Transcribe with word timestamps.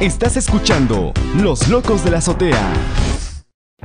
Estás 0.00 0.36
escuchando 0.36 1.12
Los 1.40 1.68
Locos 1.68 2.04
de 2.04 2.10
la 2.10 2.18
Azotea. 2.18 2.58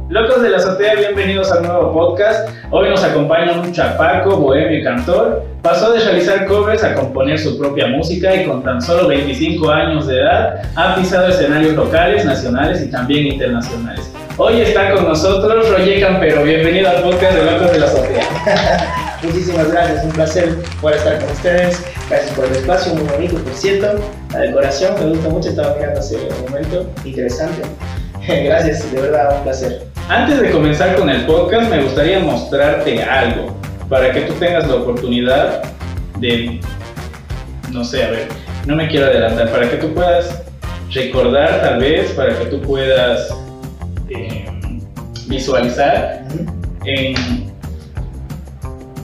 Locos 0.09 0.42
de 0.42 0.50
la 0.50 0.58
Azotea, 0.58 0.96
bienvenidos 0.96 1.51
al 1.51 1.62
nuevo 1.62 1.93
podcast. 1.93 2.50
Hoy 2.71 2.89
nos 2.89 3.04
acompaña 3.04 3.61
un 3.61 3.71
chapaco, 3.71 4.37
bohemio 4.37 4.80
y 4.80 4.83
cantor. 4.83 5.43
Pasó 5.61 5.93
de 5.93 6.00
realizar 6.00 6.48
covers 6.48 6.83
a 6.83 6.95
componer 6.95 7.37
su 7.37 7.59
propia 7.59 7.85
música 7.87 8.36
y 8.36 8.48
con 8.48 8.64
tan 8.64 8.82
solo 8.82 9.07
25 9.07 9.70
años 9.70 10.07
de 10.07 10.21
edad 10.21 10.64
ha 10.75 10.95
pisado 10.95 11.27
escenarios 11.27 11.75
locales, 11.75 12.25
nacionales 12.25 12.81
y 12.81 12.89
también 12.89 13.27
internacionales. 13.27 14.11
Hoy 14.37 14.61
está 14.61 14.91
con 14.95 15.07
nosotros 15.07 15.69
Roger 15.69 16.01
Campero. 16.01 16.43
Bienvenido 16.43 16.89
al 16.89 17.03
podcast 17.03 17.35
de 17.35 17.51
Locos 17.51 17.71
de 17.71 17.79
la 17.79 17.85
Azotea. 17.85 19.19
Muchísimas 19.21 19.71
gracias, 19.71 20.03
un 20.03 20.11
placer 20.11 20.57
poder 20.81 20.97
estar 20.97 21.19
con 21.19 21.29
ustedes. 21.29 21.85
Gracias 22.09 22.31
por 22.31 22.45
el 22.45 22.55
espacio, 22.55 22.95
muy 22.95 23.03
bonito, 23.03 23.37
por 23.37 23.53
cierto. 23.53 23.99
La 24.32 24.41
decoración 24.41 24.93
me 25.00 25.09
gusta 25.09 25.30
mucho, 25.30 25.50
estaba 25.50 25.75
mirando 25.75 26.00
hace 26.00 26.16
un 26.18 26.52
momento, 26.52 26.86
interesante. 27.04 27.61
Gracias, 28.28 28.92
de 28.92 29.01
verdad, 29.01 29.37
un 29.37 29.43
placer. 29.43 29.87
Antes 30.07 30.39
de 30.39 30.51
comenzar 30.51 30.96
con 30.96 31.10
el 31.10 31.25
podcast, 31.25 31.70
me 31.70 31.83
gustaría 31.83 32.20
mostrarte 32.20 33.02
algo 33.02 33.56
para 33.90 34.12
que 34.12 34.22
tú 34.22 34.34
tengas 34.34 34.68
la 34.68 34.76
oportunidad 34.76 35.64
de, 36.20 36.60
no 37.72 37.84
sé, 37.84 38.04
a 38.04 38.12
ver, 38.12 38.28
no 38.68 38.76
me 38.76 38.88
quiero 38.88 39.08
adelantar, 39.08 39.50
para 39.52 39.70
que 39.70 39.78
tú 39.78 39.94
puedas 39.94 40.44
recordar 40.92 41.62
tal 41.62 41.80
vez, 41.80 42.12
para 42.12 42.38
que 42.38 42.46
tú 42.46 42.62
puedas 42.62 43.34
eh, 44.09 44.46
visualizar 45.28 46.23
en 46.86 47.16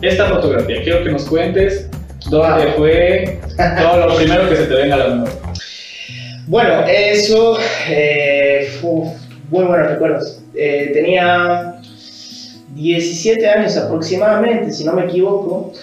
esta 0.01 0.25
fotografía. 0.27 0.83
Quiero 0.83 1.03
que 1.03 1.11
nos 1.11 1.25
cuentes 1.25 1.84
dónde 2.29 2.73
fue 2.73 3.39
todo 3.77 4.07
lo 4.07 4.15
primero 4.15 4.49
que 4.49 4.55
se 4.55 4.65
te 4.65 4.73
venga 4.73 4.95
a 4.95 4.97
la 4.99 5.07
memoria. 5.09 5.35
Bueno, 6.47 6.85
eso 6.87 7.57
eh, 7.89 8.67
fue 8.79 9.11
muy 9.49 9.63
buenos 9.65 9.87
recuerdos. 9.87 10.41
Eh, 10.53 10.91
tenía 10.93 11.81
17 12.75 13.47
años 13.47 13.77
aproximadamente, 13.77 14.71
si 14.71 14.83
no 14.83 14.93
me 14.93 15.05
equivoco. 15.05 15.73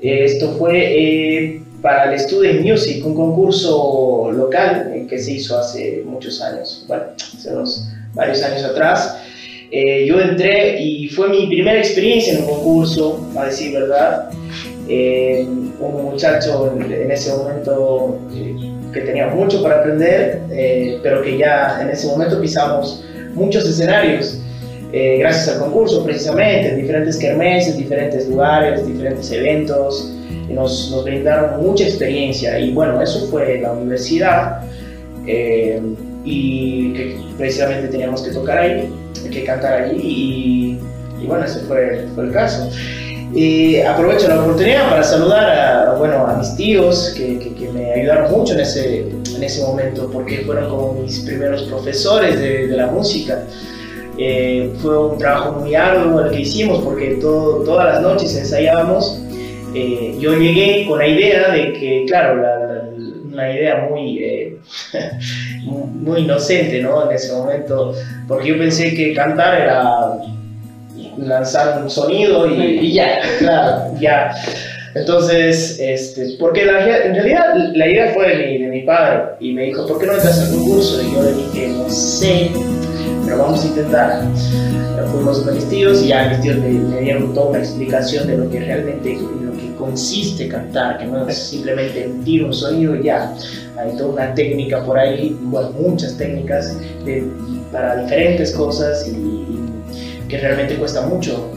Eh, 0.00 0.24
esto 0.24 0.54
fue 0.58 0.72
eh, 0.74 1.62
para 1.80 2.12
el 2.12 2.20
Student 2.20 2.62
Music, 2.62 3.04
un 3.04 3.14
concurso 3.14 4.30
local 4.32 5.06
que 5.08 5.18
se 5.18 5.32
hizo 5.32 5.58
hace 5.58 6.02
muchos 6.04 6.40
años, 6.40 6.84
bueno, 6.86 7.04
hace 7.16 7.50
unos, 7.50 7.88
varios 8.14 8.42
años 8.42 8.64
atrás. 8.64 9.18
yo 10.06 10.20
entré 10.20 10.80
y 10.80 11.08
fue 11.08 11.28
mi 11.28 11.46
primera 11.46 11.78
experiencia 11.78 12.34
en 12.34 12.44
un 12.44 12.50
concurso, 12.50 13.28
a 13.36 13.46
decir 13.46 13.72
verdad. 13.72 14.30
Un 15.88 16.04
muchacho 16.04 16.72
en, 16.76 17.10
ese 17.10 17.36
momento 17.36 18.18
que 18.92 19.00
tenía 19.00 19.28
mucho 19.28 19.62
para 19.62 19.80
aprender, 19.80 20.40
pero 21.02 21.22
que 21.22 21.38
ya 21.38 21.78
en 21.80 21.90
ese 21.90 22.06
momento 22.06 22.40
pisamos 22.40 23.04
muchos 23.34 23.68
escenarios, 23.68 24.42
eh, 24.92 25.16
gracias 25.18 25.48
al 25.48 25.62
concurso 25.62 26.04
precisamente, 26.04 26.68
en 26.68 26.76
diferentes 26.76 27.16
kermeses, 27.16 27.78
diferentes 27.78 28.28
lugares, 28.28 28.86
diferentes 28.86 29.30
eventos, 29.32 30.12
nos, 30.50 30.90
nos, 30.90 31.04
brindaron 31.04 31.66
mucha 31.66 31.84
experiencia 31.84 32.58
y 32.58 32.72
bueno, 32.72 33.00
eso 33.00 33.26
fue 33.28 33.58
la 33.58 33.72
universidad 33.72 34.60
eh, 35.26 35.80
y 36.24 36.92
que 36.92 37.16
precisamente 37.38 37.88
teníamos 37.88 38.20
que 38.20 38.32
tocar 38.32 38.58
ahí, 38.58 38.92
que 39.30 39.44
cantar 39.44 39.84
allí 39.84 39.96
y, 40.02 41.22
y 41.22 41.26
bueno, 41.26 41.46
ese 41.46 41.60
fue, 41.60 42.04
fue 42.14 42.24
el 42.24 42.32
caso. 42.32 42.68
Aprovecho 43.88 44.28
la 44.28 44.42
oportunidad 44.42 44.90
para 44.90 45.02
saludar 45.02 45.50
a, 45.50 45.94
bueno, 45.94 46.26
a 46.26 46.36
mis 46.36 46.54
tíos 46.56 47.14
que, 47.16 47.38
que, 47.38 47.54
que 47.54 47.72
me 47.72 47.92
ayudaron 47.92 48.30
mucho 48.30 48.52
en 48.54 48.60
ese, 48.60 49.08
en 49.34 49.42
ese 49.42 49.62
momento 49.62 50.10
porque 50.12 50.38
fueron 50.38 50.68
como 50.68 50.92
mis 50.94 51.20
primeros 51.20 51.62
profesores 51.62 52.38
de, 52.38 52.66
de 52.68 52.76
la 52.76 52.88
música. 52.88 53.42
Eh, 54.18 54.72
fue 54.80 55.08
un 55.08 55.18
trabajo 55.18 55.60
muy 55.60 55.74
arduo 55.74 56.20
el 56.20 56.30
que 56.30 56.40
hicimos 56.40 56.84
porque 56.84 57.16
todo, 57.20 57.64
todas 57.64 57.94
las 57.94 58.02
noches 58.02 58.36
ensayábamos. 58.36 59.20
Eh, 59.74 60.16
yo 60.18 60.34
llegué 60.34 60.84
con 60.86 60.98
la 60.98 61.06
idea 61.06 61.50
de 61.50 61.72
que, 61.72 62.04
claro, 62.06 62.36
la, 62.36 62.58
la, 62.58 62.82
una 63.32 63.50
idea 63.50 63.86
muy, 63.88 64.18
eh, 64.18 64.58
muy 65.64 66.20
inocente 66.20 66.82
¿no? 66.82 67.08
en 67.08 67.16
ese 67.16 67.32
momento, 67.32 67.94
porque 68.28 68.48
yo 68.48 68.58
pensé 68.58 68.94
que 68.94 69.14
cantar 69.14 69.62
era 69.62 70.18
lanzar 71.16 71.82
un 71.82 71.90
sonido 71.90 72.46
y, 72.46 72.78
y 72.80 72.92
ya, 72.94 73.20
claro, 73.38 73.94
ya. 74.00 74.34
Entonces, 74.94 75.78
este, 75.80 76.36
porque 76.38 76.66
la, 76.66 77.04
en 77.06 77.14
realidad 77.14 77.54
la 77.74 77.88
idea 77.88 78.12
fue 78.12 78.28
de 78.28 78.46
mi, 78.46 78.58
de 78.58 78.68
mi, 78.68 78.82
padre 78.82 79.36
y 79.40 79.52
me 79.52 79.64
dijo, 79.64 79.86
¿por 79.86 79.98
qué 79.98 80.06
no 80.06 80.12
entras 80.12 80.38
al 80.40 80.50
concurso? 80.50 81.02
Y 81.02 81.14
yo 81.14 81.22
le 81.22 81.32
dije, 81.32 81.68
no 81.68 81.88
sé, 81.88 82.50
pero 83.24 83.38
vamos 83.38 83.64
a 83.64 83.68
intentar. 83.68 84.22
Fuimos 85.10 85.40
con 85.40 85.54
mis 85.54 85.68
tíos 85.68 86.02
y 86.02 86.08
ya 86.08 86.28
mis 86.28 86.40
tíos 86.40 86.58
me, 86.58 86.68
me, 86.68 87.00
dieron 87.00 87.34
toda 87.34 87.50
una 87.50 87.58
explicación 87.58 88.26
de 88.26 88.36
lo 88.36 88.50
que 88.50 88.60
realmente, 88.60 89.18
lo 89.42 89.52
que 89.52 89.74
consiste 89.76 90.48
cantar, 90.48 90.98
que 90.98 91.06
no 91.06 91.26
es 91.26 91.38
simplemente 91.38 92.04
emitir 92.04 92.44
un 92.44 92.52
sonido 92.52 92.94
y 92.96 93.04
ya. 93.04 93.34
Hay 93.78 93.96
toda 93.96 94.10
una 94.10 94.34
técnica 94.34 94.84
por 94.84 94.98
ahí, 94.98 95.36
bueno, 95.40 95.70
muchas 95.70 96.16
técnicas 96.18 96.76
de, 97.04 97.26
para 97.72 97.96
diferentes 97.96 98.52
cosas 98.52 99.08
y 99.08 99.61
que 100.32 100.38
realmente 100.38 100.76
cuesta 100.76 101.02
mucho 101.02 101.50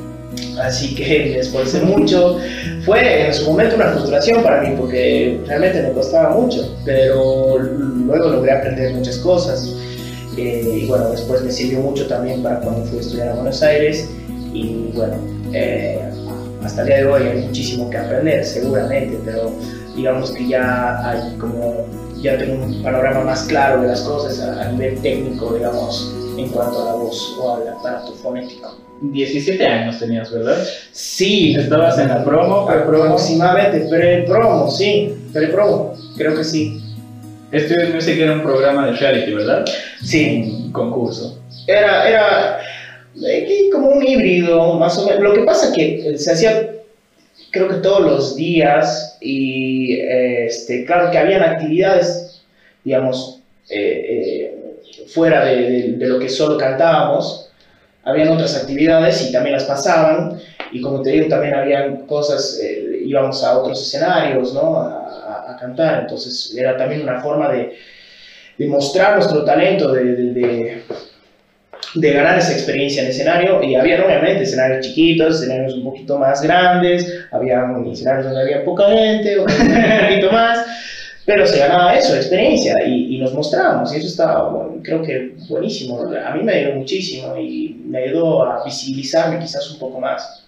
Así 0.59 0.95
que 0.95 1.03
me 1.33 1.39
esforcé 1.39 1.81
mucho. 1.81 2.37
Fue 2.85 3.27
en 3.27 3.33
su 3.33 3.49
momento 3.49 3.75
una 3.75 3.91
frustración 3.91 4.43
para 4.43 4.61
mí 4.61 4.75
porque 4.77 5.39
realmente 5.47 5.81
me 5.81 5.91
costaba 5.91 6.35
mucho, 6.35 6.75
pero 6.83 7.57
luego 7.59 8.29
logré 8.29 8.51
aprender 8.51 8.93
muchas 8.93 9.17
cosas. 9.17 9.73
Eh, 10.37 10.81
y 10.81 10.85
bueno, 10.85 11.09
después 11.11 11.41
me 11.43 11.51
sirvió 11.51 11.79
mucho 11.79 12.07
también 12.07 12.43
para 12.43 12.59
cuando 12.59 12.83
fui 12.85 12.97
a 12.97 13.01
estudiar 13.01 13.29
a 13.29 13.35
Buenos 13.35 13.61
Aires. 13.63 14.09
Y 14.53 14.91
bueno, 14.93 15.15
eh, 15.53 15.99
hasta 16.63 16.81
el 16.81 16.87
día 16.87 16.97
de 16.97 17.05
hoy 17.05 17.23
hay 17.23 17.41
muchísimo 17.45 17.89
que 17.89 17.97
aprender, 17.97 18.45
seguramente, 18.45 19.17
pero 19.25 19.51
digamos 19.95 20.31
que 20.31 20.47
ya 20.47 21.09
hay 21.09 21.37
como, 21.37 21.85
ya 22.21 22.37
tengo 22.37 22.65
un 22.65 22.83
panorama 22.83 23.21
más 23.21 23.43
claro 23.43 23.81
de 23.81 23.87
las 23.87 24.01
cosas 24.01 24.39
a, 24.41 24.61
a 24.61 24.71
nivel 24.71 24.99
técnico, 24.99 25.53
digamos, 25.53 26.13
en 26.37 26.49
cuanto 26.49 26.81
a 26.81 26.85
la 26.85 26.93
voz 26.93 27.37
o 27.39 27.55
al 27.55 27.67
aparato 27.67 28.13
fonético. 28.13 28.77
17 29.01 29.65
años 29.65 29.99
tenías, 29.99 30.31
¿verdad? 30.31 30.57
Sí. 30.91 31.55
¿Estabas 31.57 31.97
en 31.99 32.09
la 32.09 32.23
promo? 32.23 32.69
Aproximadamente, 32.69 33.87
pre-promo, 33.89 34.71
sí, 34.71 35.13
pre-promo, 35.33 35.95
creo 36.17 36.35
que 36.35 36.43
sí. 36.43 36.81
Student 37.53 37.93
Music 37.93 38.17
era 38.17 38.33
un 38.33 38.41
programa 38.41 38.87
de 38.87 38.93
reality, 38.93 39.33
¿verdad? 39.33 39.65
Sí. 40.03 40.63
Un 40.65 40.71
concurso. 40.71 41.39
Era, 41.67 42.07
era 42.07 42.59
eh, 43.25 43.69
como 43.71 43.89
un 43.89 44.05
híbrido, 44.05 44.73
más 44.73 44.97
o 44.97 45.05
menos. 45.05 45.21
Lo 45.21 45.33
que 45.33 45.41
pasa 45.41 45.67
es 45.69 45.73
que 45.73 46.17
se 46.17 46.31
hacía, 46.31 46.71
creo 47.51 47.67
que 47.69 47.75
todos 47.75 48.01
los 48.01 48.35
días, 48.35 49.17
y 49.21 49.99
este, 50.01 50.85
claro 50.85 51.11
que 51.11 51.17
habían 51.17 51.43
actividades, 51.43 52.41
digamos, 52.83 53.41
eh, 53.69 54.05
eh, 54.07 55.05
fuera 55.07 55.43
de, 55.45 55.55
de, 55.55 55.91
de 55.93 56.07
lo 56.07 56.19
que 56.19 56.29
solo 56.29 56.57
cantábamos. 56.57 57.49
Habían 58.03 58.29
otras 58.29 58.55
actividades 58.55 59.27
y 59.27 59.31
también 59.31 59.53
las 59.53 59.63
pasaban. 59.63 60.39
Y 60.71 60.81
como 60.81 61.01
te 61.01 61.11
digo 61.11 61.27
también 61.27 61.55
habían 61.55 62.05
cosas, 62.05 62.59
eh, 62.61 63.01
íbamos 63.03 63.43
a 63.43 63.57
otros 63.57 63.81
escenarios, 63.81 64.53
¿no? 64.53 64.77
A, 64.79 65.51
a, 65.51 65.57
cantar, 65.57 66.01
entonces 66.01 66.53
era 66.55 66.75
también 66.75 67.01
una 67.01 67.21
forma 67.21 67.51
de, 67.51 67.75
de 68.57 68.67
mostrar 68.67 69.15
nuestro 69.15 69.43
talento, 69.45 69.91
de, 69.91 70.83
de, 71.95 72.11
ganar 72.13 72.37
esa 72.37 72.51
experiencia 72.51 73.03
en 73.03 73.09
escenario. 73.09 73.63
Y 73.63 73.75
había 73.75 74.03
obviamente 74.05 74.43
escenarios 74.43 74.85
chiquitos, 74.85 75.41
escenarios 75.41 75.75
un 75.75 75.85
poquito 75.85 76.17
más 76.17 76.41
grandes, 76.41 77.25
había 77.31 77.63
escenarios 77.91 78.25
donde 78.25 78.41
había 78.41 78.65
poca 78.65 78.89
gente, 78.89 79.39
un 79.39 79.45
poquito 79.45 80.31
más 80.31 80.65
pero 81.25 81.45
se 81.47 81.59
ganaba 81.59 81.95
eso, 81.95 82.15
experiencia, 82.15 82.75
y, 82.85 83.15
y, 83.15 83.19
nos 83.19 83.33
mostrábamos, 83.33 83.93
y 83.93 83.97
eso 83.97 84.07
estaba, 84.07 84.49
bueno, 84.49 84.81
creo 84.83 85.01
que 85.01 85.35
buenísimo. 85.49 86.01
A 86.01 86.35
mí 86.35 86.43
me 86.43 86.53
ayudó 86.53 86.75
muchísimo 86.75 87.35
y 87.37 87.81
me 87.85 88.03
ayudó 88.03 88.43
a 88.43 88.63
visibilizarme 88.63 89.39
quizás 89.39 89.71
un 89.71 89.79
poco 89.79 89.99
más. 89.99 90.45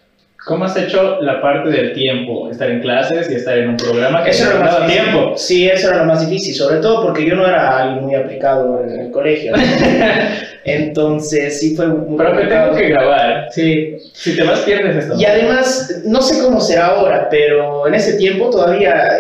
¿Cómo 0.48 0.64
has 0.64 0.78
hecho 0.78 1.20
la 1.22 1.42
parte 1.42 1.70
del 1.70 1.94
tiempo? 1.94 2.50
Estar 2.50 2.70
en 2.70 2.80
clases 2.80 3.30
y 3.30 3.36
estar 3.36 3.58
en 3.58 3.72
un 3.72 3.78
programa 3.78 4.24
que 4.24 4.30
eso 4.30 4.46
era 4.46 4.54
lo 4.54 4.60
más 4.62 4.88
tiempo. 4.88 5.34
Sí, 5.36 5.68
eso 5.68 5.90
era 5.90 5.98
lo 5.98 6.06
más 6.06 6.28
difícil, 6.28 6.56
sobre 6.56 6.78
todo 6.78 7.02
porque 7.02 7.26
yo 7.26 7.36
no 7.36 7.46
era 7.46 7.84
alguien 7.84 8.06
muy 8.06 8.16
aplicado 8.16 8.82
en 8.82 8.98
el 8.98 9.12
colegio. 9.12 9.54
Entonces, 10.64 11.60
sí 11.60 11.76
fue 11.76 11.88
muy 11.88 12.18
Pero 12.18 12.38
que 12.38 12.46
tengo 12.46 12.76
que 12.76 12.88
grabar. 12.88 13.48
Sí. 13.52 13.98
Si 14.14 14.38
te 14.38 14.44
vas, 14.44 14.60
pierdes 14.60 14.96
esto. 15.04 15.16
Y 15.20 15.26
además, 15.26 16.02
no 16.06 16.22
sé 16.22 16.42
cómo 16.42 16.62
será 16.62 16.88
ahora, 16.88 17.28
pero 17.30 17.86
en 17.86 17.96
ese 17.96 18.14
tiempo 18.14 18.50
todavía 18.50 19.20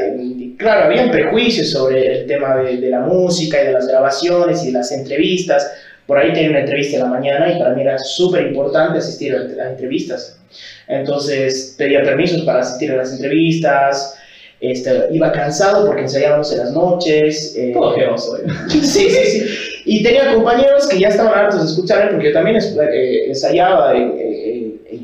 claro, 0.58 0.86
había 0.86 1.10
prejuicios 1.12 1.70
sobre 1.72 2.22
el 2.22 2.28
tema 2.28 2.58
de, 2.58 2.78
de, 2.78 2.90
la 2.90 3.02
música 3.02 3.62
y 3.62 3.68
de 3.68 3.72
las 3.74 3.88
grabaciones 3.88 4.64
y 4.64 4.68
de 4.68 4.74
las 4.74 4.92
entrevistas. 4.92 5.72
Por 6.06 6.18
ahí 6.18 6.32
tenía 6.34 6.50
una 6.52 6.62
entrevista 6.62 6.98
en 6.98 7.04
la 7.04 7.10
mañana 7.10 7.52
y 7.54 7.60
para 7.60 7.74
mí 7.76 7.82
era 7.82 7.98
súper 8.00 8.48
importante 8.48 9.00
asistir 9.00 9.36
a 9.36 9.40
las 9.40 9.68
entrevistas. 9.72 10.40
Entonces 10.88 11.76
pedía 11.78 12.02
permisos 12.04 12.42
para 12.44 12.60
asistir 12.62 12.92
a 12.92 12.98
las 12.98 13.12
entrevistas. 13.14 14.16
este, 14.60 14.92
iba 15.12 15.32
cansado 15.32 15.86
porque 15.86 16.02
ensayábamos 16.04 16.52
en 16.54 16.60
las 16.60 16.72
noches. 16.72 17.54
eh, 17.58 17.72
Todo 17.74 17.94
geoso, 17.96 18.38
¿eh? 18.38 18.44
Sí, 18.70 18.82
sí, 18.82 19.10
sí. 19.10 19.46
Y 19.86 20.04
tenía 20.04 20.34
compañeros 20.34 20.88
que 20.88 21.00
ya 21.00 21.10
estaban 21.10 21.38
hartos 21.38 21.62
de 21.64 21.68
escucharme 21.72 22.12
porque 22.12 22.28
yo 22.28 22.34
también 22.34 22.58
eh, 22.58 23.26
ensayaba 23.28 23.96
en, 23.96 24.04
en- 24.20 24.27
en 24.27 24.27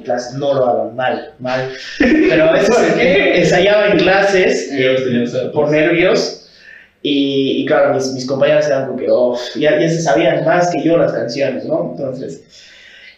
clases, 0.04 0.36
no 0.36 0.54
lo 0.54 0.66
hagan 0.66 0.96
mal, 0.96 1.34
mal, 1.40 1.70
pero 2.00 2.46
a 2.46 2.52
veces 2.54 2.76
ensayaba 2.98 3.88
en 3.88 3.98
clases 3.98 4.72
por 5.54 5.72
nervios 5.72 6.44
y, 7.04 7.62
y 7.62 7.66
claro, 7.66 7.94
mis, 7.94 8.14
mis 8.14 8.26
compañeros 8.26 8.66
eran 8.66 8.88
como 8.88 8.98
que, 8.98 9.08
oh, 9.10 9.38
ya, 9.56 9.78
ya 9.80 9.90
se 9.90 10.02
sabían 10.02 10.46
más 10.46 10.72
que 10.72 10.82
yo 10.82 10.98
las 10.98 11.12
canciones, 11.12 11.66
¿no? 11.66 11.92
Entonces, 11.92 12.44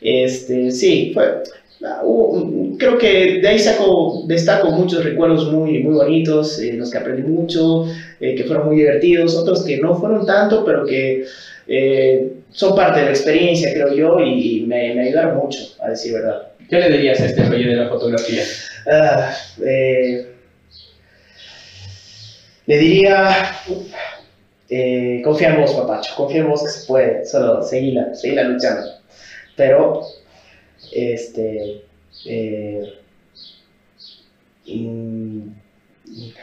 este, 0.02 0.72
sí, 0.72 1.12
fue, 1.14 1.44
ah, 1.86 2.02
creo 2.80 2.98
que 2.98 3.40
de 3.42 3.48
ahí 3.48 3.60
saco, 3.60 4.24
destaco 4.28 4.72
muchos 4.72 5.04
recuerdos 5.04 5.52
muy, 5.52 5.84
muy 5.84 5.94
bonitos, 5.94 6.60
eh, 6.60 6.74
los 6.74 6.90
que 6.90 6.98
aprendí 6.98 7.22
mucho, 7.30 7.86
eh, 8.20 8.34
que 8.34 8.44
fueron 8.46 8.68
muy 8.68 8.78
divertidos, 8.78 9.36
otros 9.36 9.64
que 9.64 9.78
no 9.78 9.96
fueron 9.96 10.26
tanto, 10.26 10.66
pero 10.66 10.84
que 10.84 11.26
eh, 11.68 12.34
son 12.52 12.76
parte 12.76 13.02
de 13.02 13.06
la 13.06 13.12
experiencia, 13.12 13.72
creo 13.72 13.94
yo, 13.94 14.20
y, 14.20 14.58
y 14.58 14.62
me, 14.62 14.96
me 14.96 15.04
ayudaron 15.04 15.38
mucho, 15.38 15.60
a 15.80 15.90
decir 15.92 16.14
verdad. 16.14 16.55
¿Qué 16.70 16.80
le 16.80 16.90
dirías 16.90 17.20
a 17.20 17.26
este 17.26 17.44
rollo 17.44 17.70
de 17.70 17.76
la 17.76 17.90
fotografía? 17.90 18.44
Ah, 18.92 19.36
eh, 19.66 20.32
le 22.66 22.78
diría, 22.78 23.52
eh, 24.70 25.22
confía 25.24 25.50
en 25.50 25.62
vos, 25.62 25.74
papacho, 25.74 26.14
confía 26.16 26.42
en 26.42 26.50
vos 26.50 26.64
que 26.64 26.70
se 26.70 26.88
puede, 26.88 27.26
solo 27.26 27.62
seguila, 27.64 28.14
seguila 28.16 28.44
luchando. 28.44 28.88
Pero, 29.56 30.02
este, 30.92 31.84
eh, 32.26 32.94
y- 34.66 34.88
y- 36.08 36.34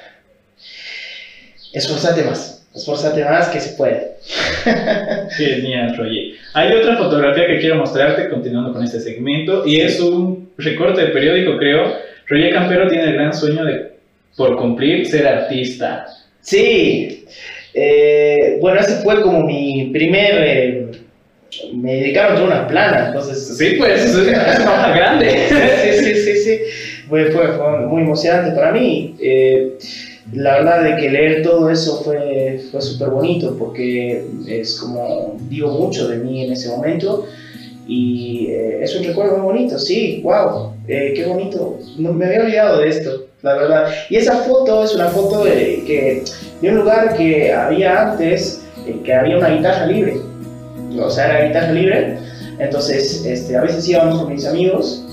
esforzate 1.73 2.23
más, 2.25 2.62
esforzate 2.75 3.25
más 3.25 3.49
que 3.49 3.61
se 3.61 3.77
puede. 3.77 4.17
Genial, 5.37 5.97
Roger. 5.97 6.35
Hay 6.55 6.73
otra 6.73 6.97
fotografía 6.97 7.47
que 7.47 7.59
quiero 7.59 7.77
mostrarte 7.77 8.29
continuando 8.29 8.73
con 8.73 8.83
este 8.83 9.01
segmento 9.01 9.67
y 9.67 9.81
es 9.81 10.01
un 10.01 10.51
recorte 10.59 11.03
de 11.03 11.09
periódico, 11.09 11.57
creo. 11.57 11.95
Roger 12.29 12.53
Campero 12.53 12.89
tiene 12.89 13.05
el 13.05 13.15
gran 13.15 13.35
sueño 13.35 13.65
de, 13.65 13.93
por 14.37 14.57
cumplir, 14.57 15.07
ser 15.07 15.27
artista. 15.27 16.07
Sí, 16.41 17.25
eh, 17.75 18.59
bueno, 18.61 18.81
ese 18.81 19.03
fue 19.03 19.23
como 19.23 19.43
mi 19.45 19.91
primer... 19.93 20.35
eh, 20.39 20.87
me 21.75 21.97
dedicaron 21.97 22.39
a 22.39 22.45
una 22.45 22.67
plana, 22.67 23.09
entonces... 23.09 23.59
Sí, 23.59 23.75
pues, 23.79 24.03
es 24.05 24.15
una 24.17 24.89
grande. 24.97 25.29
sí, 25.29 26.05
sí, 26.05 26.15
sí, 26.15 26.37
sí. 26.37 26.59
Fue, 27.09 27.27
fue, 27.27 27.49
fue 27.49 27.87
muy 27.87 28.03
emocionante 28.03 28.53
para 28.53 28.73
mí. 28.73 29.15
Eh, 29.21 29.77
la 30.33 30.55
verdad 30.59 30.85
de 30.85 30.97
que 30.97 31.11
leer 31.11 31.43
todo 31.43 31.69
eso 31.69 32.03
fue, 32.03 32.63
fue 32.71 32.81
súper 32.81 33.11
bonito 33.11 33.57
porque 33.59 34.25
es 34.47 34.79
como 34.79 35.37
digo 35.49 35.71
mucho 35.73 36.09
de 36.09 36.19
mí 36.19 36.45
en 36.45 36.53
ese 36.53 36.69
momento 36.69 37.27
y 37.87 38.47
eh, 38.49 38.83
es 38.83 38.95
un 38.97 39.05
recuerdo 39.05 39.39
muy 39.39 39.47
bonito, 39.47 39.79
sí, 39.79 40.21
wow, 40.23 40.73
eh, 40.87 41.13
qué 41.17 41.27
bonito. 41.27 41.79
No, 41.99 42.13
me 42.13 42.27
había 42.27 42.43
olvidado 42.43 42.79
de 42.79 42.89
esto, 42.89 43.27
la 43.43 43.55
verdad. 43.55 43.89
Y 44.09 44.17
esa 44.17 44.37
foto 44.37 44.85
es 44.85 44.95
una 44.95 45.09
foto 45.09 45.45
de, 45.45 45.83
que, 45.87 46.23
de 46.61 46.69
un 46.69 46.77
lugar 46.77 47.17
que 47.17 47.53
había 47.53 48.13
antes, 48.13 48.63
eh, 48.87 48.97
que 49.05 49.13
había 49.13 49.37
una 49.37 49.51
guitarra 49.51 49.87
libre. 49.87 50.17
O 50.99 51.11
sea, 51.11 51.39
era 51.39 51.49
guitarra 51.49 51.73
libre. 51.73 52.19
Entonces, 52.59 53.25
este, 53.27 53.57
a 53.57 53.63
veces 53.63 53.89
íbamos 53.89 54.23
con 54.23 54.33
mis 54.33 54.47
amigos 54.47 55.05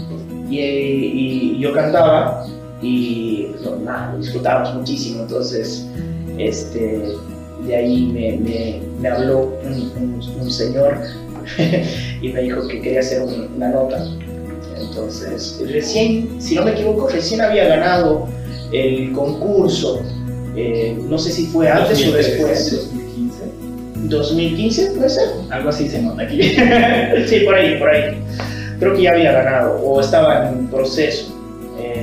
y, 0.50 0.60
y 0.60 1.60
yo 1.60 1.74
cantaba 1.74 2.46
y 2.82 3.48
no, 3.64 3.76
nada, 3.78 4.14
lo 4.14 4.20
disfrutábamos 4.20 4.74
muchísimo. 4.76 5.22
Entonces, 5.24 5.86
este, 6.38 7.02
de 7.66 7.76
ahí 7.76 8.06
me, 8.14 8.38
me, 8.38 8.82
me 9.02 9.08
habló 9.10 9.54
un, 9.66 9.74
un- 10.02 10.42
un 10.42 10.52
señor 10.52 10.98
y 12.22 12.30
me 12.30 12.42
dijo 12.44 12.68
que 12.68 12.82
quería 12.82 13.00
hacer 13.02 13.22
un- 13.22 13.50
una 13.56 13.70
nota. 13.70 14.06
Entonces, 14.80 15.62
recién, 15.72 16.42
si 16.42 16.56
no 16.56 16.64
me 16.64 16.72
equivoco, 16.72 17.08
recién 17.10 17.42
había 17.42 17.68
ganado 17.68 18.28
el 18.72 19.12
concurso. 19.12 20.02
Eh, 20.56 20.98
no 21.08 21.18
sé 21.18 21.32
si 21.32 21.46
fue 21.48 21.70
antes 21.70 22.06
o 22.08 22.12
después. 22.12 22.72
2015. 22.72 23.44
2015, 24.08 24.92
puede 24.96 25.10
ser. 25.10 25.30
Algo 25.52 25.70
así 25.70 25.88
se 25.90 26.02
nota 26.02 26.24
aquí. 26.24 26.40
Sí, 27.28 27.40
por 27.42 27.56
ahí, 27.56 27.78
por 27.78 27.90
ahí. 27.90 28.18
Creo 28.80 28.94
que 28.96 29.02
ya 29.04 29.12
había 29.12 29.32
ganado 29.34 29.80
o 29.84 30.00
estaba 30.00 30.50
en 30.50 30.68
proceso. 30.68 31.36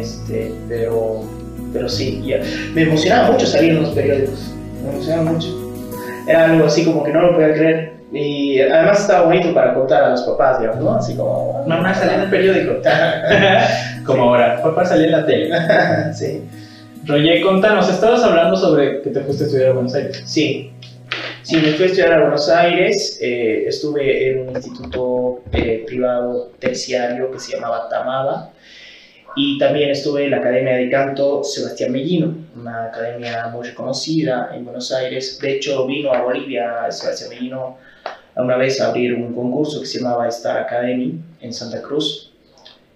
Este, 0.06 0.52
pero, 0.68 1.22
pero 1.72 1.88
sí, 1.88 2.22
ya. 2.24 2.40
me 2.74 2.82
emocionaba 2.82 3.32
mucho 3.32 3.46
salir 3.46 3.72
en 3.72 3.82
los 3.82 3.90
periódicos. 3.90 4.54
Me 4.84 4.92
emocionaba 4.92 5.32
mucho. 5.32 5.48
Era 6.28 6.44
algo 6.52 6.66
así 6.66 6.84
como 6.84 7.02
que 7.02 7.12
no 7.12 7.22
lo 7.22 7.34
podía 7.34 7.52
creer. 7.54 7.96
Y 8.12 8.60
además 8.60 9.00
estaba 9.00 9.26
bonito 9.26 9.52
para 9.52 9.74
contar 9.74 10.04
a 10.04 10.10
los 10.10 10.22
papás, 10.22 10.60
digamos, 10.60 10.82
¿no? 10.82 10.94
Así 10.94 11.16
como. 11.16 11.64
Mamá 11.66 11.92
salí 11.92 12.14
en 12.14 12.20
el 12.20 12.30
periódico. 12.30 12.74
Como 14.06 14.22
ahora, 14.22 14.62
papá 14.62 14.84
salí 14.84 15.06
en 15.06 15.10
la 15.10 15.26
tele. 15.26 15.50
sí. 16.14 16.42
Roger, 17.04 17.42
contanos, 17.42 17.88
estabas 17.88 18.22
hablando 18.22 18.56
sobre 18.56 19.02
que 19.02 19.10
te 19.10 19.20
fuiste 19.20 19.42
a 19.42 19.46
estudiar 19.46 19.70
a 19.70 19.72
Buenos 19.74 19.94
Aires. 19.96 20.22
Sí, 20.24 20.70
sí, 21.42 21.56
me 21.56 21.72
fui 21.72 21.84
a 21.84 21.86
estudiar 21.86 22.12
a 22.12 22.20
Buenos 22.20 22.48
Aires, 22.48 23.18
eh, 23.20 23.64
estuve 23.66 24.30
en 24.30 24.48
un 24.48 24.54
instituto 24.54 25.40
eh, 25.52 25.82
privado 25.86 26.52
terciario 26.60 27.32
que 27.32 27.40
se 27.40 27.56
llamaba 27.56 27.88
Tamada 27.88 28.52
y 29.36 29.58
también 29.58 29.90
estuve 29.90 30.24
en 30.24 30.30
la 30.30 30.38
Academia 30.38 30.76
de 30.76 30.90
Canto 30.90 31.44
Sebastián 31.44 31.92
Mellino, 31.92 32.34
una 32.56 32.86
academia 32.86 33.48
muy 33.48 33.66
reconocida 33.66 34.50
en 34.54 34.64
Buenos 34.64 34.90
Aires. 34.92 35.38
De 35.40 35.56
hecho, 35.56 35.86
vino 35.86 36.10
a 36.10 36.22
Bolivia 36.22 36.90
Sebastián 36.90 37.30
Mellino 37.30 37.76
una 38.34 38.56
vez 38.56 38.80
a 38.80 38.88
abrir 38.88 39.12
un 39.14 39.34
concurso 39.34 39.80
que 39.80 39.86
se 39.86 40.00
llamaba 40.00 40.26
Star 40.28 40.56
Academy 40.56 41.20
en 41.40 41.52
Santa 41.52 41.82
Cruz, 41.82 42.32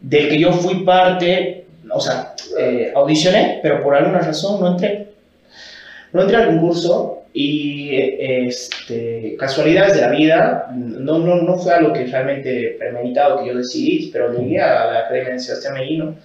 del 0.01 0.31
que 0.31 0.41
yo 0.41 0.51
fui 0.53 0.83
parte, 0.83 1.67
o 1.93 2.01
sea, 2.01 2.35
eh, 2.59 2.91
audicioné, 2.95 3.61
pero 3.63 3.83
por 3.83 3.95
alguna 3.95 4.21
razón 4.21 4.61
no 4.61 4.69
entré. 4.69 5.10
No 6.13 6.23
entré 6.23 6.37
al 6.37 6.47
concurso 6.49 7.25
y 7.33 7.91
eh, 7.95 8.47
este, 8.49 9.37
casualidades 9.39 9.95
de 9.95 10.01
la 10.01 10.11
vida, 10.11 10.71
no, 10.75 11.19
no, 11.21 11.37
no 11.43 11.57
fue 11.59 11.73
algo 11.75 11.93
que 11.93 12.05
realmente 12.07 12.77
premeditado 12.79 13.41
que 13.41 13.49
yo 13.51 13.57
decidí, 13.59 14.11
pero 14.13 14.33
llegué 14.37 14.61
a 14.61 14.87
la 14.93 14.99
Academia 15.01 15.33
de 15.35 15.39
Sebastián 15.39 15.75
Mellino. 15.75 16.17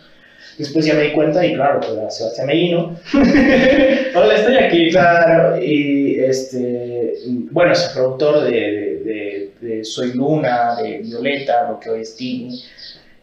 Después 0.58 0.86
ya 0.86 0.94
me 0.96 1.02
di 1.04 1.12
cuenta 1.12 1.46
y 1.46 1.54
claro, 1.54 1.80
pues 1.82 1.98
a 2.00 2.10
Sebastián 2.10 2.48
Mellino. 2.48 2.98
Hola, 4.16 4.36
estoy 4.36 4.56
aquí. 4.56 4.90
Claro, 4.90 5.62
y 5.62 6.18
este, 6.20 7.14
bueno, 7.52 7.74
es 7.74 7.86
el 7.88 7.94
productor 7.94 8.44
de, 8.46 8.52
de- 8.52 9.00
de- 9.06 9.50
de 9.62 9.84
Soy 9.84 10.14
Luna, 10.14 10.76
de 10.82 11.00
Violeta, 11.00 11.70
lo 11.70 11.80
que 11.80 11.90
hoy 11.90 12.02
es 12.02 12.18
Disney. 12.18 12.62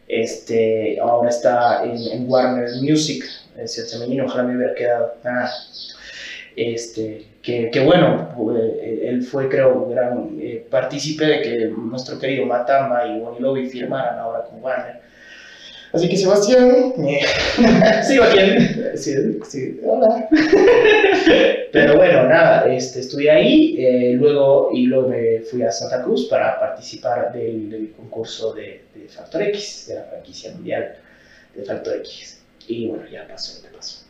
Este, 0.07 0.99
ahora 0.99 1.29
está 1.29 1.83
en, 1.83 1.97
en 2.11 2.29
Warner 2.29 2.69
Music, 2.81 3.23
en 3.57 3.67
Sebastián 3.67 4.01
Mellino, 4.01 4.25
ojalá 4.25 4.43
me 4.43 4.55
hubiera 4.57 4.75
quedado. 4.75 5.13
Ah, 5.23 5.49
este, 6.55 7.25
que, 7.41 7.69
que 7.71 7.79
bueno, 7.81 8.29
eh, 8.57 9.07
él 9.09 9.23
fue 9.23 9.49
creo 9.49 9.87
gran 9.89 10.37
eh, 10.39 10.65
partícipe 10.69 11.25
de 11.25 11.41
que 11.41 11.65
nuestro 11.77 12.19
querido 12.19 12.45
Matamba 12.45 13.05
y 13.07 13.19
Bonnie 13.19 13.41
Lobby 13.41 13.69
firmaran 13.69 14.19
ahora 14.19 14.43
con 14.43 14.61
Warner. 14.63 15.03
Así 15.93 16.09
que 16.09 16.17
Sebastián, 16.17 16.93
eh, 17.07 17.21
Sigo 18.03 18.23
aquí. 18.23 18.39
sí, 18.95 19.39
sí, 19.47 19.79
hola. 19.85 20.27
Pero 21.71 21.97
bueno, 21.97 22.27
nada, 22.27 22.73
este, 22.73 23.01
estuve 23.01 23.29
ahí, 23.29 23.75
eh, 23.77 24.13
luego, 24.13 24.71
y 24.73 24.87
luego 24.87 25.09
me 25.09 25.41
fui 25.41 25.61
a 25.61 25.71
Santa 25.71 26.03
Cruz 26.03 26.25
para 26.25 26.59
participar 26.59 27.31
del, 27.31 27.69
del 27.69 27.91
concurso 27.91 28.53
de, 28.53 28.85
de 28.95 29.07
Factor 29.07 29.43
X, 29.43 29.85
de 29.87 29.95
la 29.95 30.03
franquicia 30.05 30.51
mundial 30.53 30.95
de 31.55 31.63
Factor 31.63 31.97
X. 31.97 32.41
Y 32.67 32.87
bueno, 32.87 33.03
ya 33.11 33.27
pasó 33.27 33.61
lo 33.61 33.69
que 33.69 33.75
pasó. 33.75 34.02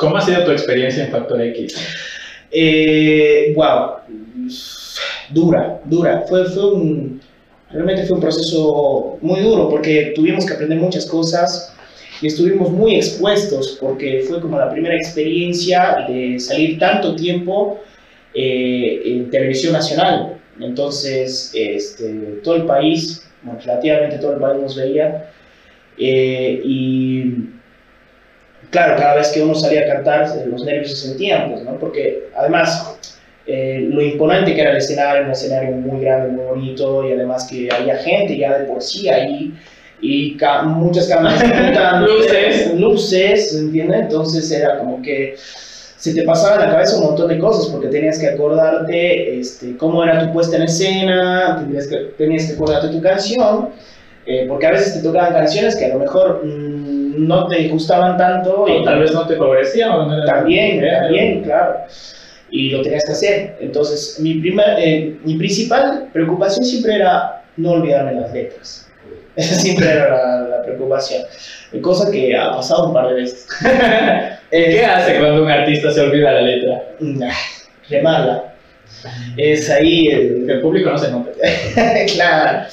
¿Cómo 0.00 0.16
ha 0.16 0.22
sido 0.22 0.44
tu 0.44 0.50
experiencia 0.50 1.04
en 1.04 1.10
Factor 1.10 1.42
X? 1.42 1.74
Eh, 2.50 3.52
wow, 3.54 3.96
dura, 5.28 5.78
dura. 5.84 6.24
Fue, 6.26 6.46
fue 6.46 6.72
un, 6.72 7.20
realmente 7.70 8.06
fue 8.06 8.16
un 8.16 8.22
proceso 8.22 9.18
muy 9.20 9.40
duro 9.40 9.68
porque 9.68 10.14
tuvimos 10.16 10.46
que 10.46 10.54
aprender 10.54 10.78
muchas 10.78 11.04
cosas 11.04 11.76
y 12.22 12.28
estuvimos 12.28 12.70
muy 12.70 12.96
expuestos 12.96 13.76
porque 13.78 14.24
fue 14.26 14.40
como 14.40 14.58
la 14.58 14.70
primera 14.70 14.96
experiencia 14.96 16.06
de 16.08 16.40
salir 16.40 16.78
tanto 16.78 17.14
tiempo 17.14 17.78
eh, 18.32 19.02
en 19.04 19.28
televisión 19.28 19.74
nacional. 19.74 20.38
Entonces, 20.60 21.52
este, 21.54 22.40
todo 22.42 22.56
el 22.56 22.64
país, 22.64 23.30
relativamente 23.66 24.16
todo 24.16 24.32
el 24.32 24.40
país 24.40 24.62
nos 24.62 24.76
veía 24.76 25.30
eh, 25.98 26.62
y 26.64 27.59
claro, 28.70 28.96
cada 28.96 29.16
vez 29.16 29.28
que 29.28 29.42
uno 29.42 29.54
salía 29.54 29.82
a 29.82 29.94
cantar, 29.94 30.28
los 30.46 30.64
nervios 30.64 30.90
se 30.98 31.08
sentían, 31.08 31.50
pues, 31.50 31.62
¿no? 31.64 31.78
Porque 31.78 32.28
además, 32.36 32.96
eh, 33.46 33.86
lo 33.90 34.00
imponente 34.02 34.54
que 34.54 34.60
era 34.60 34.70
el 34.70 34.76
escenario, 34.76 35.24
un 35.24 35.30
escenario 35.32 35.72
muy 35.72 36.00
grande, 36.02 36.28
muy 36.30 36.44
bonito, 36.44 37.08
y 37.08 37.12
además 37.12 37.46
que 37.50 37.68
había 37.72 37.96
gente 37.96 38.36
ya 38.38 38.58
de 38.58 38.64
por 38.66 38.82
sí 38.82 39.08
ahí, 39.08 39.54
y 40.00 40.36
ca- 40.36 40.62
muchas 40.62 41.08
cámaras 41.08 41.42
Luces. 42.08 42.74
luces, 42.74 43.54
¿entiendes? 43.54 44.00
Entonces 44.02 44.50
era 44.50 44.78
como 44.78 45.02
que 45.02 45.34
se 45.36 46.14
te 46.14 46.22
pasaba 46.22 46.54
en 46.54 46.60
la 46.70 46.70
cabeza 46.76 46.96
un 46.96 47.04
montón 47.04 47.28
de 47.28 47.38
cosas 47.38 47.66
porque 47.70 47.88
tenías 47.88 48.18
que 48.18 48.28
acordarte 48.28 49.38
este, 49.38 49.76
cómo 49.76 50.02
era 50.02 50.18
tu 50.26 50.32
puesta 50.32 50.56
en 50.56 50.62
escena, 50.62 51.58
tenías 51.60 51.86
que, 51.86 51.96
tenías 52.16 52.46
que 52.46 52.54
acordarte 52.54 52.88
tu 52.88 53.02
canción, 53.02 53.68
eh, 54.24 54.46
porque 54.48 54.66
a 54.66 54.70
veces 54.70 54.94
te 54.94 55.00
tocaban 55.02 55.34
canciones 55.34 55.76
que 55.76 55.84
a 55.84 55.88
lo 55.88 55.98
mejor 55.98 56.40
no 57.26 57.46
te 57.46 57.68
gustaban 57.68 58.16
tanto 58.16 58.62
O 58.62 58.68
y 58.68 58.84
tal 58.84 59.00
vez 59.00 59.12
no 59.12 59.26
te 59.26 59.36
favorecía 59.36 59.94
o 59.94 60.06
no 60.06 60.14
era- 60.22 60.24
también, 60.26 60.80
también, 60.80 61.42
claro. 61.42 61.76
Y 62.50 62.70
lo 62.70 62.82
tenías 62.82 63.04
que 63.04 63.12
hacer. 63.12 63.56
Entonces, 63.60 64.18
mi, 64.20 64.34
primer, 64.34 64.78
eh, 64.78 65.16
mi 65.24 65.34
principal 65.36 66.08
preocupación 66.12 66.64
siempre 66.64 66.96
era 66.96 67.42
no 67.56 67.72
olvidarme 67.72 68.20
las 68.20 68.32
letras. 68.32 68.90
Esa 69.36 69.54
siempre 69.54 69.88
era 69.88 70.08
la, 70.08 70.48
la 70.48 70.62
preocupación. 70.62 71.22
Cosa 71.82 72.10
que 72.10 72.36
ha 72.36 72.50
pasado 72.50 72.88
un 72.88 72.94
par 72.94 73.08
de 73.08 73.14
veces. 73.14 73.46
¿Qué 74.50 74.84
hace 74.84 75.18
cuando 75.18 75.44
un 75.44 75.50
artista 75.50 75.92
se 75.92 76.00
olvida 76.00 76.32
la 76.32 76.40
letra? 76.42 76.82
Nah, 76.98 77.32
remarla. 77.88 78.49
Es 79.36 79.70
ahí 79.70 80.08
el, 80.08 80.46
Que 80.46 80.52
el 80.52 80.60
público 80.60 80.90
no 80.90 80.98
se 80.98 81.10
nota. 81.10 81.30
claro. 82.14 82.68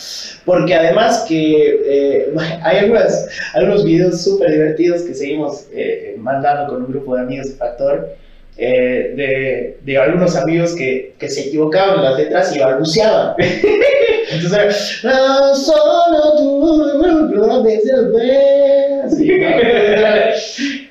Porque 0.46 0.74
además 0.76 1.26
que 1.28 1.80
eh, 1.86 2.34
hay 2.64 2.78
algunas, 2.78 3.28
algunos 3.54 3.84
videos 3.84 4.24
súper 4.24 4.52
divertidos 4.52 5.02
que 5.04 5.14
seguimos 5.14 5.66
eh, 5.74 6.16
mandando 6.18 6.74
con 6.74 6.86
un 6.86 6.92
grupo 6.92 7.16
de 7.16 7.22
amigos 7.22 7.48
de 7.50 7.56
Factor, 7.56 8.16
eh, 8.58 9.14
de, 9.16 9.78
de 9.84 9.98
algunos 9.98 10.36
amigos 10.36 10.74
que, 10.74 11.14
que 11.20 11.30
se 11.30 11.48
equivocaban 11.48 11.98
en 11.98 12.04
las 12.04 12.18
letras 12.18 12.56
y 12.56 12.60
balbuceaban. 12.60 13.36
Entonces 14.32 15.02
"No, 15.04 15.56
solo 15.56 16.38
tú, 16.38 17.38
no 17.48 17.64
me 17.64 17.76
así, 19.04 19.28
¿no? 19.28 19.48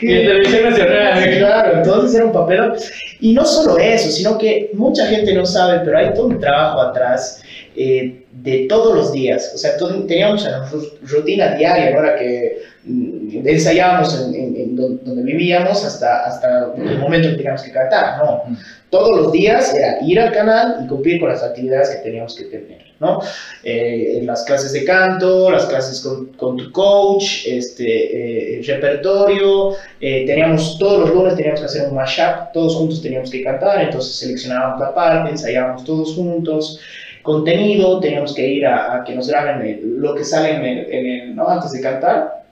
Y 0.00 0.12
en 0.12 0.26
televisión 0.26 0.70
nacional. 0.70 1.38
Claro, 1.38 1.78
entonces 1.78 2.14
era 2.14 2.26
un 2.26 2.32
papel. 2.32 2.72
Y 3.20 3.32
no 3.32 3.44
solo 3.44 3.78
eso, 3.78 4.10
sino 4.10 4.36
que 4.36 4.70
mucha 4.74 5.06
gente 5.06 5.32
no 5.34 5.46
sabe, 5.46 5.80
pero 5.84 5.98
hay 5.98 6.12
todo 6.14 6.26
un 6.26 6.38
trabajo 6.38 6.80
atrás 6.80 7.42
eh, 7.76 8.22
de 8.32 8.66
todos 8.68 8.94
los 8.94 9.12
días. 9.12 9.52
O 9.54 9.58
sea, 9.58 9.72
teníamos 10.06 10.42
una 10.46 10.70
ru- 10.70 10.92
rutina 11.02 11.54
diaria, 11.54 11.90
¿no? 11.90 12.00
Era 12.04 12.16
que 12.16 12.58
mm, 12.84 13.46
ensayábamos 13.46 14.20
en, 14.20 14.34
en- 14.34 14.56
en 14.56 14.76
don- 14.76 15.00
donde 15.04 15.22
vivíamos 15.22 15.84
hasta, 15.84 16.24
hasta 16.24 16.72
el 16.76 16.98
momento 16.98 17.28
en 17.28 17.32
que 17.32 17.38
teníamos 17.38 17.62
que 17.62 17.72
cantar, 17.72 18.18
¿no? 18.24 18.42
Todos 18.90 19.16
los 19.20 19.32
días 19.32 19.74
era 19.74 19.98
ir 20.00 20.18
al 20.20 20.32
canal 20.32 20.76
y 20.84 20.86
cumplir 20.86 21.18
con 21.20 21.28
las 21.28 21.42
actividades 21.42 21.90
que 21.90 21.96
teníamos 22.02 22.36
que 22.36 22.44
tener, 22.44 22.82
¿no? 23.00 23.20
Eh, 23.64 24.20
las 24.24 24.44
clases 24.44 24.72
de 24.72 24.84
canto, 24.84 25.50
las 25.50 25.66
clases 25.66 26.00
con, 26.00 26.26
con 26.36 26.56
tu 26.56 26.70
coach, 26.70 27.46
este, 27.46 27.84
eh, 27.84 28.58
el 28.58 28.64
repertorio, 28.64 29.72
eh, 30.00 30.24
teníamos 30.24 30.78
todos 30.78 31.00
los 31.00 31.10
lunes 31.14 31.34
teníamos 31.34 31.60
que 31.60 31.66
hacer 31.66 31.88
un 31.88 31.94
mashup, 31.94 32.52
todos 32.52 32.76
juntos 32.76 33.02
teníamos 33.02 33.28
que 33.30 33.42
cantar, 33.42 33.82
entonces 33.82 34.14
seleccionábamos 34.14 34.80
la 34.80 34.94
parte, 34.94 35.30
ensayábamos 35.30 35.84
todos 35.84 36.14
juntos, 36.14 36.78
contenido, 37.26 38.00
teníamos 38.00 38.32
que 38.34 38.46
ir 38.46 38.66
a, 38.66 39.02
que 39.04 39.14
nos 39.14 39.28
graben 39.28 39.60
el- 39.66 39.96
lo 39.98 40.14
que 40.14 40.24
sale 40.24 40.52
en 40.56 40.64
el, 40.64 40.78
en 40.90 41.06
el- 41.06 41.36
¿no? 41.36 41.46
antes 41.48 41.72
de 41.72 41.80
cantar, 41.82 42.44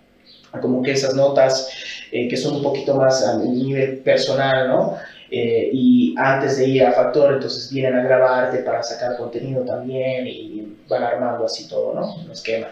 como 0.60 0.82
que 0.82 0.92
esas 0.92 1.14
notas 1.14 1.68
eh, 2.12 2.28
que 2.28 2.36
son 2.36 2.56
un 2.56 2.62
poquito 2.62 2.94
más 2.94 3.24
a 3.26 3.38
nivel 3.38 3.98
personal, 3.98 4.68
¿no? 4.68 4.96
Eh, 5.30 5.68
y 5.72 6.14
antes 6.16 6.58
de 6.58 6.68
ir 6.68 6.84
a 6.84 6.92
Factor, 6.92 7.32
entonces 7.32 7.72
vienen 7.72 7.96
a 7.96 8.02
grabarte 8.04 8.58
para 8.58 8.82
sacar 8.84 9.16
contenido 9.16 9.64
también 9.64 10.26
y 10.28 10.76
van 10.88 11.02
armando 11.02 11.44
así 11.46 11.66
todo, 11.68 11.92
¿no? 11.94 12.14
Un 12.14 12.30
esquema. 12.30 12.68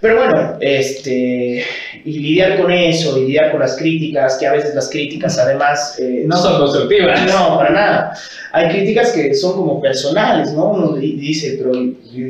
Pero 0.00 0.16
bueno, 0.16 0.56
este, 0.60 1.64
y 2.04 2.18
lidiar 2.20 2.60
con 2.60 2.70
eso, 2.70 3.18
y 3.18 3.22
lidiar 3.26 3.50
con 3.50 3.58
las 3.60 3.76
críticas, 3.76 4.36
que 4.38 4.46
a 4.46 4.52
veces 4.52 4.72
las 4.74 4.88
críticas 4.88 5.36
además... 5.38 5.96
eh, 5.98 6.22
No 6.26 6.36
son 6.36 6.58
constructivas. 6.60 7.26
no, 7.26 7.56
para 7.58 7.70
nada. 7.70 8.14
Hay 8.52 8.68
críticas 8.68 9.10
que 9.12 9.34
son 9.34 9.54
como 9.54 9.80
personales, 9.80 10.52
¿no? 10.52 10.70
Uno 10.70 10.92
di- 10.92 11.16
dice, 11.16 11.56
pero 11.58 11.72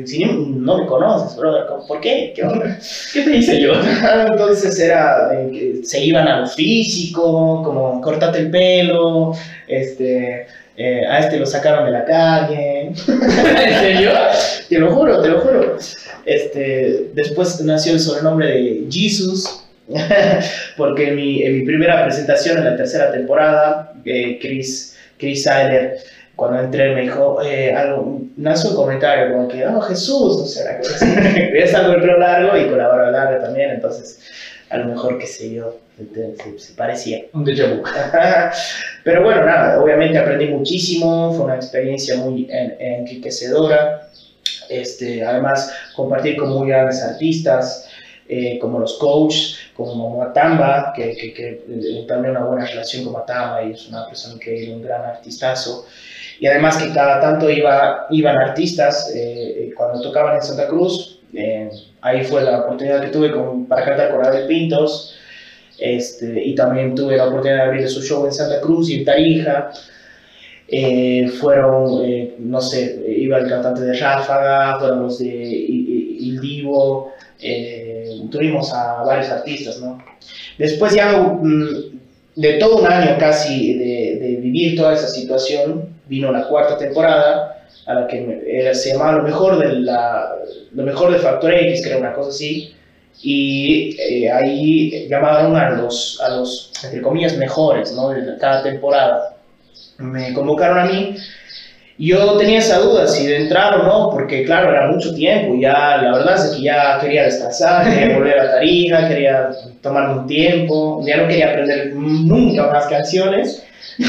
si 0.05 0.25
no, 0.25 0.33
no 0.33 0.77
me 0.79 0.85
conoces, 0.87 1.37
brother, 1.37 1.63
¿por 1.87 2.01
qué? 2.01 2.33
¿Qué 2.35 2.43
onda? 2.43 2.77
¿Qué 3.13 3.21
te 3.21 3.37
hice 3.37 3.61
yo? 3.61 3.73
Entonces 4.31 4.79
era, 4.79 5.29
eh, 5.33 5.81
se 5.83 6.03
iban 6.03 6.27
a 6.27 6.41
lo 6.41 6.47
físico, 6.47 7.61
como 7.63 8.01
cortate 8.01 8.39
el 8.39 8.49
pelo, 8.51 9.33
este, 9.67 10.47
eh, 10.81 11.05
a 11.05 11.19
este 11.19 11.37
lo 11.37 11.45
sacaron 11.45 11.85
de 11.85 11.91
la 11.91 12.05
calle. 12.05 12.87
¿En 13.07 13.79
serio? 13.79 14.11
Te 14.69 14.79
lo 14.79 14.95
juro, 14.95 15.21
te 15.21 15.27
lo 15.27 15.41
juro. 15.41 15.77
Este, 16.25 17.09
después 17.13 17.59
nació 17.61 17.91
el 17.93 17.99
sobrenombre 17.99 18.47
de 18.47 18.87
Jesus, 18.89 19.65
porque 20.77 21.09
en 21.09 21.15
mi, 21.17 21.43
en 21.43 21.59
mi 21.59 21.65
primera 21.65 22.01
presentación 22.05 22.59
en 22.59 22.63
la 22.63 22.77
tercera 22.77 23.11
temporada, 23.11 23.91
eh, 24.05 24.39
Chris, 24.41 24.95
Chris 25.17 25.43
Seiler, 25.43 25.97
cuando 26.37 26.61
entré 26.61 26.95
me 26.95 27.01
dijo, 27.01 27.41
eh, 27.43 27.73
algo, 27.73 28.21
nació 28.37 28.69
un 28.69 28.75
comentario 28.77 29.33
como 29.33 29.49
que, 29.49 29.67
oh 29.67 29.81
Jesús, 29.81 30.37
o 30.37 30.45
sea. 30.45 30.79
Ves 31.51 31.73
algo 31.75 31.95
el 31.95 31.99
pelo 31.99 32.17
largo 32.17 32.57
y 32.57 32.69
con 32.69 32.77
la 32.77 32.87
barba 32.87 33.11
larga 33.11 33.41
también, 33.41 33.71
entonces 33.71 34.21
a 34.69 34.77
lo 34.77 34.85
mejor, 34.85 35.17
qué 35.17 35.27
sé 35.27 35.53
yo, 35.53 35.77
se, 35.97 36.35
se- 36.37 36.59
se 36.59 36.73
parecía. 36.73 37.25
Un 37.33 37.43
déjà 37.45 37.67
vu. 37.67 37.83
Pero 39.03 39.23
bueno, 39.23 39.43
nada, 39.45 39.81
obviamente 39.81 40.17
aprendí 40.17 40.45
muchísimo, 40.47 41.33
fue 41.33 41.45
una 41.45 41.55
experiencia 41.55 42.17
muy 42.17 42.47
en- 42.49 42.75
enriquecedora. 42.79 44.07
Este, 44.69 45.23
además, 45.25 45.71
compartir 45.95 46.37
con 46.37 46.49
muy 46.49 46.67
grandes 46.67 47.01
artistas, 47.03 47.87
eh, 48.27 48.59
como 48.59 48.77
los 48.77 48.99
coaches, 48.99 49.57
como 49.75 50.15
Matamba, 50.17 50.93
que, 50.95 51.15
que, 51.15 51.33
que 51.33 51.47
eh, 51.67 52.05
también 52.07 52.37
una 52.37 52.45
buena 52.45 52.65
relación 52.65 53.03
con 53.03 53.13
Matamba 53.13 53.63
y 53.63 53.71
es 53.71 53.87
una 53.89 54.05
persona 54.05 54.35
increíble, 54.35 54.75
un 54.75 54.83
gran 54.83 55.01
artistazo. 55.03 55.87
Y 56.39 56.45
además 56.45 56.77
que 56.77 56.93
cada 56.93 57.19
tanto 57.19 57.49
iba, 57.49 58.05
iban 58.11 58.37
artistas, 58.37 59.11
eh, 59.15 59.69
eh, 59.69 59.73
cuando 59.75 60.01
tocaban 60.01 60.35
en 60.35 60.43
Santa 60.43 60.67
Cruz, 60.67 61.19
eh, 61.33 61.69
ahí 62.01 62.23
fue 62.23 62.43
la 62.43 62.61
oportunidad 62.61 63.01
que 63.01 63.09
tuve 63.09 63.31
con, 63.31 63.65
para 63.65 63.85
cantar 63.85 64.11
con 64.11 64.25
Abel 64.25 64.47
Pintos, 64.47 65.15
este, 65.77 66.43
y 66.43 66.55
también 66.55 66.95
tuve 66.95 67.17
la 67.17 67.27
oportunidad 67.27 67.63
de 67.63 67.63
abrir 67.63 67.89
su 67.89 68.01
show 68.01 68.25
en 68.25 68.33
Santa 68.33 68.59
Cruz 68.61 68.89
y 68.89 68.99
en 68.99 69.05
Tarija. 69.05 69.71
Eh, 70.71 71.27
fueron, 71.39 72.05
eh, 72.05 72.35
no 72.37 72.61
sé, 72.61 73.03
iba 73.07 73.39
el 73.39 73.49
cantante 73.49 73.81
de 73.81 73.97
Ráfaga, 73.97 74.77
fueron 74.79 75.03
los 75.03 75.17
de 75.17 75.25
Il 75.25 76.39
Divo, 76.39 77.13
eh, 77.41 78.21
tuvimos 78.29 78.71
a 78.71 79.01
varios 79.03 79.29
artistas, 79.29 79.79
¿no? 79.79 80.03
Después 80.59 80.93
ya 80.93 81.17
mm, 81.17 81.65
de 82.35 82.53
todo 82.59 82.77
un 82.77 82.85
año 82.85 83.17
casi 83.17 83.73
de, 83.73 84.19
de 84.19 84.35
vivir 84.35 84.77
toda 84.77 84.93
esa 84.93 85.07
situación, 85.07 85.89
vino 86.07 86.31
la 86.31 86.47
cuarta 86.47 86.77
temporada, 86.77 87.58
a 87.85 87.93
la 87.93 88.07
que 88.07 88.21
me- 88.21 88.39
era- 88.45 88.73
se 88.73 88.91
llamaba 88.93 89.13
Lo 89.13 89.23
mejor 89.23 89.57
de, 89.59 89.73
la, 89.79 90.35
lo 90.73 90.83
mejor 90.83 91.11
de 91.11 91.19
Factor 91.19 91.53
X, 91.53 91.81
que 91.83 91.89
era 91.89 91.99
una 91.99 92.13
cosa 92.13 92.29
así, 92.29 92.73
y 93.21 93.95
eh, 93.99 94.31
ahí 94.31 95.07
llamaron 95.09 95.55
a 95.55 95.71
los, 95.71 96.21
a 96.25 96.29
los, 96.29 96.71
entre 96.83 97.01
comillas, 97.01 97.35
mejores, 97.37 97.91
¿no? 97.93 98.09
De 98.09 98.37
cada 98.37 98.63
temporada. 98.63 99.35
Me 99.97 100.33
convocaron 100.33 100.79
a 100.79 100.85
mí. 100.85 101.15
y 101.97 102.07
Yo 102.09 102.37
tenía 102.37 102.59
esa 102.59 102.79
duda 102.79 103.05
si 103.07 103.27
de 103.27 103.37
entrar 103.41 103.75
o 103.79 103.83
no, 103.83 104.09
porque 104.11 104.45
claro, 104.45 104.69
era 104.69 104.87
mucho 104.87 105.13
tiempo, 105.13 105.53
y 105.55 105.61
ya 105.61 105.97
la 105.97 106.11
verdad 106.17 106.35
es 106.35 106.55
que 106.55 106.63
ya 106.63 106.97
quería 107.01 107.23
descansar, 107.25 107.83
quería 107.93 108.15
volver 108.19 108.39
a 108.39 108.51
Tarija, 108.51 109.07
quería 109.09 109.49
tomarme 109.81 110.19
un 110.21 110.27
tiempo, 110.27 111.03
ya 111.05 111.17
no 111.17 111.27
quería 111.27 111.49
aprender 111.49 111.93
nunca 111.95 112.67
más 112.67 112.85
canciones. 112.87 113.63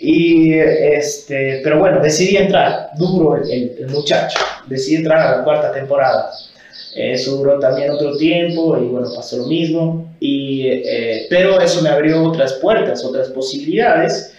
y 0.00 0.54
este, 0.54 1.60
pero 1.64 1.78
bueno, 1.78 2.00
decidí 2.00 2.36
entrar, 2.36 2.90
duro 2.98 3.36
el, 3.36 3.50
el- 3.78 3.88
muchacho, 3.88 4.38
decidí 4.66 4.96
entrar 4.96 5.18
a 5.18 5.36
la 5.38 5.44
cuarta 5.44 5.72
temporada. 5.72 6.30
Eso 6.94 7.36
duró 7.36 7.58
también 7.58 7.90
otro 7.90 8.16
tiempo 8.16 8.78
y 8.78 8.86
bueno, 8.86 9.08
pasó 9.14 9.36
lo 9.38 9.46
mismo. 9.46 10.14
Y, 10.18 10.66
eh, 10.68 11.26
pero 11.28 11.60
eso 11.60 11.82
me 11.82 11.90
abrió 11.90 12.22
otras 12.24 12.54
puertas, 12.54 13.04
otras 13.04 13.28
posibilidades. 13.28 14.32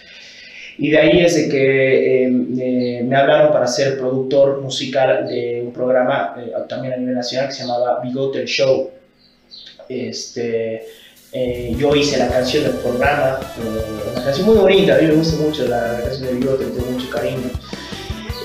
Y 0.79 0.89
de 0.91 0.97
ahí 0.97 1.19
es 1.21 1.35
de 1.35 1.49
que 1.49 2.23
eh, 2.25 2.29
me, 2.29 3.03
me 3.03 3.15
hablaron 3.15 3.51
para 3.51 3.67
ser 3.67 3.97
productor 3.97 4.61
musical 4.61 5.27
de 5.27 5.61
un 5.65 5.73
programa 5.73 6.35
eh, 6.39 6.51
también 6.69 6.93
a 6.93 6.97
nivel 6.97 7.15
nacional 7.15 7.47
que 7.49 7.53
se 7.55 7.61
llamaba 7.61 7.99
Bigote 8.03 8.45
Show. 8.45 8.89
Este, 9.89 10.83
eh, 11.33 11.75
yo 11.77 11.95
hice 11.95 12.17
la 12.17 12.29
canción 12.29 12.63
del 12.63 12.73
programa, 12.73 13.39
eh, 13.59 14.11
una 14.13 14.23
canción 14.23 14.47
muy 14.47 14.57
bonita, 14.57 14.95
a 14.95 14.99
mí 14.99 15.07
me 15.07 15.13
gusta 15.13 15.41
mucho 15.41 15.67
la, 15.67 15.93
la 15.93 16.01
canción 16.01 16.27
de 16.27 16.33
Bigote, 16.33 16.65
tengo 16.65 16.91
mucho 16.91 17.09
cariño. 17.09 17.49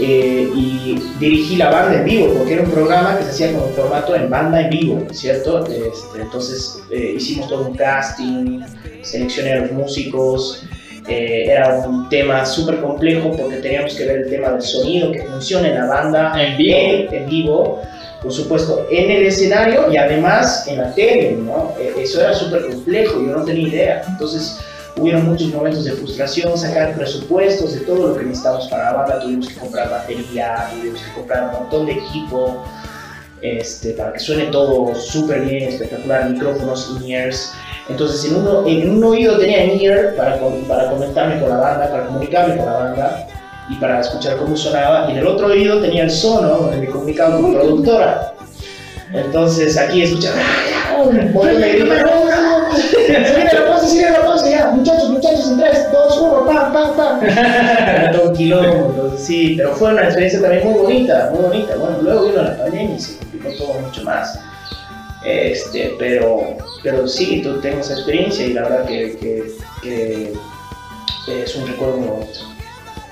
Eh, 0.00 0.50
y 0.54 1.00
dirigí 1.20 1.56
la 1.56 1.70
banda 1.70 1.98
en 1.98 2.04
vivo, 2.04 2.34
porque 2.34 2.54
era 2.54 2.62
un 2.62 2.70
programa 2.70 3.16
que 3.18 3.24
se 3.24 3.30
hacía 3.30 3.52
con 3.52 3.68
un 3.68 3.74
formato 3.74 4.16
en 4.16 4.28
banda 4.28 4.62
en 4.62 4.70
vivo, 4.70 5.06
¿cierto? 5.12 5.64
Este, 5.66 6.22
entonces 6.22 6.82
eh, 6.90 7.14
hicimos 7.16 7.48
todo 7.48 7.68
un 7.68 7.76
casting, 7.76 8.62
seleccioné 9.02 9.52
a 9.52 9.56
los 9.60 9.72
músicos, 9.72 10.64
eh, 11.06 11.46
era 11.48 11.74
un 11.86 12.08
tema 12.08 12.44
súper 12.46 12.80
complejo 12.80 13.36
porque 13.36 13.56
teníamos 13.56 13.94
que 13.94 14.04
ver 14.06 14.16
el 14.22 14.30
tema 14.30 14.50
del 14.50 14.62
sonido, 14.62 15.12
que 15.12 15.22
funcione 15.22 15.68
en 15.68 15.74
la 15.74 15.86
banda 15.86 16.32
En 16.42 16.56
vivo. 16.56 16.78
en, 16.78 17.14
en 17.14 17.26
vivo, 17.28 17.82
por 18.22 18.32
supuesto, 18.32 18.86
en 18.90 19.10
el 19.10 19.26
escenario 19.26 19.90
y 19.90 19.96
además 19.96 20.66
en 20.68 20.78
la 20.78 20.94
tele, 20.94 21.32
¿no? 21.32 21.72
E- 21.78 22.02
Eso 22.02 22.20
era 22.20 22.32
súper 22.34 22.66
complejo, 22.68 23.14
yo 23.20 23.36
no 23.36 23.44
tenía 23.44 23.68
idea. 23.68 24.02
Entonces, 24.08 24.58
hubieron 24.96 25.24
muchos 25.26 25.48
momentos 25.48 25.84
de 25.84 25.92
frustración, 25.92 26.56
sacar 26.56 26.94
presupuestos 26.94 27.74
de 27.74 27.80
todo 27.80 28.08
lo 28.08 28.16
que 28.16 28.24
necesitábamos 28.24 28.68
para 28.68 28.84
la 28.84 28.92
banda, 28.92 29.20
tuvimos 29.20 29.48
que 29.48 29.54
comprar 29.56 29.90
batería, 29.90 30.68
tuvimos 30.72 31.00
que 31.00 31.12
comprar 31.14 31.44
un 31.44 31.60
montón 31.62 31.86
de 31.86 31.92
equipo, 31.92 32.64
este, 33.40 33.92
para 33.94 34.12
que 34.12 34.20
suene 34.20 34.44
todo 34.46 34.94
súper 34.94 35.40
bien, 35.40 35.68
espectacular, 35.68 36.30
micrófonos, 36.30 36.96
in-ears. 37.00 37.52
Entonces, 37.88 38.30
en, 38.30 38.36
uno, 38.36 38.64
en 38.68 38.88
un 38.88 39.02
oído 39.02 39.36
tenía 39.38 39.64
in-ear 39.64 40.14
para, 40.14 40.38
para 40.68 40.90
conectarme 40.90 41.40
con 41.40 41.48
la 41.48 41.56
banda, 41.56 41.90
para 41.90 42.06
comunicarme 42.06 42.56
con 42.56 42.66
la 42.66 42.72
banda 42.72 43.26
y 43.72 43.76
para 43.76 44.00
escuchar 44.00 44.36
cómo 44.36 44.56
sonaba, 44.56 45.06
y 45.08 45.12
en 45.12 45.18
el 45.18 45.26
otro 45.26 45.46
oído 45.46 45.80
tenía 45.80 46.04
el 46.04 46.10
sono, 46.10 46.48
donde 46.48 46.76
me 46.76 46.86
comunicaba 46.86 47.40
con 47.40 47.54
productora. 47.54 48.34
Entonces, 49.12 49.76
aquí 49.76 50.02
escuchaba, 50.02 50.36
¡ah, 50.38 51.02
viene 51.10 51.24
la 51.24 51.32
pausa, 53.66 53.92
viene 53.92 54.10
la 54.10 54.22
pausa, 54.22 54.50
ya, 54.50 54.70
muchachos, 54.70 55.10
muchachos, 55.10 55.50
en 55.50 55.58
3, 55.58 55.92
2, 55.92 56.18
1, 56.18 56.46
pam, 56.46 56.72
pam, 56.72 56.96
pam. 56.96 57.22
Era 57.22 58.20
un 58.24 58.34
quilombo, 58.34 58.90
entonces 58.90 59.26
sí, 59.26 59.54
pero 59.56 59.74
fue 59.74 59.92
una 59.92 60.04
experiencia 60.04 60.40
también 60.40 60.64
muy 60.64 60.80
bonita, 60.80 61.30
muy 61.34 61.42
bonita. 61.42 61.76
Bueno, 61.76 61.98
luego 62.02 62.24
vino 62.24 62.42
la 62.42 62.56
pandemia 62.56 62.96
y 62.96 63.00
se 63.00 63.18
complicó 63.18 63.50
todo 63.58 63.74
mucho 63.80 64.02
más. 64.02 64.38
Este, 65.24 65.94
pero, 65.98 66.56
pero 66.82 67.06
sí, 67.06 67.42
tú 67.42 67.60
tengo 67.60 67.80
esa 67.80 67.92
experiencia 67.92 68.46
y 68.46 68.54
la 68.54 68.62
verdad 68.62 68.86
que, 68.86 69.16
que, 69.82 70.32
que 71.26 71.42
es 71.42 71.54
un 71.54 71.68
recuerdo 71.68 71.98
muy 71.98 72.08
bonito. 72.08 72.51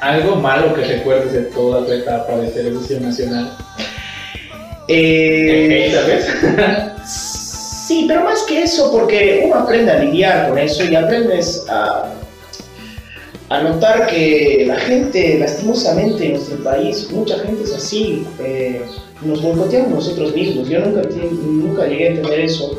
Algo 0.01 0.37
malo 0.37 0.75
que 0.75 0.83
recuerdes 0.85 1.33
de 1.33 1.43
toda 1.43 1.85
tu 1.85 1.93
etapa 1.93 2.37
de 2.37 2.49
televisión 2.49 3.03
nacional. 3.03 3.57
Eh, 4.89 5.93
¿Sabes? 5.95 6.27
Sí, 7.91 8.05
pero 8.07 8.23
más 8.23 8.43
que 8.45 8.63
eso, 8.63 8.93
porque 8.93 9.43
uno 9.47 9.57
aprende 9.57 9.91
a 9.91 9.99
lidiar 9.99 10.49
con 10.49 10.57
eso 10.57 10.85
y 10.85 10.95
aprendes 10.95 11.67
a, 11.69 12.05
a 13.49 13.63
notar 13.63 14.07
que 14.07 14.63
la 14.65 14.77
gente, 14.77 15.37
lastimosamente 15.41 16.25
en 16.27 16.33
nuestro 16.35 16.63
país, 16.63 17.11
mucha 17.11 17.37
gente 17.41 17.65
es 17.65 17.75
así. 17.75 18.25
eh, 18.45 18.81
nos 19.23 19.43
boicoteamos 19.43 19.91
nosotros 19.91 20.33
mismos. 20.37 20.69
Yo 20.69 20.79
nunca 20.81 21.87
llegué 21.87 22.05
a 22.05 22.11
entender 22.11 22.41
eso, 22.41 22.79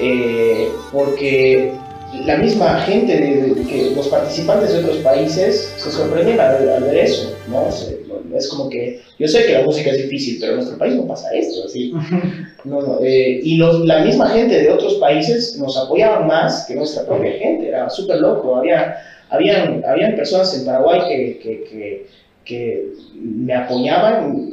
eh, 0.00 0.70
porque 0.90 1.74
la 2.26 2.36
misma 2.38 2.80
gente, 2.80 3.16
de, 3.16 3.54
de- 3.54 3.66
que 3.66 3.90
los 3.94 4.08
participantes 4.08 4.72
de 4.72 4.80
otros 4.80 4.98
países 4.98 5.74
se 5.76 5.90
sorprenden 5.90 6.38
al, 6.40 6.58
ver- 6.58 6.70
al 6.70 6.84
ver 6.84 6.96
eso. 6.98 7.36
¿no? 7.48 7.70
Se- 7.70 8.02
es 8.36 8.48
como 8.48 8.68
que 8.68 9.00
yo 9.18 9.28
sé 9.28 9.44
que 9.46 9.52
la 9.52 9.62
música 9.62 9.90
es 9.90 9.98
difícil, 10.02 10.38
pero 10.40 10.52
en 10.52 10.58
nuestro 10.58 10.78
país 10.78 10.94
no 10.96 11.06
pasa 11.06 11.28
esto. 11.32 11.64
Así. 11.66 11.92
No, 12.64 12.80
no, 12.80 12.98
eh, 13.02 13.40
y 13.42 13.56
los- 13.58 13.84
la 13.84 14.02
misma 14.04 14.28
gente 14.30 14.58
de 14.60 14.70
otros 14.70 14.94
países 14.94 15.56
nos 15.58 15.76
apoyaban 15.76 16.26
más 16.26 16.64
que 16.66 16.74
nuestra 16.74 17.04
propia 17.04 17.32
gente, 17.32 17.68
era 17.68 17.88
súper 17.90 18.16
loco. 18.20 18.56
Había, 18.56 18.96
habían, 19.30 19.84
habían 19.86 20.16
personas 20.16 20.56
en 20.58 20.64
Paraguay 20.64 21.00
que, 21.08 21.38
que, 21.38 21.64
que, 21.64 22.06
que 22.44 22.88
me 23.14 23.54
apoyaban 23.54 24.50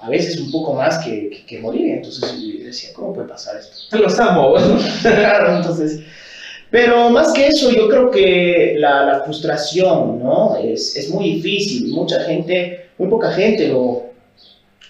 a 0.00 0.08
veces 0.10 0.40
un 0.40 0.50
poco 0.50 0.74
más 0.74 0.98
que, 1.04 1.30
que, 1.30 1.46
que 1.46 1.60
Bolivia, 1.60 1.94
entonces 1.96 2.32
yo 2.42 2.64
decía, 2.64 2.90
¿cómo 2.94 3.12
puede 3.14 3.28
pasar 3.28 3.56
esto? 3.56 3.96
Los 3.98 4.18
amo. 4.18 4.54
claro, 5.02 5.56
entonces... 5.58 6.00
Pero 6.72 7.10
más 7.10 7.32
que 7.34 7.48
eso, 7.48 7.70
yo 7.70 7.88
creo 7.88 8.10
que 8.10 8.76
la, 8.78 9.04
la 9.04 9.20
frustración, 9.24 10.20
¿no? 10.22 10.56
Es, 10.56 10.96
es 10.96 11.10
muy 11.10 11.34
difícil. 11.34 11.92
Mucha 11.92 12.20
gente, 12.24 12.86
muy 12.98 13.08
poca 13.10 13.30
gente 13.32 13.68
lo, 13.68 14.04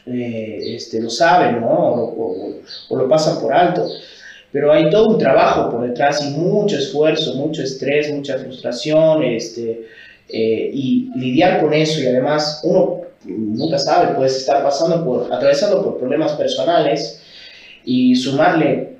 eh, 0.07 0.75
este, 0.77 1.01
lo 1.01 1.11
sabe, 1.11 1.53
¿no? 1.61 1.69
O, 1.69 2.25
o- 2.25 2.55
o 2.91 2.97
lo 2.97 3.09
pasan 3.09 3.41
por 3.41 3.53
alto. 3.55 3.89
Pero 4.53 4.73
hay 4.73 4.91
todo 4.91 5.09
un 5.09 5.19
trabajo 5.19 5.71
por 5.71 5.89
detrás 5.89 6.25
y 6.25 6.31
mucho 6.33 6.77
esfuerzo, 6.77 7.35
mucho 7.37 7.62
estrés, 7.62 8.12
mucha 8.12 8.39
frustración, 8.39 9.23
este, 9.25 9.87
eh, 10.29 10.71
y 10.73 11.11
lidiar 11.17 11.61
con 11.61 11.73
eso 11.75 12.01
y 12.01 12.07
además 12.07 12.61
uno 12.65 13.03
nunca 13.25 13.79
sabe, 13.79 14.15
puedes 14.15 14.37
estar 14.37 14.62
pasando 14.62 15.05
por, 15.05 15.33
atravesando 15.33 15.83
por 15.83 15.99
problemas 15.99 16.33
personales 16.33 17.21
y 17.85 18.14
sumarle 18.16 18.91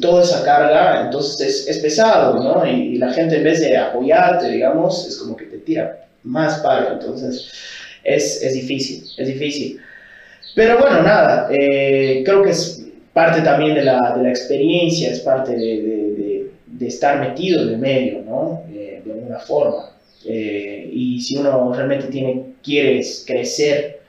toda 0.00 0.22
esa 0.22 0.44
carga, 0.44 1.02
entonces 1.04 1.40
es, 1.40 1.68
es 1.68 1.78
pesado, 1.82 2.42
¿no? 2.42 2.66
Y, 2.66 2.94
y 2.94 2.98
la 2.98 3.12
gente 3.12 3.36
en 3.36 3.44
vez 3.44 3.60
de 3.60 3.76
apoyarte, 3.76 4.48
digamos, 4.50 5.06
es 5.06 5.16
como 5.18 5.36
que 5.36 5.46
te 5.46 5.58
tira 5.58 6.06
más 6.24 6.60
palo, 6.60 6.92
entonces 6.92 7.50
es, 8.04 8.42
es 8.42 8.54
difícil, 8.54 9.04
es 9.16 9.28
difícil. 9.28 9.80
Pero 10.54 10.78
bueno, 10.78 11.02
nada, 11.02 11.48
eh, 11.52 12.22
creo 12.24 12.42
que 12.42 12.50
es 12.50 12.84
parte 13.12 13.40
también 13.42 13.74
de 13.74 13.84
la, 13.84 14.14
de 14.16 14.22
la 14.22 14.30
experiencia, 14.30 15.10
es 15.10 15.20
parte 15.20 15.52
de, 15.52 15.58
de- 15.82 16.50
de- 16.66 16.86
estar 16.86 17.18
metido 17.20 17.62
en 17.62 17.68
el 17.70 17.78
medio, 17.78 18.22
¿no? 18.22 18.62
Eh, 18.72 19.00
de 19.04 19.12
alguna 19.12 19.38
forma. 19.38 19.90
Eh, 20.24 20.90
y 20.92 21.20
si 21.20 21.36
uno 21.36 21.72
realmente 21.74 22.08
tiene, 22.08 22.54
quieres 22.62 23.24
crecer 23.26 24.00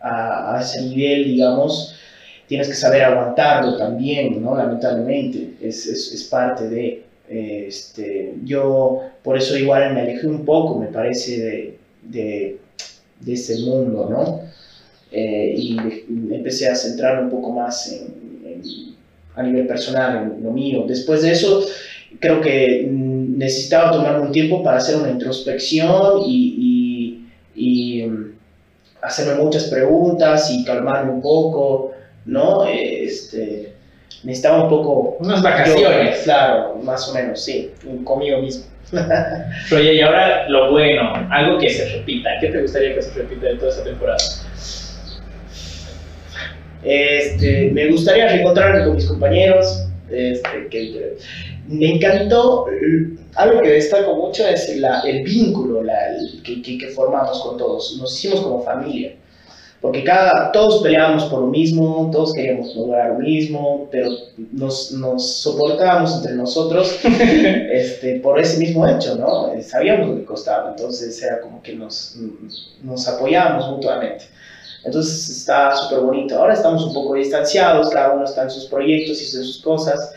a, 0.00 0.56
a 0.56 0.60
ese 0.62 0.82
nivel, 0.82 1.24
digamos, 1.24 1.93
tienes 2.46 2.68
que 2.68 2.74
saber 2.74 3.02
aguantarlo 3.04 3.76
también, 3.76 4.42
¿no? 4.42 4.56
Lamentablemente, 4.56 5.54
es, 5.60 5.86
es, 5.86 6.24
parte 6.24 6.68
de... 6.68 7.04
eh, 7.28 7.64
Este, 7.68 8.34
yo 8.44 9.00
por 9.22 9.36
eso 9.38 9.56
igual 9.56 9.94
me 9.94 10.02
alejé 10.02 10.26
un 10.26 10.44
poco, 10.44 10.78
me 10.78 10.88
parece, 10.88 11.40
de, 11.40 11.78
de, 12.02 12.58
de 13.20 13.32
ese 13.32 13.58
mundo, 13.60 14.08
¿no? 14.10 14.40
Eh, 15.12 15.54
y 15.56 15.76
empecé 16.34 16.68
a 16.68 16.74
centrar 16.74 17.22
un 17.22 17.30
poco 17.30 17.52
más 17.52 17.90
en- 17.92 18.24
a 19.36 19.42
nivel 19.42 19.66
personal, 19.66 20.32
en 20.36 20.42
lo 20.44 20.50
mío. 20.52 20.84
Después 20.86 21.22
de 21.22 21.32
eso, 21.32 21.64
creo 22.20 22.40
que 22.40 22.86
mm, 22.90 23.38
necesitaba 23.38 23.92
tomarme 23.92 24.26
un 24.26 24.32
tiempo 24.32 24.62
para 24.62 24.78
hacer 24.78 24.96
una 24.96 25.10
introspección 25.10 26.22
y, 26.26 27.26
y, 27.54 28.02
y, 28.02 28.06
mm, 28.06 28.32
hacerme 29.02 29.42
muchas 29.42 29.64
preguntas 29.64 30.50
y 30.50 30.64
calmarme 30.64 31.12
un 31.12 31.22
poco, 31.22 31.92
¿no? 32.26 32.64
Eh, 32.66 33.04
Este, 33.04 33.72
necesitaba 34.22 34.64
un 34.64 34.70
poco... 34.70 35.16
Unas 35.20 35.38
yo, 35.38 35.44
vacaciones. 35.44 36.18
claro, 36.24 36.76
más 36.82 37.08
o 37.08 37.14
menos, 37.14 37.42
sí, 37.44 37.70
conmigo 38.04 38.38
mismo. 38.40 38.64
Oye, 39.74 39.94
y 39.94 40.00
ahora 40.00 40.48
lo 40.48 40.70
bueno, 40.72 41.12
algo 41.30 41.58
que 41.58 41.70
se 41.70 41.88
repita. 41.96 42.30
¿Qué 42.40 42.48
te 42.48 42.60
gustaría 42.62 42.94
que 42.94 43.02
se 43.02 43.12
repita 43.14 43.46
de 43.48 43.56
toda 43.56 43.70
esta 43.70 43.84
temporada? 43.84 44.18
Este, 46.82 47.70
me 47.72 47.88
gustaría 47.90 48.28
reencontrarme 48.28 48.84
con 48.84 48.96
mis 48.96 49.06
compañeros. 49.06 49.86
Este, 50.10 50.68
que, 50.70 51.16
me 51.66 51.94
encantó, 51.94 52.66
eh, 52.70 53.16
algo 53.36 53.62
que 53.62 53.70
destaco 53.70 54.14
mucho 54.16 54.46
es 54.46 54.76
la- 54.76 55.00
el 55.00 55.24
vínculo 55.24 55.82
la- 55.82 56.14
el 56.16 56.42
que- 56.42 56.60
que 56.78 56.88
formamos 56.88 57.40
con 57.42 57.56
todos. 57.56 57.96
Nos 58.00 58.14
hicimos 58.16 58.42
como 58.42 58.62
familia. 58.62 59.12
Porque 59.84 60.02
cada, 60.02 60.50
todos 60.50 60.82
peleábamos 60.82 61.24
por 61.24 61.40
lo 61.40 61.48
mismo, 61.48 62.08
todos 62.10 62.32
queríamos 62.32 62.74
lograr 62.74 63.10
lo 63.10 63.18
mismo, 63.18 63.86
pero 63.92 64.08
nos, 64.50 64.92
nos 64.92 65.42
soportábamos 65.42 66.16
entre 66.16 66.32
nosotros 66.32 66.98
este, 67.04 68.18
por 68.20 68.40
ese 68.40 68.56
mismo 68.60 68.88
hecho, 68.88 69.14
¿no? 69.16 69.52
Eh, 69.52 69.62
Sabíamos 69.62 70.08
lo 70.08 70.16
que 70.16 70.24
costaba, 70.24 70.70
entonces 70.70 71.22
era 71.22 71.38
como 71.42 71.62
que 71.62 71.74
nos, 71.74 72.16
nos 72.82 73.06
apoyábamos 73.06 73.72
mutuamente. 73.72 74.24
Entonces 74.86 75.28
está 75.28 75.76
súper 75.76 76.00
bonito. 76.00 76.38
Ahora 76.38 76.54
estamos 76.54 76.82
un 76.82 76.94
poco 76.94 77.12
distanciados, 77.16 77.90
cada 77.90 78.14
uno 78.14 78.24
está 78.24 78.44
en 78.44 78.50
sus 78.50 78.64
proyectos 78.64 79.20
y 79.20 79.36
en 79.36 79.44
sus 79.44 79.60
cosas, 79.60 80.14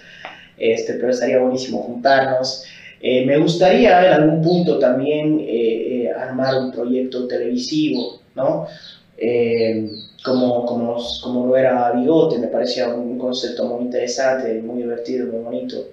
este, 0.58 0.94
pero 0.94 1.10
estaría 1.10 1.40
buenísimo 1.40 1.84
juntarnos. 1.84 2.64
Eh, 3.02 3.26
me 3.26 3.38
gustaría 3.38 4.08
en 4.08 4.14
algún 4.14 4.42
punto 4.42 4.80
también 4.80 5.42
eh, 5.42 6.06
eh, 6.06 6.12
armar 6.18 6.56
un 6.56 6.72
proyecto 6.72 7.28
televisivo, 7.28 8.22
¿no? 8.34 8.66
Eh, 9.18 9.90
como, 10.24 10.66
como, 10.66 10.98
como 11.24 11.48
lo 11.48 11.58
era 11.58 11.92
Bigote, 11.92 12.38
me 12.40 12.48
parecía 12.48 12.90
un 12.90 13.18
concepto 13.18 13.66
muy 13.66 13.86
interesante, 13.86 14.62
muy 14.62 14.84
divertido, 14.84 15.28
muy 15.28 15.42
bonito. 15.42 15.88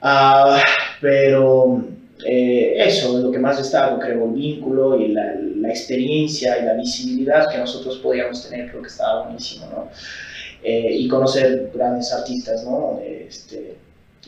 Ah, 0.00 0.62
pero 1.00 1.82
eh, 2.26 2.74
eso 2.78 3.18
es 3.18 3.24
lo 3.24 3.30
que 3.30 3.38
más 3.38 3.56
destaco, 3.58 3.98
creo, 3.98 4.24
el 4.26 4.32
vínculo 4.32 5.00
y 5.00 5.08
la, 5.08 5.34
la 5.34 5.68
experiencia 5.70 6.58
y 6.58 6.64
la 6.64 6.74
visibilidad 6.74 7.50
que 7.50 7.58
nosotros 7.58 7.98
podíamos 7.98 8.48
tener, 8.48 8.70
creo 8.70 8.82
que 8.82 8.88
estaba 8.88 9.24
buenísimo, 9.24 9.66
¿no? 9.66 9.88
Eh, 10.62 10.96
y 10.96 11.08
conocer 11.08 11.70
grandes 11.74 12.12
artistas, 12.12 12.64
¿no? 12.64 13.00
Este, 13.04 13.76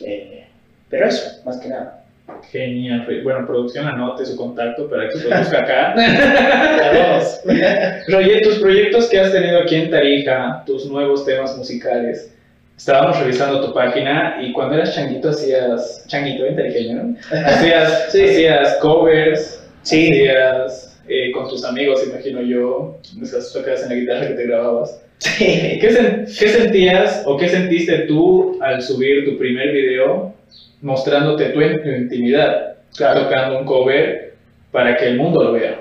eh, 0.01 0.47
pero 0.89 1.07
eso, 1.07 1.41
más 1.45 1.57
que 1.57 1.69
nada. 1.69 2.06
Genial. 2.51 3.03
pues, 3.05 3.23
Bueno, 3.23 3.45
producción 3.45 3.87
anote 3.87 4.25
su 4.25 4.35
contacto 4.35 4.89
para 4.89 5.09
que 5.09 5.17
se 5.17 5.27
produzca 5.27 5.59
acá. 5.59 5.95
Roger, 8.07 8.41
tus 8.41 8.59
proyectos 8.59 9.07
que 9.09 9.19
has 9.19 9.31
tenido 9.31 9.59
aquí 9.59 9.75
en 9.75 9.89
Tarija, 9.89 10.63
tus 10.65 10.85
nuevos 10.89 11.25
temas 11.25 11.57
musicales. 11.57 12.33
Estábamos 12.77 13.19
revisando 13.19 13.65
tu 13.65 13.73
página 13.73 14.37
y 14.41 14.51
cuando 14.53 14.75
eras 14.75 14.93
changuito 14.93 15.29
hacías, 15.29 16.05
changuito 16.07 16.45
en 16.45 16.55
tarijeño, 16.55 17.03
¿no? 17.03 17.15
Hacías, 17.45 18.07
Sí. 18.11 18.23
hacías 18.23 18.75
covers, 18.81 19.63
Sí. 19.81 20.09
hacías 20.11 21.01
eh, 21.07 21.31
con 21.31 21.49
tus 21.49 21.63
amigos, 21.65 22.05
imagino 22.07 22.41
yo, 22.41 22.97
esas 23.21 23.51
tocas 23.53 23.83
en 23.83 23.89
la 23.89 23.95
guitarra 23.95 24.27
que 24.27 24.33
te 24.33 24.47
grababas. 24.47 25.01
Sí. 25.19 25.79
¿Qué, 25.81 25.89
sen- 25.89 26.25
qué 26.39 26.47
sentías 26.49 27.23
o 27.25 27.37
qué 27.37 27.49
sentiste 27.49 27.99
tú 27.99 28.59
al 28.61 28.81
subir 28.83 29.25
tu 29.25 29.37
primer 29.39 29.71
video 29.71 30.33
mostrándote 30.81 31.49
tu 31.49 31.61
intimidad, 31.61 32.75
tocando 32.95 33.59
un 33.59 33.65
cover 33.65 34.35
para 34.71 34.95
que 34.95 35.07
el 35.07 35.17
mundo 35.17 35.43
lo 35.43 35.51
vea? 35.53 35.79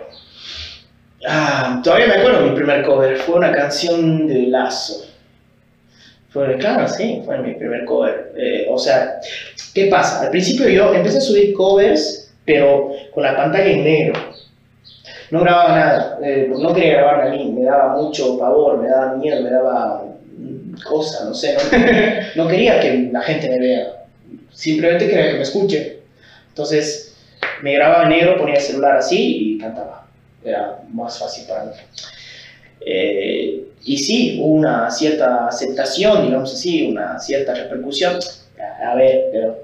Ah, 1.29 1.81
todavía 1.83 2.07
me 2.07 2.15
acuerdo 2.15 2.43
mi 2.43 2.55
primer 2.55 2.85
cover, 2.85 3.17
fue 3.17 3.37
una 3.37 3.53
canción 3.53 4.27
de 4.29 4.47
Lazo. 4.47 5.07
Fue, 6.31 6.57
claro, 6.59 6.87
sí, 6.87 7.23
fue 7.25 7.39
mi 7.39 7.55
primer 7.55 7.85
cover. 7.85 8.33
Eh, 8.37 8.67
o 8.71 8.79
sea, 8.79 9.21
¿qué 9.75 9.87
pasa? 9.87 10.23
Al 10.23 10.31
principio 10.31 10.69
yo 10.69 10.95
empecé 10.95 11.19
a 11.19 11.23
subir 11.23 11.55
covers, 11.55 12.33
pero 12.45 12.91
con 13.13 13.23
la 13.23 13.37
pantalla 13.37 13.67
en 13.67 13.85
negro. 13.85 14.21
No 15.31 15.41
grababa 15.41 15.77
nada, 15.77 16.19
eh, 16.23 16.49
no 16.57 16.73
quería 16.73 16.99
grabar 16.99 17.27
a 17.27 17.31
mí, 17.31 17.53
me 17.53 17.65
daba 17.65 17.97
mucho 17.97 18.39
pavor, 18.39 18.79
me 18.79 18.89
daba 18.89 19.17
miedo, 19.17 19.43
me 19.43 19.51
daba 19.51 20.05
cosa, 20.85 21.25
no 21.25 21.35
sé, 21.35 21.57
no, 22.37 22.45
no 22.45 22.49
quería 22.49 22.79
que 22.79 23.09
la 23.11 23.23
gente 23.23 23.49
me 23.49 23.59
vea, 23.59 23.96
simplemente 24.57 25.07
quería 25.09 25.31
que 25.31 25.37
me 25.37 25.42
escuche. 25.42 25.99
Entonces 26.49 27.14
me 27.62 27.75
grababa 27.75 28.05
en 28.05 28.09
negro, 28.09 28.37
ponía 28.38 28.55
el 28.57 28.61
celular 28.61 28.97
así 28.97 29.55
y 29.55 29.59
cantaba 29.59 30.07
era 30.45 30.79
más 30.92 31.19
fácil 31.19 31.45
para 31.47 31.64
mí. 31.64 31.73
Eh, 32.81 33.62
y 33.85 33.99
sí, 33.99 34.38
hubo 34.40 34.55
una 34.55 34.90
cierta 34.90 35.47
aceptación, 35.49 36.25
digamos 36.27 36.53
así, 36.55 36.87
una 36.87 37.19
cierta 37.19 37.55
repercusión. 37.55 38.19
A 38.85 38.95
ver, 38.95 39.25
pero 39.33 39.59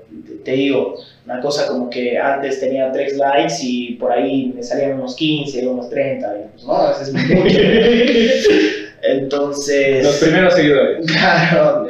te- 0.44 0.52
digo, 0.52 0.96
una 1.24 1.40
cosa 1.40 1.66
como 1.68 1.88
que 1.88 2.18
antes 2.18 2.59
tenía 2.61 2.90
3 2.90 3.16
likes 3.16 3.55
y 3.62 3.94
por 3.94 4.11
ahí 4.12 4.52
me 4.55 4.62
salían 4.62 4.94
unos 4.94 5.14
15, 5.16 5.66
unos 5.68 5.88
30, 5.88 6.35
digamos, 6.35 6.64
¿no? 6.64 6.90
Eso 6.90 7.02
es 7.02 7.12
mucho. 7.12 7.35
Entonces... 9.02 10.05
Los 10.05 10.16
primeros 10.16 10.55
seguidores. 10.55 11.07
Claro. 11.12 11.87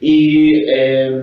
Y 0.00 0.64
eh, 0.68 1.22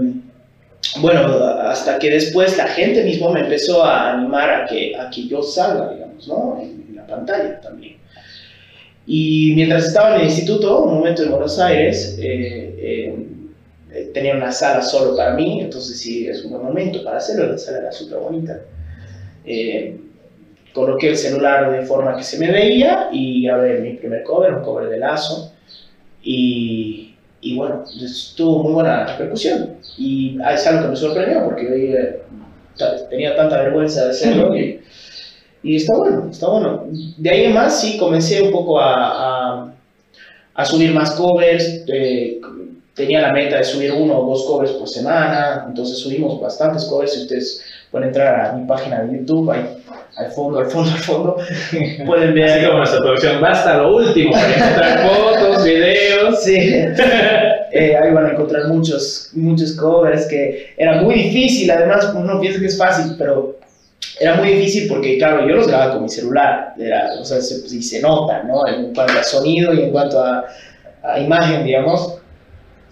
bueno, 1.00 1.22
hasta 1.62 2.00
que 2.00 2.10
después 2.10 2.58
la 2.58 2.68
gente 2.68 3.04
mismo 3.04 3.32
me 3.32 3.42
empezó 3.42 3.84
a 3.84 4.14
animar 4.14 4.50
a 4.50 4.66
que, 4.68 4.96
a 4.96 5.10
que 5.10 5.28
yo 5.28 5.42
salga, 5.42 5.94
digamos, 5.94 6.28
¿no? 6.28 6.60
En, 6.62 6.86
en 6.90 6.96
la 6.96 7.08
pantalla 7.08 7.62
también. 7.62 7.98
Y 9.06 9.54
mientras 9.56 9.88
estaba 9.88 10.16
en 10.16 10.22
el 10.22 10.28
instituto, 10.28 10.84
un 10.84 10.96
momento 10.96 11.24
en 11.24 11.32
Buenos 11.32 11.60
Aires, 11.60 12.18
eh, 12.22 12.76
eh, 12.78 13.16
eh, 13.92 14.12
tenía 14.14 14.36
una 14.36 14.52
sala 14.52 14.82
solo 14.82 15.16
para 15.18 15.34
mí, 15.34 15.62
entonces 15.62 16.00
sí, 16.00 16.28
es 16.28 16.44
un 16.46 16.52
buen 16.52 16.64
momento 16.64 17.04
para 17.04 17.18
hacerlo, 17.18 17.48
la 17.48 17.58
sala 17.58 17.80
era 17.80 17.92
súper 17.92 18.20
bonita. 18.20 18.62
Eh, 19.46 19.98
coloqué 20.74 21.10
el 21.10 21.18
celular 21.18 21.72
de 21.72 21.86
forma 21.86 22.16
que 22.16 22.24
se 22.24 22.38
me 22.38 22.52
veía 22.52 23.10
y 23.12 23.44
grabé 23.44 23.80
mi 23.80 23.94
primer 23.94 24.24
cover, 24.24 24.54
un 24.54 24.64
cover 24.64 24.88
de 24.88 24.98
lazo. 24.98 25.54
Y, 26.24 27.01
y 27.42 27.58
bueno, 27.58 27.84
tuvo 28.36 28.64
muy 28.64 28.74
buena 28.74 29.06
repercusión. 29.08 29.76
Y 29.98 30.38
es 30.50 30.68
algo 30.68 30.84
que 30.84 30.88
me 30.90 30.96
sorprendió 30.96 31.44
porque 31.44 32.22
tenía 33.10 33.36
tanta 33.36 33.62
vergüenza 33.64 34.06
de 34.06 34.12
hacerlo. 34.12 34.56
Y, 34.56 34.80
y 35.64 35.76
está 35.76 35.98
bueno, 35.98 36.28
está 36.32 36.48
bueno. 36.48 36.86
De 37.18 37.30
ahí 37.30 37.46
en 37.46 37.54
más 37.54 37.82
sí 37.82 37.98
comencé 37.98 38.42
un 38.42 38.52
poco 38.52 38.80
a, 38.80 38.94
a, 39.64 39.74
a 40.54 40.66
subir 40.66 40.94
más 40.94 41.12
covers. 41.12 41.84
eh, 41.88 42.40
tenía 42.94 43.22
la 43.22 43.32
meta 43.32 43.58
de 43.58 43.64
subir 43.64 43.92
uno 43.92 44.20
o 44.20 44.30
dos 44.30 44.46
covers 44.46 44.72
por 44.72 44.88
semana. 44.88 45.66
Entonces 45.68 45.98
subimos 45.98 46.40
bastantes 46.40 46.86
covers. 46.86 47.14
Si 47.14 47.22
ustedes 47.22 47.64
pueden 47.90 48.10
entrar 48.10 48.46
a 48.46 48.54
mi 48.54 48.66
página 48.68 49.02
de 49.04 49.18
YouTube, 49.18 49.52
ahí 49.52 49.81
al 50.18 50.32
fondo, 50.32 50.60
al 50.60 50.66
fondo, 50.66 50.92
al 50.92 51.00
fondo, 51.00 51.38
pueden 52.06 52.34
ver. 52.34 52.52
Así 52.52 52.66
como 52.66 52.78
nuestra 52.78 53.00
producción, 53.00 53.42
basta 53.42 53.78
lo 53.78 53.96
último 53.96 54.32
para 54.32 54.56
encontrar 54.56 55.10
fotos, 55.10 55.64
videos. 55.64 56.44
Sí, 56.44 56.86
Eh, 57.74 57.96
ahí 57.96 58.12
van 58.12 58.26
a 58.26 58.32
encontrar 58.32 58.68
muchos, 58.68 59.30
muchos 59.34 59.72
covers 59.78 60.26
que 60.26 60.74
era 60.76 61.02
muy 61.02 61.16
difícil, 61.16 61.72
además 61.72 62.12
uno 62.14 62.40
piensa 62.42 62.60
que 62.60 62.66
es 62.66 62.78
fácil, 62.78 63.16
pero 63.18 63.60
era 64.20 64.36
muy 64.36 64.50
difícil 64.50 64.90
porque, 64.90 65.18
claro, 65.18 65.48
yo 65.48 65.56
los 65.56 65.68
grababa 65.68 65.94
con 65.94 66.04
mi 66.04 66.10
celular, 66.10 66.74
era, 66.78 67.14
o 67.18 67.24
sea, 67.24 67.42
se, 67.42 67.66
y 67.74 67.82
se 67.82 68.02
nota, 68.02 68.44
¿no? 68.44 68.68
En 68.68 68.94
cuanto 68.94 69.18
a 69.18 69.24
sonido 69.24 69.74
y 69.74 69.84
en 69.84 69.92
cuanto 69.92 70.20
a, 70.20 70.46
a 71.02 71.20
imagen, 71.20 71.64
digamos, 71.64 72.18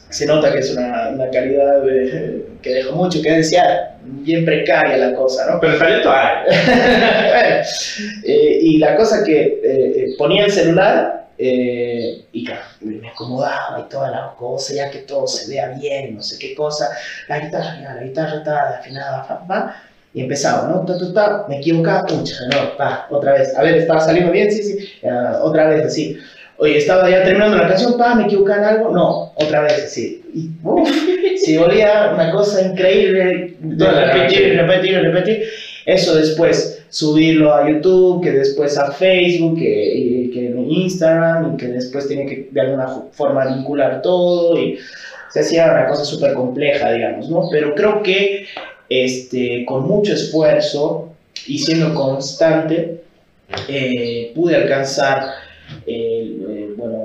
se 0.10 0.26
nota 0.26 0.52
que 0.52 0.60
es 0.60 0.72
una, 0.72 1.10
una 1.10 1.30
calidad 1.30 1.88
eh, 1.88 2.46
que 2.62 2.74
deja 2.76 2.92
mucho 2.92 3.22
que 3.22 3.32
desear, 3.32 3.98
bien 4.24 4.45
precaria 4.45 4.98
la 4.98 5.15
cosa, 5.15 5.52
¿no? 5.52 5.60
Pero 5.60 5.78
talento 5.78 6.12
hay. 6.12 6.45
Bueno, 7.30 7.63
eh, 8.24 8.60
y 8.62 8.78
la 8.78 8.95
cosa 8.95 9.24
que 9.24 9.41
eh, 9.41 9.60
eh, 9.63 10.15
ponía 10.17 10.45
el 10.45 10.52
celular 10.52 11.19
eh, 11.41 12.26
y 12.34 12.43
claro, 12.43 12.63
me 12.82 13.08
acomodaba 13.08 13.80
y 13.80 13.89
toda 13.89 14.12
la 14.12 14.34
cosa, 14.38 14.74
ya 14.74 14.91
que 14.91 15.00
todo 15.00 15.26
se 15.26 15.50
vea 15.50 15.69
bien, 15.69 16.15
no 16.15 16.22
sé 16.22 16.38
qué 16.38 16.54
cosa, 16.54 16.89
la 17.30 17.39
guitarra, 17.39 17.95
la 17.95 18.04
guitarra 18.04 18.38
está 18.39 18.69
afinada, 18.80 19.26
pa, 19.26 19.48
pa, 19.48 19.76
y 20.13 20.22
empezaba, 20.22 20.67
¿no? 20.67 20.86
Ta, 20.86 20.98
ta, 20.98 21.13
ta, 21.13 21.45
me 21.48 21.60
equivocaba, 21.60 22.06
pucha, 22.06 22.36
no, 22.52 22.76
pa, 22.76 23.08
otra 23.10 23.34
vez, 23.34 23.56
a 23.56 23.63
ver, 23.63 23.76
estaba 23.76 24.02
saliendo 24.02 24.34
bien, 24.34 24.52
sí, 24.52 24.63
sí, 24.63 25.08
ah, 25.08 25.39
otra 25.41 25.69
vez 25.69 25.86
así. 25.86 26.17
Oye, 26.58 26.78
estaba 26.78 27.10
ya 27.10 27.24
terminando 27.24 27.56
la 27.56 27.69
canción, 27.69 27.98
pa, 27.98 28.15
me 28.15 28.26
equivocaba 28.26 28.58
en 28.58 28.65
algo, 28.65 28.91
no, 28.91 29.32
otra 29.36 29.62
vez 29.62 29.86
así. 29.86 30.19
Y 30.34 30.50
uf, 30.63 30.89
se 31.38 31.58
volvía 31.58 32.12
una 32.13 32.32
cosa 32.32 32.65
increíble, 32.65 33.56
de 33.60 33.92
repetir, 33.92 34.56
repetir, 34.56 35.00
repetir. 35.00 35.44
Eso 35.86 36.15
después 36.15 36.84
subirlo 36.89 37.54
a 37.54 37.70
YouTube, 37.70 38.24
que 38.24 38.32
después 38.32 38.78
a 38.78 38.92
Facebook, 38.92 39.58
que, 39.58 39.96
y 39.96 40.32
que 40.32 40.48
en 40.48 40.70
Instagram, 40.70 41.54
y 41.54 41.58
que 41.58 41.68
después 41.68 42.08
tiene 42.08 42.26
que 42.26 42.50
de 42.52 42.62
alguna 42.62 42.88
forma 43.12 43.46
vincular 43.56 44.02
todo, 44.02 44.60
y 44.60 44.78
se 45.32 45.42
hacía 45.42 45.72
una 45.72 45.88
cosa 45.88 46.04
súper 46.04 46.34
compleja, 46.34 46.92
digamos, 46.92 47.30
¿no? 47.30 47.48
Pero 47.52 47.76
creo 47.76 48.04
que 48.04 48.46
este, 48.89 49.65
con 49.65 49.88
mucho 49.88 50.13
esfuerzo 50.13 51.13
y 51.48 51.60
siendo 51.60 51.94
constante, 51.94 53.02
eh, 53.68 54.32
pude 54.36 54.56
alcanzar 54.56 55.24
eh, 55.86 56.36
eh, 56.50 56.74
bueno, 56.76 57.04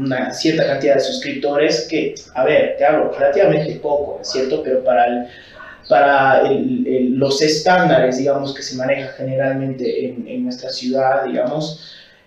una 0.00 0.32
cierta 0.32 0.66
cantidad 0.66 0.94
de 0.94 1.00
suscriptores 1.00 1.86
que, 1.90 2.14
a 2.34 2.44
ver, 2.44 2.76
te 2.78 2.84
hablo 2.84 3.12
relativamente 3.12 3.72
poco, 3.76 4.16
¿no 4.16 4.22
es 4.22 4.28
cierto? 4.30 4.62
Pero 4.62 4.82
para, 4.84 5.06
el- 5.06 5.26
para 5.88 6.42
el- 6.48 6.86
el- 6.86 7.14
los 7.16 7.42
estándares, 7.42 8.18
digamos, 8.18 8.54
que 8.54 8.62
se 8.62 8.76
maneja 8.76 9.08
generalmente 9.16 10.06
en, 10.06 10.26
en 10.28 10.44
nuestra 10.44 10.70
ciudad, 10.70 11.24
digamos, 11.24 11.80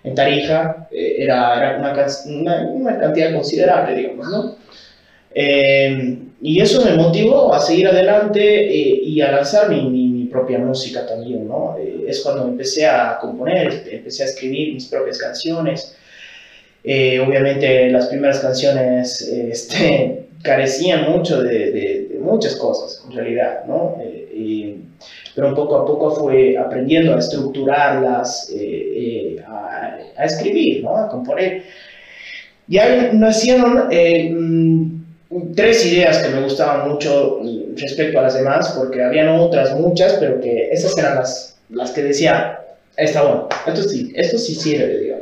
en 0.03 0.15
Tarija, 0.15 0.87
eh, 0.91 1.15
era, 1.19 1.55
era 1.57 1.77
una, 1.79 1.93
una, 2.27 2.61
una 2.71 2.99
cantidad 2.99 3.33
considerable, 3.33 3.95
digamos, 3.95 4.29
¿no? 4.29 4.55
Eh, 5.35 6.19
y 6.41 6.61
eso 6.61 6.83
me 6.85 6.95
motivó 6.95 7.53
a 7.53 7.59
seguir 7.59 7.87
adelante 7.87 8.41
eh, 8.65 8.99
y 9.03 9.21
a 9.21 9.31
lanzar 9.31 9.69
mi, 9.69 9.81
mi, 9.89 10.07
mi 10.09 10.25
propia 10.25 10.59
música 10.59 11.05
también, 11.05 11.47
¿no? 11.47 11.75
Eh, 11.79 12.05
es 12.07 12.19
cuando 12.21 12.43
empecé 12.47 12.85
a 12.85 13.17
componer, 13.19 13.83
empecé 13.91 14.23
a 14.23 14.25
escribir 14.27 14.73
mis 14.73 14.85
propias 14.87 15.17
canciones. 15.17 15.95
Eh, 16.83 17.19
obviamente 17.19 17.89
las 17.89 18.07
primeras 18.07 18.39
canciones 18.39 19.21
eh, 19.21 19.49
este, 19.51 20.25
carecían 20.43 21.09
mucho 21.09 21.41
de, 21.41 22.19
muchas 22.21 22.55
cosas, 22.55 23.03
en 23.07 23.15
realidad. 23.15 23.63
Eh, 24.01 24.77
pero 25.35 25.55
poco 25.55 25.77
a 25.77 25.85
poco 25.85 26.11
fue 26.11 26.57
aprendiendo 26.57 27.15
a 27.15 27.19
estructurarlas, 27.19 28.51
a, 29.47 30.25
escribir. 30.25 30.85
A 30.87 31.07
componer. 31.07 31.63
Y 32.67 32.77
ahí 32.77 33.09
nacieron 33.13 33.89
mm, 33.89 35.53
tres 35.55 35.85
ideas 35.85 36.19
que 36.19 36.29
me 36.29 36.41
gustaban 36.41 36.89
mucho 36.89 37.39
mm, 37.41 37.75
respecto 37.77 38.19
a 38.19 38.23
las 38.23 38.35
demás, 38.35 38.75
porque 38.77 39.03
habían 39.03 39.29
otras 39.29 39.77
muchas, 39.79 40.13
pero 40.13 40.39
que 40.39 40.69
esas 40.71 40.97
eran 40.97 41.15
las, 41.15 41.57
las 41.69 41.91
que 41.91 42.03
decía, 42.03 42.59
está 42.95 43.23
bueno, 43.23 43.49
esto 43.67 43.83
sí, 43.83 44.13
esto 44.15 44.37
sí 44.37 44.55
sirve, 44.55 44.97
digamos. 44.99 45.12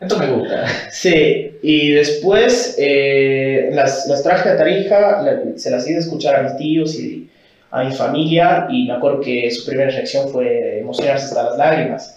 Esto 0.00 0.18
me 0.18 0.30
gusta. 0.32 0.66
Sí, 0.90 1.50
y 1.62 1.90
después 1.90 2.76
eh, 2.78 3.70
las, 3.72 4.06
las 4.06 4.22
traje 4.22 4.48
a 4.50 4.56
Tarija, 4.56 5.22
la- 5.22 5.58
se 5.58 5.70
las 5.70 5.88
hice 5.88 5.98
escuchar 5.98 6.36
a 6.36 6.42
mis 6.42 6.56
tíos 6.56 6.94
y 6.98 7.28
a 7.70 7.84
mi 7.84 7.92
familia, 7.94 8.66
y 8.70 8.86
me 8.86 8.94
acuerdo 8.94 9.20
que 9.20 9.50
su 9.50 9.66
primera 9.66 9.90
reacción 9.90 10.28
fue 10.28 10.78
emocionarse 10.78 11.26
hasta 11.26 11.42
las 11.44 11.58
lágrimas. 11.58 12.16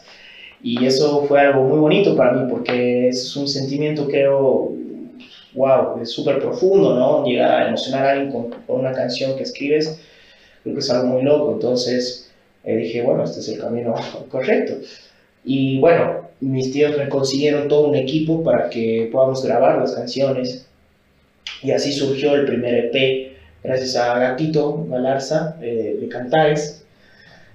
Y 0.64 0.86
eso 0.86 1.26
fue 1.26 1.42
algo 1.42 1.64
muy 1.64 1.80
bonito 1.80 2.16
para 2.16 2.34
mí, 2.34 2.48
porque 2.50 3.10
es 3.10 3.36
un 3.36 3.48
sentimiento, 3.48 4.08
creo, 4.08 4.74
wow, 5.54 6.02
es 6.02 6.12
súper 6.12 6.40
profundo, 6.40 6.96
¿no? 6.96 7.26
Llegar 7.26 7.52
a 7.64 7.68
emocionar 7.70 8.06
a 8.06 8.12
alguien 8.12 8.32
con, 8.32 8.52
con 8.66 8.80
una 8.82 8.94
canción 8.94 9.36
que 9.36 9.44
escribes, 9.44 10.00
creo 10.64 10.76
que 10.76 10.82
es 10.82 10.90
algo 10.92 11.08
muy 11.08 11.24
loco. 11.24 11.54
Entonces 11.54 12.32
eh, 12.64 12.78
dije, 12.78 13.02
bueno, 13.02 13.24
este 13.24 13.40
es 13.42 13.50
el 13.50 13.60
camino 13.60 13.96
correcto. 14.30 14.76
Y 15.44 15.80
bueno, 15.80 16.30
mis 16.40 16.72
tíos 16.72 16.98
me 16.98 17.10
consiguieron 17.10 17.68
todo 17.68 17.88
un 17.88 17.96
equipo 17.96 18.44
para 18.44 18.70
que 18.70 19.10
podamos 19.12 19.44
grabar 19.44 19.80
las 19.80 19.94
canciones. 19.94 20.68
Y 21.64 21.72
así 21.72 21.92
surgió 21.92 22.36
el 22.36 22.46
primer 22.46 22.74
EP, 22.86 23.34
gracias 23.64 23.96
a 23.96 24.18
Gatito 24.20 24.86
Galarza 24.90 25.58
eh, 25.62 25.98
de 26.00 26.08
Cantares, 26.08 26.84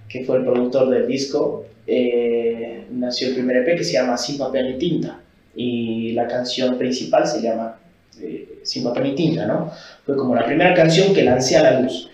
que 0.09 0.25
fue 0.25 0.39
el 0.39 0.45
productor 0.45 0.91
del 0.91 1.07
disco. 1.07 1.65
eh, 1.87 2.85
nació 2.91 3.29
el 3.29 3.35
primer 3.35 3.57
EP 3.59 3.79
que 3.79 3.85
se 3.85 3.93
llama 3.95 4.17
Sin 4.17 4.39
papel 4.39 4.73
ni 4.73 4.79
tinta 4.79 5.21
y 5.55 6.13
la 6.13 6.27
canción 6.29 6.77
principal 6.79 7.27
se 7.27 7.41
llama 7.43 7.79
eh, 8.21 8.59
Sin 8.63 8.85
papel 8.85 9.05
ni 9.05 9.15
tinta, 9.15 9.47
¿no? 9.47 9.73
Fue 10.05 10.17
como 10.17 10.35
la 10.35 10.45
primera 10.45 10.75
canción 10.75 11.15
que 11.15 11.23
lancé 11.23 11.57
a 11.57 11.63
la 11.63 11.81
luz. 11.81 12.11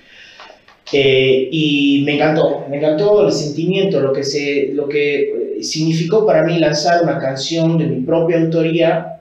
Eh, 0.93 1.49
y 1.51 2.03
me 2.05 2.15
encantó, 2.17 2.67
me 2.69 2.77
encantó 2.77 3.27
el 3.27 3.33
sentimiento, 3.33 4.01
lo 4.01 4.13
que, 4.13 4.23
se, 4.23 4.71
lo 4.75 4.89
que 4.89 5.42
significó 5.64 6.27
para 6.27 6.42
mí 6.42 6.59
lanzar 6.59 7.03
una 7.03 7.18
canción 7.18 7.79
de 7.79 7.87
mi 7.87 8.01
propia 8.03 8.40
autoría 8.40 9.20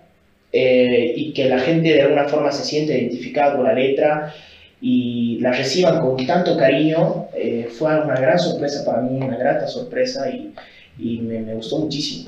y 0.54 1.32
que 1.34 1.46
la 1.46 1.60
gente 1.60 1.94
de 1.94 2.02
alguna 2.02 2.28
forma 2.28 2.52
se 2.52 2.66
siente 2.66 2.98
identificada 2.98 3.56
con 3.56 3.64
la 3.64 3.74
letra 3.74 4.34
y 4.82 5.38
la 5.40 5.52
reciban 5.52 6.02
con 6.02 6.26
tanto 6.26 6.58
cariño, 6.58 7.28
eh, 7.36 7.70
fue 7.72 8.02
una 8.02 8.16
gran 8.16 8.40
sorpresa 8.40 8.84
para 8.84 9.02
mí, 9.04 9.20
una 9.22 9.38
grata 9.38 9.68
sorpresa 9.68 10.30
y, 10.30 10.54
y 10.98 11.20
me, 11.20 11.40
me, 11.40 11.54
gustó 11.54 11.78
muchísimo. 11.78 12.26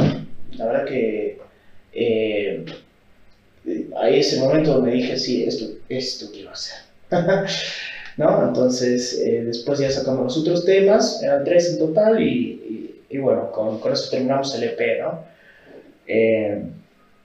La 0.52 0.68
verdad 0.68 0.86
que 0.86 1.40
eh, 1.94 2.64
a 4.00 4.08
ese 4.08 4.40
momento 4.40 4.80
me 4.82 4.92
dije, 4.92 5.18
sí, 5.18 5.44
esto, 5.46 5.66
esto 5.90 6.28
quiero 6.32 6.52
hacer. 6.52 6.78
¿No? 8.18 8.48
Entonces, 8.48 9.20
eh, 9.26 9.44
después 9.44 9.80
ya 9.80 9.90
sacamos 9.90 10.26
los 10.26 10.38
otros 10.38 10.66
temas, 10.66 11.24
eran 11.24 11.44
tres 11.44 11.72
en 11.72 11.80
total 11.80 12.22
y, 12.22 12.60
y, 13.14 13.18
bueno, 13.20 13.52
con, 13.52 13.80
con, 13.80 13.94
eso 13.94 14.10
terminamos 14.10 14.54
el 14.56 14.64
EP, 14.64 14.80
¿no? 15.02 15.20
Eh, 16.08 16.64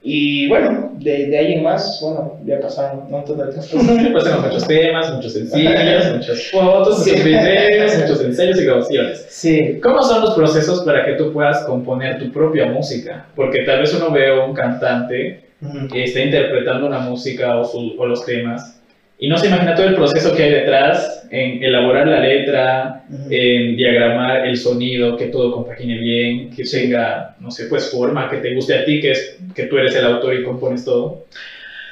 y 0.01 0.47
bueno, 0.47 0.93
de, 0.97 1.25
de, 1.25 1.37
ahí 1.37 1.53
en 1.53 1.63
más, 1.63 1.99
bueno, 2.01 2.39
ya 2.45 2.59
pasaron 2.61 2.99
un 3.01 3.11
montón 3.11 3.37
de 3.37 3.45
cosas. 3.53 3.69
Pasaron 4.13 4.43
muchos 4.43 4.65
temas, 4.65 5.13
muchos 5.13 5.33
sencillos, 5.33 6.13
muchas 6.15 6.43
fotos, 6.51 6.99
muchos 6.99 7.23
videos, 7.23 7.97
muchos 7.97 8.21
ensayos 8.21 8.61
y 8.61 8.65
grabaciones. 8.65 9.25
Sí. 9.29 9.79
¿Cómo 9.83 10.01
son 10.01 10.21
los 10.21 10.35
procesos 10.35 10.83
para 10.83 11.05
que 11.05 11.13
tú 11.13 11.33
puedas 11.33 11.65
componer 11.65 12.19
tu 12.19 12.31
propia 12.31 12.67
música? 12.67 13.25
Porque 13.35 13.63
tal 13.65 13.79
vez 13.79 13.93
uno 13.93 14.11
ve 14.11 14.29
a 14.29 14.45
un 14.45 14.53
cantante 14.53 15.43
que 15.91 16.03
está 16.05 16.21
interpretando 16.21 16.87
una 16.87 16.99
música 16.99 17.57
o, 17.57 17.65
su, 17.65 17.95
o 17.97 18.05
los 18.05 18.25
temas 18.25 18.78
y 19.19 19.27
no 19.27 19.37
se 19.37 19.47
imagina 19.47 19.75
todo 19.75 19.87
el 19.87 19.95
proceso 19.95 20.33
que 20.33 20.43
hay 20.43 20.51
detrás 20.51 21.27
en 21.29 21.61
elaborar 21.61 22.07
la 22.07 22.21
letra, 22.21 23.03
uh 23.09 23.13
-huh. 23.13 23.27
en 23.29 23.75
diagramar 23.75 24.47
el 24.47 24.55
sonido, 24.55 25.17
que 25.17 25.25
todo 25.25 25.51
compagine 25.51 25.97
bien, 25.97 26.49
que 26.49 26.63
tenga, 26.63 27.35
no 27.39 27.51
sé, 27.51 27.65
pues 27.65 27.91
forma, 27.91 28.29
que 28.29 28.37
te 28.37 28.55
guste 28.55 28.75
a 28.75 28.85
ti, 28.85 29.01
que, 29.01 29.11
es, 29.11 29.37
que 29.53 29.63
tú 29.63 29.77
eres 29.77 29.93
el 29.95 30.05
autor 30.05 30.35
y 30.35 30.43
compones 30.43 30.85
todo. 30.85 31.25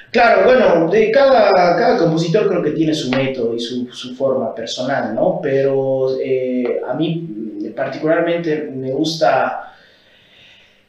Claro, 0.10 0.46
bueno, 0.46 0.90
de 0.90 1.12
cada, 1.12 1.52
cada 1.52 1.98
compositor 1.98 2.48
creo 2.48 2.64
que 2.64 2.72
tiene 2.72 2.94
su 2.94 3.12
método 3.12 3.54
y 3.54 3.60
su, 3.60 3.92
su 3.92 4.16
forma 4.16 4.56
personal, 4.56 5.14
¿no? 5.14 5.40
Pero 5.44 6.18
eh, 6.24 6.80
a 6.90 6.94
mí 6.94 7.28
particularmente 7.76 8.72
me 8.74 8.92
gusta... 8.92 9.74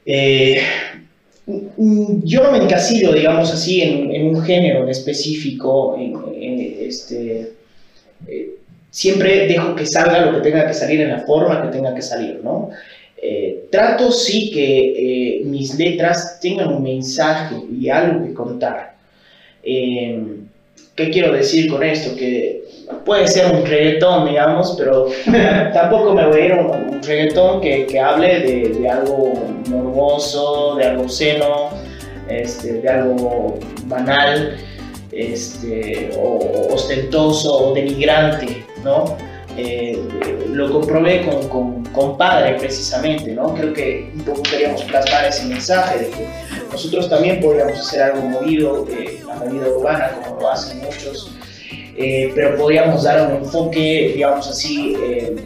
Eh, 0.06 0.60
yo 1.46 2.42
no 2.42 2.52
me 2.52 2.58
encasillo, 2.58 3.12
digamos 3.12 3.52
así, 3.52 3.80
en, 3.82 4.14
en 4.14 4.26
un 4.28 4.42
género 4.42 4.82
en 4.84 4.90
específico, 4.90 5.96
en, 5.98 6.12
este, 6.88 7.52
eh, 8.26 8.50
siempre 8.90 9.46
dejo 9.46 9.74
que 9.74 9.86
salga 9.86 10.26
lo 10.26 10.34
que 10.34 10.50
tenga 10.50 10.66
que 10.66 10.74
salir 10.74 11.00
en 11.00 11.10
la 11.10 11.20
forma 11.20 11.62
que 11.62 11.68
tenga 11.68 11.94
que 11.94 12.02
salir, 12.02 12.40
¿no? 12.42 12.70
Eh, 13.20 13.66
trato 13.70 14.12
sí 14.12 14.50
que 14.50 15.38
eh, 15.38 15.44
mis 15.44 15.76
letras 15.78 16.38
tengan 16.40 16.72
un 16.72 16.82
mensaje 16.82 17.56
y 17.70 17.88
algo 17.88 18.24
que 18.24 18.34
contar. 18.34 18.94
¿Qué 19.62 21.10
quiero 21.10 21.32
decir 21.32 21.70
con 21.70 21.82
esto? 21.82 22.16
Que 22.16 22.64
puede 23.04 23.28
ser 23.28 23.52
un 23.54 23.64
reggaetón, 23.64 24.28
digamos, 24.28 24.74
pero 24.76 25.06
tampoco 25.72 26.14
me 26.14 26.26
voy 26.26 26.40
a 26.40 26.44
ir 26.44 26.52
a 26.52 26.60
un, 26.60 26.94
un 26.94 27.02
reggaetón 27.02 27.60
que, 27.60 27.86
que 27.86 28.00
hable 28.00 28.40
de, 28.40 28.68
de, 28.70 28.88
algo 28.88 29.32
morboso, 29.68 30.76
de 30.76 30.86
algo 30.86 31.08
seno, 31.08 31.70
este, 32.28 32.74
de 32.80 32.88
algo 32.88 33.58
banal, 33.84 34.56
este, 35.12 36.10
o 36.16 36.68
ostentoso 36.72 37.70
o 37.70 37.74
denigrante, 37.74 38.64
¿no? 38.84 39.16
Eh, 39.56 39.98
lo 40.52 40.70
comprobé 40.70 41.26
con, 41.26 41.48
con, 41.48 41.84
con, 41.86 42.16
Padre 42.16 42.56
precisamente, 42.60 43.32
¿no? 43.32 43.54
Creo 43.54 43.72
que 43.72 44.10
un 44.14 44.22
poco 44.22 44.42
queríamos 44.42 44.82
plasmar 44.84 45.24
ese 45.24 45.46
mensaje 45.46 45.98
de 45.98 46.10
que 46.10 46.28
nosotros 46.70 47.08
también 47.08 47.40
podríamos 47.40 47.78
hacer 47.78 48.02
algo 48.02 48.22
movido, 48.22 48.86
eh, 48.90 49.20
la 49.24 49.68
urbana, 49.68 50.12
como 50.12 50.40
lo 50.40 50.50
hacen 50.50 50.78
muchos, 50.78 51.32
eh, 51.96 52.30
pero 52.34 52.56
podríamos 52.56 53.02
dar 53.02 53.28
un 53.28 53.36
enfoque, 53.36 54.12
digamos 54.14 54.46
así, 54.46 54.96
eh, 55.02 55.36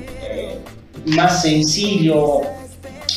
más 1.07 1.43
sencillo, 1.43 2.43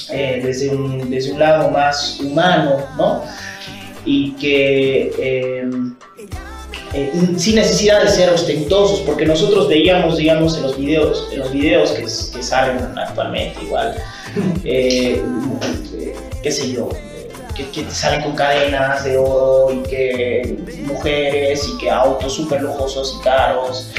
desde, 0.08 0.70
un, 0.70 1.10
desde 1.10 1.34
un 1.34 1.40
lado 1.40 1.70
más 1.72 2.20
humano, 2.22 2.78
¿no? 2.96 3.22
Y 4.06 4.34
que 4.34 5.66
sin 7.38 7.56
necesidad 7.56 8.02
de 8.04 8.10
ser 8.10 8.30
ostentosos, 8.30 9.02
porque 9.02 9.26
nosotros 9.26 9.68
veíamos, 9.68 10.18
digamos, 10.18 10.58
en 10.58 10.64
los 10.64 10.78
videos, 10.78 11.28
en 11.32 11.40
los 11.40 11.52
videos 11.52 11.92
que, 11.92 12.04
que 12.04 12.44
salen 12.44 12.78
actualmente, 12.98 13.62
igual, 13.64 13.96
qué 14.64 15.22
sé 16.52 16.72
yo, 16.72 16.90
que, 17.56 17.70
que, 17.70 17.90
salen 17.90 18.22
con 18.22 18.36
cadenas 18.36 19.04
de 19.04 19.18
oro 19.18 19.74
y 19.74 19.84
que 19.90 20.58
mujeres 20.86 21.68
y 21.68 21.78
que 21.78 21.90
autos 21.90 22.34
súper 22.34 22.62
lujosos 22.62 23.18
y 23.20 23.24
caros. 23.24 23.92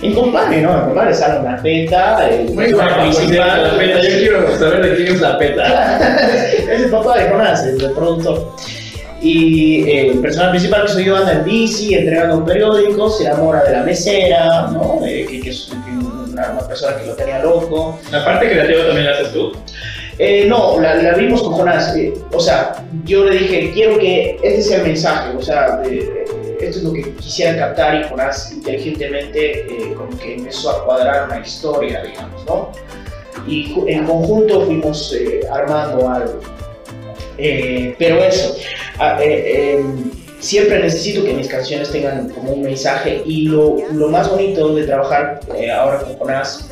En 0.00 0.14
compadre, 0.14 0.62
¿no? 0.62 0.74
En 0.74 0.84
compadre 0.86 1.14
sale 1.14 1.40
una 1.40 1.62
peta, 1.62 2.28
el 2.28 2.50
Muy 2.50 2.72
principal. 2.72 3.62
La 3.62 3.78
peta, 3.78 4.02
yo 4.02 4.18
quiero 4.18 4.58
saber 4.58 4.86
de 4.86 4.96
quién 4.96 5.14
es 5.14 5.20
la 5.20 5.38
peta. 5.38 5.98
es 6.58 6.82
el 6.82 6.90
papá 6.90 7.18
de 7.18 7.28
Jonás, 7.28 7.64
el 7.64 7.92
productor. 7.92 8.52
Y 9.22 9.88
eh, 9.88 10.08
el 10.08 10.18
personaje 10.18 10.50
principal 10.50 10.82
que 10.82 10.92
soy 10.92 11.04
yo 11.04 11.16
anda 11.16 11.32
en 11.32 11.44
bici, 11.44 11.94
entregando 11.94 12.44
periódicos, 12.44 13.18
se 13.18 13.24
enamora 13.24 13.62
de 13.62 13.72
la 13.72 13.82
mesera, 13.84 14.68
¿no? 14.72 14.98
Eh, 15.06 15.26
que, 15.30 15.40
que, 15.40 15.50
es 15.50 15.70
una, 16.28 16.50
una, 16.50 16.68
persona 16.68 16.96
que 16.96 17.06
lo 17.06 17.14
tenía 17.14 17.38
loco. 17.38 18.00
¿La 18.10 18.24
parte 18.24 18.50
creativa 18.50 18.84
también 18.86 19.06
la 19.06 19.12
haces 19.12 19.32
tú? 19.32 19.52
Eh, 20.18 20.46
no, 20.46 20.78
la, 20.78 20.96
la, 20.96 21.14
vimos 21.14 21.42
con 21.42 21.54
Jonás. 21.54 21.96
Eh, 21.96 22.14
o 22.32 22.40
sea, 22.40 22.84
yo 23.04 23.24
le 23.24 23.38
dije, 23.38 23.70
quiero 23.72 23.98
que 23.98 24.38
este 24.42 24.62
sea 24.62 24.78
el 24.78 24.84
mensaje. 24.84 25.36
O 25.36 25.42
sea, 25.42 25.82
eh, 25.84 26.24
esto 26.60 26.78
es 26.78 26.84
lo 26.84 26.92
que 26.92 27.14
quisiera 27.14 27.56
captar 27.56 28.00
y 28.00 28.04
Jonás 28.04 28.52
inteligentemente 28.52 29.94
como 29.96 30.16
que 30.18 30.34
empezó 30.36 30.70
a 30.70 30.84
cuadrar 30.84 31.26
una 31.26 31.40
historia, 31.40 32.02
digamos, 32.04 32.44
¿no? 32.46 32.70
Y 33.46 33.74
en 33.88 34.04
conjunto 34.04 34.64
fuimos 34.66 35.12
armando 35.50 36.08
algo. 36.08 36.40
Pero 37.98 38.22
eso, 38.22 38.56
siempre 40.40 40.80
necesito 40.80 41.24
que 41.24 41.34
mis 41.34 41.48
canciones 41.48 41.90
tengan 41.90 42.30
como 42.30 42.52
un 42.52 42.62
mensaje 42.62 43.22
y 43.24 43.42
lo, 43.42 43.76
lo 43.92 44.08
más 44.08 44.28
bonito 44.30 44.74
de 44.74 44.84
trabajar 44.84 45.40
ahora 45.72 46.00
con 46.00 46.16
Jonás 46.16 46.70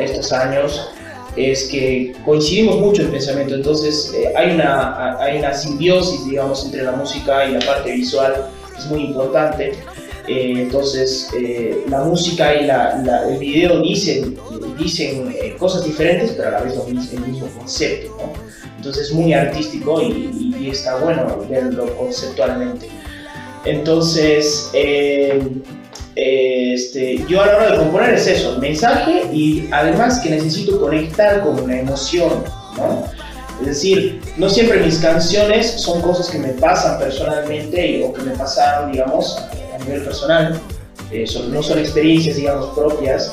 estos 0.00 0.32
años 0.32 0.90
es 1.36 1.64
que 1.64 2.14
coincidimos 2.24 2.78
mucho 2.78 3.02
en 3.02 3.10
pensamiento, 3.10 3.54
entonces 3.54 4.12
eh, 4.16 4.32
hay, 4.34 4.54
una, 4.54 5.18
hay 5.20 5.38
una 5.38 5.52
simbiosis, 5.52 6.24
digamos, 6.24 6.64
entre 6.64 6.82
la 6.82 6.92
música 6.92 7.44
y 7.44 7.52
la 7.52 7.60
parte 7.60 7.92
visual, 7.92 8.46
es 8.76 8.86
muy 8.86 9.04
importante. 9.04 9.74
Eh, 10.28 10.54
entonces, 10.56 11.30
eh, 11.38 11.84
la 11.88 12.02
música 12.04 12.54
y 12.54 12.66
la, 12.66 13.00
la, 13.04 13.28
el 13.28 13.38
video 13.38 13.80
dicen, 13.80 14.36
dicen 14.78 15.34
cosas 15.58 15.84
diferentes, 15.84 16.32
pero 16.32 16.48
a 16.48 16.52
la 16.52 16.60
vez 16.62 16.74
el 17.12 17.20
mismo 17.20 17.46
concepto, 17.56 18.16
¿no? 18.18 18.32
Entonces, 18.76 19.08
es 19.08 19.12
muy 19.12 19.32
artístico 19.32 20.02
y, 20.02 20.56
y, 20.60 20.70
está 20.70 20.96
bueno 20.96 21.46
verlo 21.48 21.96
conceptualmente. 21.96 22.88
Entonces, 23.64 24.70
este, 26.14 27.24
yo 27.28 27.42
a 27.42 27.46
la 27.46 27.56
hora 27.56 27.72
de 27.72 27.78
componer 27.78 28.14
es 28.14 28.26
eso, 28.26 28.58
mensaje 28.58 29.26
y 29.32 29.68
además 29.70 30.20
que 30.20 30.30
necesito 30.30 30.80
conectar 30.80 31.42
con 31.42 31.60
una 31.60 31.78
emoción, 31.78 32.44
¿no? 32.76 33.04
Es 33.60 33.66
decir, 33.66 34.20
no 34.36 34.50
siempre 34.50 34.80
mis 34.80 34.98
canciones 34.98 35.80
son 35.80 36.02
cosas 36.02 36.28
que 36.28 36.38
me 36.38 36.48
pasan 36.48 36.98
personalmente 36.98 38.04
o 38.04 38.12
que 38.12 38.22
me 38.22 38.32
pasaron, 38.32 38.92
digamos, 38.92 39.38
a 39.76 39.84
nivel 39.84 40.02
personal, 40.02 40.60
eh, 41.10 41.26
son, 41.26 41.52
no 41.52 41.62
son 41.62 41.78
experiencias, 41.78 42.36
digamos, 42.36 42.74
propias, 42.74 43.32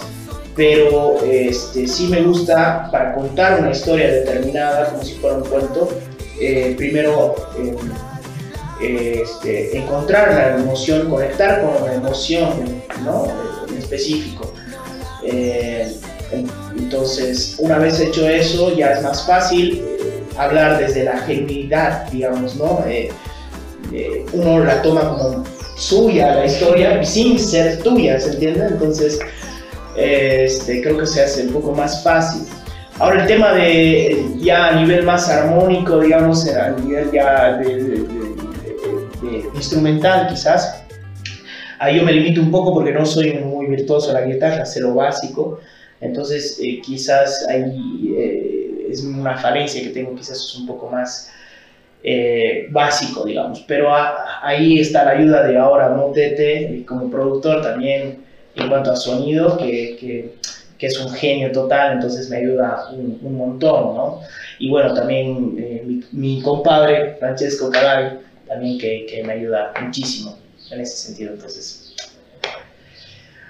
pero 0.55 1.23
este, 1.23 1.87
sí 1.87 2.07
me 2.07 2.21
gusta 2.21 2.89
para 2.91 3.13
contar 3.15 3.59
una 3.59 3.71
historia 3.71 4.07
determinada, 4.07 4.89
como 4.91 5.03
si 5.03 5.13
fuera 5.15 5.37
un 5.37 5.43
cuento, 5.43 5.89
eh, 6.39 6.73
primero... 6.77 7.35
Eh, 8.81 9.21
este, 9.21 9.77
encontrar 9.77 10.33
la 10.33 10.57
emoción, 10.57 11.09
conectar 11.09 11.61
con 11.61 11.83
una 11.83 11.93
emoción 11.93 12.83
¿no? 13.05 13.27
en 13.69 13.77
específico. 13.77 14.51
Eh, 15.23 15.95
entonces, 16.75 17.55
una 17.59 17.77
vez 17.77 18.01
hecho 18.01 18.27
eso, 18.27 18.75
ya 18.75 18.91
es 18.91 19.03
más 19.03 19.25
fácil 19.25 19.85
hablar 20.37 20.79
desde 20.79 21.05
la 21.05 21.17
genuinidad, 21.19 22.09
digamos, 22.11 22.57
¿no? 22.57 22.83
Uno 24.33 24.59
la 24.65 24.81
toma 24.81 25.01
como 25.07 25.45
suya 25.75 26.35
la 26.35 26.45
historia 26.45 27.03
sin 27.03 27.39
ser 27.39 27.81
tuya, 27.83 28.19
¿se 28.19 28.31
entiende? 28.31 28.67
Entonces, 28.67 29.19
este, 29.95 30.81
creo 30.81 30.97
que 30.97 31.05
se 31.05 31.23
hace 31.23 31.47
un 31.47 31.53
poco 31.53 31.71
más 31.73 32.03
fácil. 32.03 32.43
Ahora 32.99 33.21
el 33.21 33.27
tema 33.27 33.53
de 33.53 34.25
ya 34.37 34.69
a 34.69 34.75
nivel 34.75 35.03
más 35.03 35.27
armónico, 35.29 35.99
digamos, 35.99 36.47
a 36.47 36.71
nivel 36.71 37.11
ya 37.11 37.57
de 37.57 38.05
instrumental 39.55 40.27
quizás, 40.27 40.83
ahí 41.79 41.97
yo 41.97 42.03
me 42.03 42.11
limito 42.11 42.41
un 42.41 42.51
poco 42.51 42.73
porque 42.73 42.91
no 42.91 43.05
soy 43.05 43.33
muy 43.33 43.67
virtuoso 43.67 44.11
a 44.11 44.13
la 44.13 44.25
guitarra, 44.25 44.65
sé 44.65 44.81
lo 44.81 44.93
básico, 44.93 45.59
entonces 46.01 46.59
eh, 46.61 46.81
quizás 46.81 47.45
ahí 47.49 48.13
eh, 48.17 48.87
es 48.89 49.03
una 49.03 49.37
falencia 49.37 49.81
que 49.81 49.89
tengo, 49.89 50.15
quizás 50.15 50.37
es 50.37 50.55
un 50.55 50.67
poco 50.67 50.89
más 50.89 51.31
eh, 52.03 52.67
básico, 52.69 53.23
digamos, 53.23 53.63
pero 53.65 53.89
ahí 53.93 54.77
está 54.79 55.05
la 55.05 55.11
ayuda 55.11 55.47
de 55.47 55.57
ahora 55.57 55.89
Motete 55.89 56.83
como 56.85 57.09
productor 57.09 57.61
también 57.61 58.23
en 58.55 58.69
cuanto 58.69 58.91
a 58.91 58.95
sonido, 58.95 59.57
que, 59.57 59.97
que, 59.99 60.33
es 60.85 60.99
un 60.99 61.13
genio 61.13 61.49
total, 61.53 61.93
entonces 61.93 62.29
me 62.29 62.35
ayuda 62.35 62.89
un, 62.91 63.37
montón, 63.37 63.95
¿no? 63.95 64.19
Y 64.59 64.69
bueno, 64.69 64.93
también 64.93 65.55
eh, 65.57 66.01
mi, 66.11 66.41
compadre 66.41 67.15
Francesco 67.19 67.69
Calari, 67.69 68.17
también 68.45 68.77
que, 68.77 69.05
que 69.05 69.23
me 69.23 69.31
ayuda 69.31 69.71
muchísimo 69.81 70.37
en 70.71 70.81
ese 70.81 70.97
sentido, 70.97 71.31
entonces. 71.31 71.95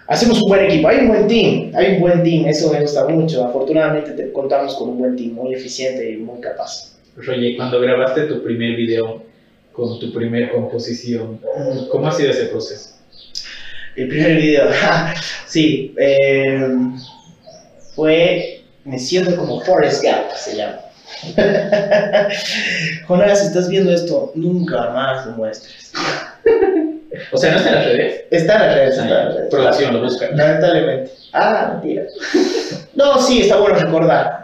Hacemos 0.05 0.43
un 0.43 0.47
buen 0.47 0.65
equipo, 0.65 0.89
hay 0.89 0.99
un 0.99 1.07
buen 1.07 1.27
team, 1.27 1.71
hay 1.73 1.95
un 1.95 2.01
buen 2.01 2.21
team, 2.21 2.45
eso 2.45 2.71
me 2.71 2.81
gusta 2.81 3.07
mucho, 3.07 3.43
afortunadamente 3.43 4.11
te- 4.11 4.31
contamos 4.31 4.75
con 4.75 4.89
un 4.89 4.99
buen 4.99 5.15
team, 5.15 5.33
muy 5.33 5.55
eficiente 5.55 6.07
y 6.11 6.17
muy 6.17 6.39
capaz. 6.39 6.92
Roger, 7.15 7.55
cuando 7.55 7.79
grabaste 7.79 8.23
tu 8.23 8.43
primer 8.43 8.75
video 8.75 9.23
con 9.71 9.99
tu 9.99 10.11
primer 10.13 10.51
composición, 10.51 11.39
¿cómo 11.91 12.07
ha 12.07 12.11
sido 12.11 12.31
ese 12.31 12.45
proceso? 12.45 12.95
El 13.95 14.07
primer 14.07 14.37
video, 14.37 14.69
sí, 15.45 15.93
eh, 15.97 16.67
fue 17.95 18.63
Me 18.85 18.97
siento 18.97 19.35
como 19.35 19.61
Forrest 19.61 20.03
Gump, 20.03 20.31
se 20.35 20.55
llama. 20.57 20.79
Jonás, 23.07 23.45
estás 23.45 23.69
viendo 23.69 23.93
esto, 23.93 24.31
nunca 24.35 24.89
más 24.89 25.25
lo 25.27 25.33
muestres. 25.33 25.93
O 27.31 27.37
sea, 27.37 27.51
¿no 27.51 27.57
está 27.57 27.69
en 27.69 27.75
las 27.75 27.85
redes? 27.85 28.23
Está 28.31 28.53
en 28.55 28.59
las 28.61 28.75
redes, 28.75 28.89
está 28.89 29.03
en 29.03 29.09
las 29.09 29.35
redes. 29.35 29.49
Producción, 29.51 29.93
lo 29.93 30.01
busca. 30.01 30.29
Lamentablemente. 30.31 31.11
Ah, 31.33 31.69
mentira. 31.73 32.03
No, 32.95 33.19
sí, 33.19 33.41
está 33.41 33.57
bueno 33.57 33.79
recordar. 33.79 34.43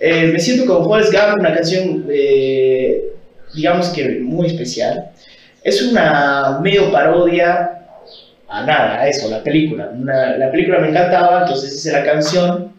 Eh, 0.00 0.30
me 0.32 0.40
siento 0.40 0.64
como 0.64 0.88
Forrest 0.88 1.12
Gump, 1.12 1.40
una 1.40 1.54
canción, 1.54 2.06
eh, 2.10 3.12
digamos 3.54 3.90
que 3.90 4.18
muy 4.20 4.46
especial. 4.46 5.10
Es 5.62 5.82
una 5.82 6.58
medio 6.62 6.90
parodia 6.90 7.80
a 8.48 8.64
nada, 8.64 9.02
a 9.02 9.08
eso, 9.08 9.28
la 9.28 9.42
película. 9.42 9.92
La 10.02 10.50
película 10.50 10.78
me 10.78 10.88
encantaba, 10.88 11.42
entonces 11.42 11.74
hice 11.74 11.92
la 11.92 12.02
canción. 12.02 12.72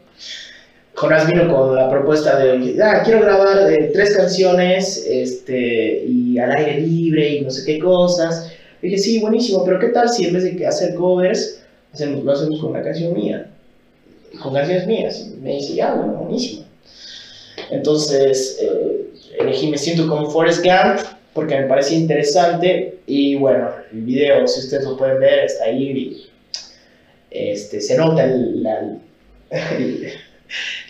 Jonás 0.95 1.27
vino 1.27 1.47
con 1.47 1.75
la 1.75 1.89
propuesta 1.89 2.37
de, 2.37 2.77
ah, 2.83 3.01
quiero 3.03 3.21
grabar 3.21 3.71
eh, 3.71 3.91
tres 3.93 4.15
canciones 4.15 5.05
este, 5.07 6.03
y 6.05 6.37
al 6.37 6.51
aire 6.51 6.81
libre 6.81 7.29
y 7.29 7.41
no 7.41 7.49
sé 7.49 7.65
qué 7.65 7.79
cosas. 7.79 8.51
Dije, 8.81 8.97
sí, 8.97 9.19
buenísimo, 9.19 9.63
pero 9.63 9.79
¿qué 9.79 9.87
tal 9.87 10.09
si 10.09 10.25
en 10.25 10.33
vez 10.33 10.43
de 10.43 10.67
hacer 10.67 10.95
covers, 10.95 11.63
hacemos, 11.93 12.23
lo 12.23 12.31
hacemos 12.31 12.59
con 12.59 12.71
una 12.71 12.81
canción 12.81 13.13
mía? 13.13 13.47
Con 14.41 14.53
canciones 14.53 14.87
mías. 14.87 15.27
Me 15.41 15.53
dice, 15.53 15.75
ya, 15.75 15.93
bueno, 15.93 16.13
buenísimo. 16.13 16.60
Entonces, 17.69 18.57
eh, 18.61 19.07
elegí 19.39 19.67
Me 19.67 19.77
siento 19.77 20.07
como 20.07 20.29
Forrest 20.29 20.63
Gump 20.63 20.99
porque 21.33 21.55
me 21.59 21.67
parecía 21.67 21.97
interesante 21.97 22.99
y 23.07 23.35
bueno, 23.35 23.69
el 23.93 24.01
video, 24.01 24.47
si 24.47 24.59
ustedes 24.61 24.83
lo 24.85 24.97
pueden 24.97 25.19
ver, 25.19 25.45
está 25.45 25.65
ahí 25.65 25.83
y 25.91 26.27
este, 27.31 27.79
se 27.79 27.97
nota 27.97 28.25
el, 28.25 28.65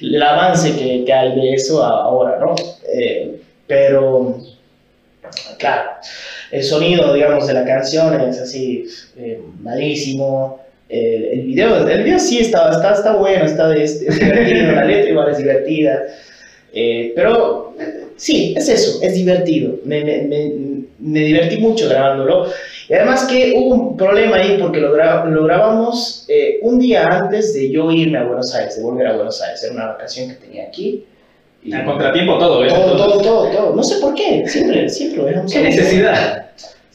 el- 0.02 0.24
avance 0.24 0.76
que, 0.76 1.04
que 1.06 1.14
hay 1.14 1.36
de 1.36 1.54
eso 1.54 1.84
ahora, 1.84 2.40
¿no? 2.40 2.56
Eh, 2.92 3.42
pero, 3.68 4.38
claro, 5.58 5.92
el 6.52 6.64
sonido, 6.64 7.14
digamos, 7.14 7.48
de 7.48 7.54
la 7.54 7.66
canción 7.66 8.20
es 8.22 8.40
así, 8.40 8.86
eh, 9.18 9.42
malísimo. 9.62 10.60
Eh, 10.94 11.30
el 11.34 11.42
video, 11.44 11.88
el 11.88 12.04
video 12.04 12.20
sí 12.20 12.40
está, 12.40 12.70
está, 12.70 12.94
está 12.94 13.16
bueno, 13.16 13.46
está 13.46 13.74
es, 13.76 14.02
es 14.02 14.20
divertido, 14.20 14.72
la 14.74 14.84
letra 14.86 15.10
igual 15.10 15.32
es 15.32 15.38
divertida. 15.38 16.02
Eh, 16.74 17.14
pero 17.16 17.74
eh, 17.80 18.08
sí, 18.18 18.54
es 18.58 18.68
eso, 18.68 19.00
es 19.02 19.14
divertido. 19.16 19.76
Me, 19.86 20.04
me, 20.04 20.22
me, 20.24 20.52
me 21.00 21.20
divertí 21.22 21.58
mucho 21.58 21.88
grabándolo. 21.88 22.48
Y 22.90 22.94
además 22.94 23.24
que 23.24 23.54
hubo 23.56 23.74
un 23.74 23.96
problema 23.98 24.36
ahí 24.36 24.58
porque 24.60 24.82
lo, 24.82 24.94
gra- 24.94 25.24
lo 25.30 25.46
grabamos 25.46 26.26
eh, 26.28 26.60
un 26.62 26.78
día 26.80 27.08
antes 27.08 27.54
de 27.54 27.70
yo 27.72 27.90
irme 27.92 28.18
a 28.18 28.24
Buenos 28.26 28.54
Aires, 28.54 28.76
de 28.76 28.84
volver 28.84 29.08
a 29.08 29.16
Buenos 29.16 29.42
Aires. 29.42 29.64
Era 29.64 29.74
una 29.74 29.86
vacación 29.88 30.28
que 30.30 30.36
tenía 30.36 30.64
aquí. 30.66 31.06
Y 31.64 31.74
A 31.74 31.86
contratiempo 31.86 32.38
todo, 32.38 32.66
¿eh? 32.66 32.70
todo, 32.70 32.98
todo, 32.98 33.22
todo, 33.22 33.50
todo. 33.52 33.76
No 33.76 33.84
sé 33.84 34.02
por 34.02 34.14
qué, 34.16 34.44
siempre, 34.48 34.90
siempre 34.90 35.32
lo. 35.32 35.46
¿Qué 35.46 35.62
necesidad? 35.62 36.48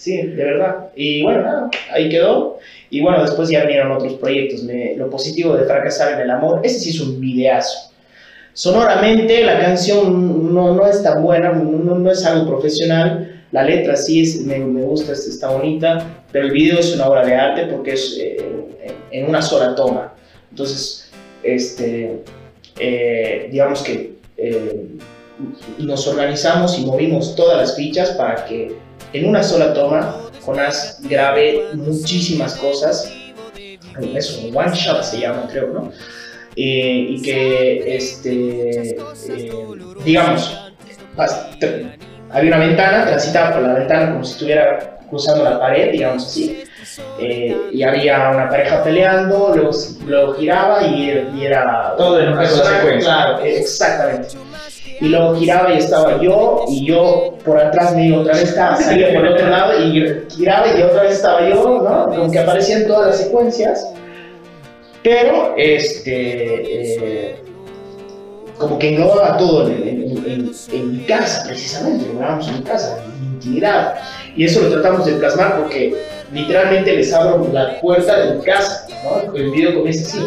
Sí, 0.07 0.17
de 0.23 0.45
verdad. 0.45 0.91
Y 0.95 1.25
bueno, 1.25 1.43
nada, 1.43 1.71
ahí 1.93 2.09
quedó. 2.09 2.59
Y 2.91 3.01
bueno, 3.01 3.23
después 3.23 3.49
ya 3.49 3.65
vinieron 3.65 3.91
otros 3.91 4.15
proyectos. 4.15 4.63
Me- 4.63 4.95
lo 4.97 5.11
positivo 5.11 5.57
de 5.57 5.65
Fracasar 5.65 6.13
en 6.13 6.21
el 6.21 6.31
Amor, 6.31 6.61
ese 6.63 6.79
sí 6.79 6.91
es 6.91 7.01
un 7.01 7.21
videazo. 7.21 7.91
Sonoramente 8.53 9.43
la 9.45 9.59
canción 9.59 10.55
no, 10.55 10.75
no 10.75 10.87
es 10.87 11.03
tan 11.03 11.25
buena, 11.25 11.51
no, 11.51 11.97
no 11.99 12.09
es 12.11 12.25
algo 12.25 12.47
profesional. 12.47 13.43
La 13.51 13.65
letra 13.65 13.97
sí 13.97 14.23
es, 14.23 14.43
me, 14.43 14.59
me 14.61 14.83
gusta, 14.83 15.11
es- 15.13 15.27
está 15.27 15.51
bonita, 15.51 16.23
pero 16.31 16.47
el 16.47 16.53
video 16.53 16.79
es 16.79 16.95
una 16.95 17.09
obra 17.09 17.27
de 17.27 17.35
arte 17.35 17.67
porque 17.67 17.95
es 17.95 18.17
eh, 18.21 18.37
en, 19.11 19.23
en 19.25 19.29
una 19.29 19.43
sola 19.43 19.75
toma. 19.75 20.15
Entonces, 20.51 21.11
este, 21.43 22.23
eh, 22.79 23.49
digamos 23.51 23.83
que 23.83 24.13
eh, 24.37 24.87
nos 25.79 26.07
organizamos 26.07 26.79
y 26.79 26.85
movimos 26.87 27.35
todas 27.35 27.57
las 27.59 27.77
fichas 27.77 28.11
para 28.13 28.45
que 28.47 28.73
en 29.13 29.29
una 29.29 29.43
sola 29.43 29.73
toma 29.75 30.17
Jonás 30.47 31.01
grabe 31.03 31.71
muchísimas 31.75 32.55
cosas. 32.57 33.13
Es 34.15 34.39
un 34.39 34.57
one 34.57 34.75
shot, 34.75 35.03
se 35.03 35.21
llama, 35.21 35.49
creo, 35.51 35.69
¿no? 35.69 35.93
Eh, 36.55 37.07
y 37.11 37.23
que, 37.23 37.97
este, 37.97 38.91
eh, 38.91 39.51
digamos, 40.05 40.73
había 42.31 42.49
una 42.49 42.59
ventana, 42.59 43.07
transitaba 43.07 43.55
por 43.55 43.63
la 43.63 43.75
ventana 43.75 44.13
como 44.13 44.25
si 44.25 44.33
estuviera 44.33 44.99
cruzando 45.09 45.45
la 45.45 45.59
pared, 45.59 45.93
digamos 45.93 46.27
así. 46.27 46.63
Eh, 47.19 47.57
y 47.73 47.83
había 47.83 48.31
una 48.31 48.49
pareja 48.49 48.83
peleando, 48.83 49.53
luego, 49.55 49.71
luego 50.07 50.35
giraba 50.35 50.83
y, 50.87 51.31
y 51.37 51.45
era 51.45 51.95
Todo 51.97 52.21
en 52.21 52.33
una 52.33 52.47
secuencia. 52.47 53.01
Claro, 53.01 53.45
exactamente. 53.45 54.29
Y 55.01 55.09
luego 55.09 55.35
giraba 55.37 55.75
y 55.75 55.79
estaba 55.79 56.21
yo, 56.23 56.65
y 56.69 56.87
yo 56.87 57.35
por 57.45 57.59
atrás 57.59 57.95
me 57.95 58.07
iba 58.07 58.19
otra 58.21 58.33
vez, 58.35 58.45
estaba, 58.45 58.77
salía 58.77 59.13
por 59.13 59.27
el 59.27 59.33
otro 59.35 59.49
lado 59.49 59.79
y 59.85 60.23
giraba 60.31 60.67
y 60.69 60.83
otra 60.83 61.03
vez 61.03 61.13
estaba 61.17 61.47
yo, 61.49 61.83
¿no? 61.83 62.07
Como 62.17 62.31
que 62.31 62.39
aparecían 62.39 62.87
todas 62.87 63.07
las 63.09 63.19
secuencias. 63.19 63.87
Pero, 65.03 65.55
este, 65.57 67.29
eh, 67.33 67.37
como 68.59 68.79
que 68.79 68.95
englobaba 68.95 69.37
todo 69.37 69.67
en, 69.69 69.73
en- 69.87 70.25
en- 70.27 70.51
en 70.73 70.93
mi 70.93 71.05
casa, 71.05 71.45
precisamente, 71.47 72.07
grabamos 72.17 72.49
en 72.49 72.55
mi 72.59 72.63
casa, 72.63 72.99
en 73.05 73.21
mi 73.21 73.27
intimidad. 73.35 73.95
Y 74.35 74.45
eso 74.47 74.63
lo 74.63 74.71
tratamos 74.71 75.05
de 75.07 75.13
plasmar 75.13 75.59
porque 75.59 75.95
literalmente 76.33 76.93
les 76.95 77.13
abro 77.13 77.47
la 77.53 77.79
puerta 77.81 78.19
de 78.19 78.35
mi 78.37 78.43
casa, 78.43 78.87
¿no? 79.05 79.35
El 79.37 79.51
video 79.51 79.75
comienza 79.75 80.09
así. 80.09 80.27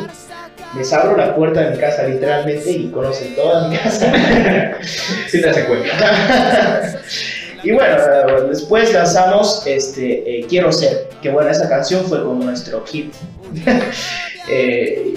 Les 0.77 0.93
abro 0.93 1.17
la 1.17 1.35
puerta 1.35 1.61
de 1.61 1.71
mi 1.71 1.77
casa 1.77 2.03
literalmente 2.03 2.69
y 2.71 2.89
conocen 2.91 3.35
toda 3.35 3.67
mi 3.67 3.75
casa. 3.75 4.11
Sí 5.27 5.41
te 5.41 5.49
hace 5.49 5.65
cuenta. 5.65 5.89
y 7.63 7.71
bueno, 7.71 7.95
después 8.49 8.93
lanzamos 8.93 9.63
este, 9.65 10.39
eh, 10.41 10.45
Quiero 10.47 10.71
Ser, 10.71 11.09
que 11.21 11.29
bueno, 11.29 11.49
esa 11.49 11.67
canción 11.67 12.05
fue 12.05 12.23
como 12.23 12.43
nuestro 12.43 12.83
hit. 12.85 13.13
Eh, 14.51 15.13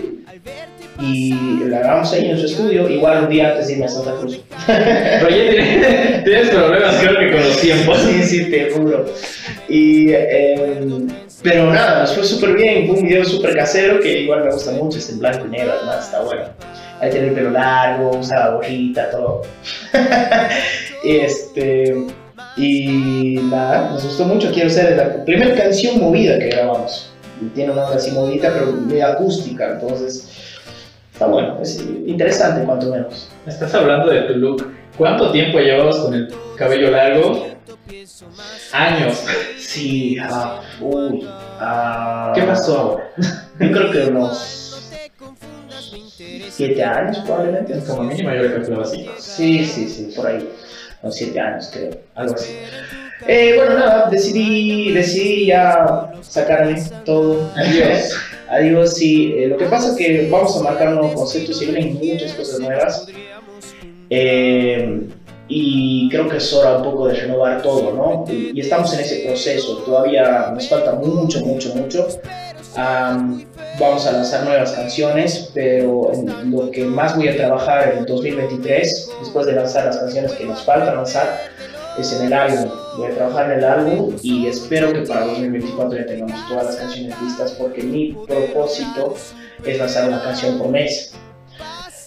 y 1.01 1.33
la 1.65 1.79
grabamos 1.79 2.13
ahí 2.13 2.29
en 2.29 2.39
su 2.39 2.45
estudio, 2.45 2.87
igual 2.87 3.25
un 3.25 3.31
día 3.31 3.49
antes 3.53 3.67
de 3.69 3.73
irme 3.73 3.87
a 3.87 3.89
Santa 3.89 4.13
Cruz. 4.21 4.41
Roger, 4.69 5.51
tiene- 5.55 6.23
tienes 6.23 6.49
problemas 6.51 6.97
creo 6.97 7.19
que 7.19 7.31
con 7.33 7.41
los 7.41 7.59
tiempos. 7.59 7.99
Sí, 8.03 8.23
sí, 8.25 8.51
te 8.51 8.71
juro. 8.73 9.07
Y, 9.71 10.11
eh, 10.13 10.81
pero 11.43 11.73
nada, 11.73 12.01
nos 12.01 12.15
fue 12.15 12.25
súper 12.25 12.55
bien, 12.55 12.87
fue 12.87 12.97
un 12.97 13.07
video 13.07 13.25
súper 13.25 13.57
casero 13.57 13.99
que 14.01 14.21
igual 14.21 14.45
me 14.45 14.53
gusta 14.53 14.71
mucho, 14.73 14.99
es 14.99 15.11
en 15.11 15.19
blanco 15.19 15.47
y 15.47 15.51
negro, 15.51 15.73
además 15.77 16.05
está 16.07 16.21
bueno. 16.23 16.45
Ahí 17.01 17.11
tiene 17.11 17.29
el 17.29 17.35
pelo 17.35 17.51
largo, 17.51 18.17
usa 18.17 18.39
la 18.39 18.49
gorrita, 18.51 19.11
todo. 19.11 19.43
este, 21.05 22.07
y 22.57 23.41
nada, 23.51 23.91
nos 23.91 24.05
gustó 24.05 24.25
mucho, 24.25 24.53
quiero 24.53 24.71
ser 24.71 24.97
la 24.97 25.25
primera 25.25 25.55
canción 25.57 25.99
movida 25.99 26.39
que 26.39 26.51
grabamos. 26.51 27.13
Tiene 27.55 27.73
una 27.73 27.87
onda 27.87 27.97
así 27.97 28.13
movidita, 28.13 28.53
pero 28.53 28.73
medio 28.73 29.07
acústica, 29.07 29.73
entonces 29.73 30.61
está 31.13 31.27
bueno, 31.27 31.59
es 31.61 31.85
interesante 32.07 32.65
cuanto 32.65 32.89
menos. 32.91 33.29
Me 33.45 33.53
estás 33.53 33.75
hablando 33.75 34.09
de 34.11 34.23
tu 34.23 34.35
look. 34.35 34.73
¿Cuánto 34.97 35.33
tiempo 35.33 35.59
llevabas 35.59 35.97
con 35.97 36.15
el 36.15 36.33
cabello 36.57 36.91
largo? 36.91 37.52
Años. 38.73 39.25
Sí, 39.59 40.17
ah, 40.21 40.61
uy, 40.81 41.27
ah, 41.61 42.33
¿Qué 42.35 42.43
pasó 42.43 42.79
ahora? 42.79 43.05
Yo 43.61 43.71
creo 43.71 43.91
que 43.91 44.11
unos 44.11 44.91
siete 46.51 46.83
años 46.83 47.19
probablemente. 47.25 47.79
Como 47.87 48.05
mínimo 48.05 48.31
yo 48.31 48.43
le 48.43 48.53
calculaba 48.53 48.85
así. 48.85 49.07
Sí, 49.19 49.65
sí, 49.65 49.89
sí, 49.89 50.13
por 50.17 50.27
ahí. 50.27 50.49
Unos 51.03 51.17
siete 51.17 51.41
años 51.41 51.71
creo, 51.73 51.99
algo 52.15 52.35
así. 52.35 52.57
Eh, 53.27 53.55
bueno, 53.57 53.79
nada, 53.79 54.11
decidí, 54.11 54.93
decidí 54.93 55.47
ya 55.47 56.13
sacarme 56.23 56.83
todo. 57.05 57.51
Adiós. 57.57 58.17
Adiós, 58.49 58.97
sí. 58.97 59.35
Eh, 59.37 59.49
lo 59.49 59.57
que 59.57 59.67
pasa 59.67 59.91
es 59.91 59.97
que 59.97 60.29
vamos 60.31 60.57
a 60.59 60.63
marcar 60.63 60.91
nuevos 60.91 61.15
conceptos 61.15 61.63
y 61.63 61.67
vienen 61.67 61.95
muchas 61.95 62.33
cosas 62.33 62.61
nuevas. 62.61 63.07
Eh, 64.11 65.07
y 65.55 66.09
creo 66.09 66.29
que 66.29 66.39
es 66.39 66.53
hora 66.55 66.79
un 66.79 66.83
poco 66.83 67.09
de 67.09 67.15
renovar 67.15 67.61
todo, 67.61 67.93
¿no? 67.93 68.25
Y, 68.33 68.59
estamos 68.59 68.95
en 68.95 69.01
ese 69.01 69.17
proceso. 69.27 69.79
Todavía 69.85 70.51
nos 70.55 70.67
falta 70.67 70.95
mucho, 70.95 71.45
mucho, 71.45 71.75
mucho. 71.75 72.09
Am, 72.75 73.45
vamos 73.79 74.07
a 74.07 74.13
lanzar 74.13 74.45
nuevas 74.45 74.73
canciones, 74.73 75.51
pero 75.53 76.11
lo 76.47 76.71
que 76.71 76.85
más 76.85 77.15
voy 77.17 77.29
a 77.29 77.37
trabajar 77.37 77.97
en 77.99 78.07
2023, 78.07 79.11
después 79.21 79.45
de 79.45 79.53
lanzar 79.53 79.85
las 79.85 79.99
canciones 79.99 80.33
que 80.33 80.47
nos 80.47 80.65
falta 80.65 80.95
lanzar, 80.95 81.39
es 81.99 82.13
en 82.19 82.29
el 82.29 82.33
álbum. 82.33 82.71
Voy 82.97 83.11
a 83.11 83.15
trabajar 83.15 83.53
en 83.53 83.59
el 83.59 83.65
álbum 83.65 84.17
y 84.23 84.47
espero 84.47 84.91
que 84.91 85.03
para 85.03 85.27
2024 85.27 85.99
ya 85.99 86.07
tengamos 86.07 86.49
todas 86.49 86.65
las 86.65 86.77
canciones 86.77 87.15
listas 87.21 87.53
porque 87.53 87.83
mi 87.83 88.17
propósito 88.27 89.17
es 89.67 89.79
lanzar 89.79 90.09
una 90.09 90.23
canción 90.23 90.57
por 90.57 90.69
mes. 90.69 91.15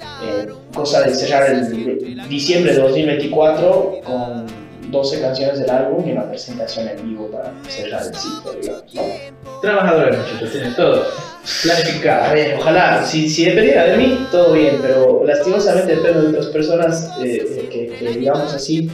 Eh, 0.01 0.47
cosa 0.73 1.01
de 1.03 1.13
cerrar 1.13 1.49
el 1.49 2.27
diciembre 2.27 2.73
de 2.73 2.79
2024 2.79 4.01
con 4.03 4.45
12 4.91 5.21
canciones 5.21 5.59
del 5.59 5.69
álbum 5.69 6.07
y 6.07 6.11
una 6.11 6.27
presentación 6.29 6.87
en 6.87 7.09
vivo 7.09 7.29
para 7.31 7.53
cerrar 7.67 8.03
el 8.05 8.15
ciclo, 8.15 8.53
digamos, 8.61 8.93
¿no? 8.93 9.61
Trabajador 9.61 10.09
el 10.09 10.17
muchacho, 10.17 10.47
tiene 10.51 10.71
todo. 10.71 11.05
Planificado. 11.63 12.23
A 12.23 12.33
ver, 12.33 12.55
ojalá, 12.59 13.05
si, 13.05 13.29
si 13.29 13.45
dependiera 13.45 13.85
de 13.85 13.97
mí, 13.97 14.27
todo 14.31 14.53
bien, 14.53 14.77
pero 14.81 15.23
lastimosamente 15.25 15.95
depende 15.95 16.21
de 16.21 16.27
otras 16.29 16.47
personas 16.47 17.11
eh, 17.23 17.45
eh, 17.47 17.69
que, 17.71 17.87
que, 17.97 18.17
digamos 18.17 18.53
así, 18.53 18.89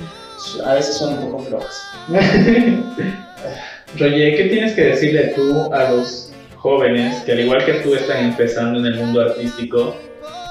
a 0.65 0.73
veces 0.73 0.97
son 0.97 1.13
un 1.13 1.31
poco 1.31 1.43
flojas. 1.43 1.81
Roger, 3.97 4.35
¿qué 4.37 4.43
tienes 4.49 4.73
que 4.73 4.83
decirle 4.83 5.33
tú 5.35 5.73
a 5.73 5.91
los 5.91 6.31
jóvenes 6.55 7.23
que 7.23 7.31
al 7.33 7.39
igual 7.41 7.65
que 7.65 7.73
tú 7.75 7.95
están 7.95 8.25
empezando 8.25 8.79
en 8.79 8.85
el 8.85 8.95
mundo 8.95 9.21
artístico 9.21 9.95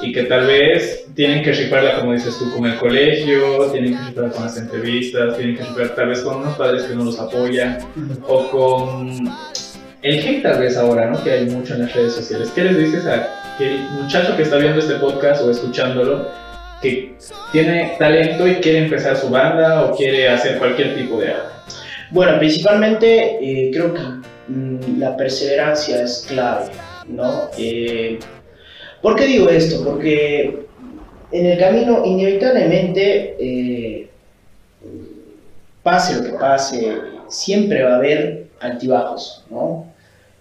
y 0.03 0.13
que 0.13 0.25
tal 0.25 0.47
vez 0.47 1.07
tienen 1.15 1.43
que 1.43 1.53
rifarla, 1.53 1.99
como 1.99 2.13
dices 2.13 2.39
tú, 2.39 2.51
con 2.55 2.67
el 2.67 2.79
colegio, 2.79 3.71
tienen 3.71 3.97
que 3.97 4.05
rifarla 4.09 4.31
con 4.31 4.45
las 4.45 4.57
entrevistas, 4.57 5.37
tienen 5.37 5.57
que 5.57 5.63
rifar 5.65 5.95
tal 5.95 6.09
vez 6.09 6.21
con 6.21 6.37
unos 6.37 6.57
padres 6.57 6.85
que 6.85 6.95
no 6.95 7.05
los 7.05 7.19
apoyan 7.19 7.79
o 8.27 8.51
con 8.51 9.31
el 10.03 10.19
hate 10.19 10.43
tal 10.43 10.61
vez 10.61 10.77
ahora, 10.77 11.11
¿no? 11.11 11.23
Que 11.23 11.33
hay 11.33 11.47
mucho 11.47 11.75
en 11.75 11.83
las 11.83 11.95
redes 11.95 12.15
sociales. 12.15 12.51
¿Qué 12.55 12.65
les 12.65 12.79
dices 12.79 13.07
a 13.07 13.55
aquel 13.55 13.81
muchacho 13.91 14.37
que 14.37 14.43
está 14.43 14.57
viendo 14.57 14.79
este 14.79 14.95
podcast 14.95 15.43
o 15.43 15.51
escuchándolo 15.51 16.29
que 16.81 17.15
tiene 17.53 17.97
talento 17.99 18.49
y 18.49 18.55
quiere 18.57 18.85
empezar 18.85 19.17
su 19.17 19.29
banda 19.29 19.85
o 19.85 19.97
quiere 19.97 20.29
hacer 20.29 20.59
cualquier 20.59 20.97
tipo 20.97 21.21
de 21.21 21.33
arte? 21.33 21.53
Bueno, 22.11 22.39
principalmente 22.39 23.39
eh, 23.41 23.71
creo 23.73 23.93
que 23.95 24.01
mm, 24.49 24.99
la 24.99 25.17
perseverancia 25.17 26.03
es 26.03 26.25
clave, 26.27 26.71
¿no? 27.07 27.51
Eh, 27.59 28.19
¿Por 29.03 29.17
qué 29.17 29.27
digo 29.27 29.49
esto? 29.49 29.83
Porque 29.85 30.67
en 31.33 31.47
el 31.47 31.59
camino 31.59 32.05
inevitablemente, 32.05 33.37
eh, 33.39 34.09
pase 35.83 36.17
lo 36.17 36.25
que 36.25 36.39
pase, 36.39 36.97
siempre 37.29 37.83
va 37.83 37.95
a 37.95 37.97
haber 37.97 38.47
altibajos, 38.61 39.45
¿no? 39.51 39.87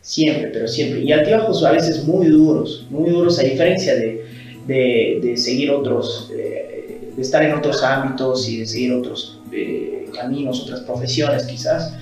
Siempre, 0.01 0.49
pero 0.51 0.68
siempre. 0.68 1.01
Y 1.01 1.12
altibajos 1.12 1.64
a 1.64 1.72
veces 1.72 2.05
muy 2.05 2.28
duros, 2.28 2.88
muy 2.89 3.10
duros 3.10 3.39
a 3.39 3.43
diferencia 3.43 3.95
de, 3.95 4.26
de, 4.68 5.20
de 5.22 5.38
seguir 5.38 5.72
otros, 5.72 6.32
eh, 6.36 7.12
de 7.16 7.22
estar 7.22 7.43
en 7.43 7.53
otros 7.53 7.84
ámbitos 7.84 8.49
y 8.49 8.60
de 8.60 8.66
seguir 8.66 8.93
otros 8.93 9.39
eh, 9.53 10.10
caminos, 10.14 10.62
otras 10.64 10.82
profesiones 10.82 11.43
quizás, 11.43 11.93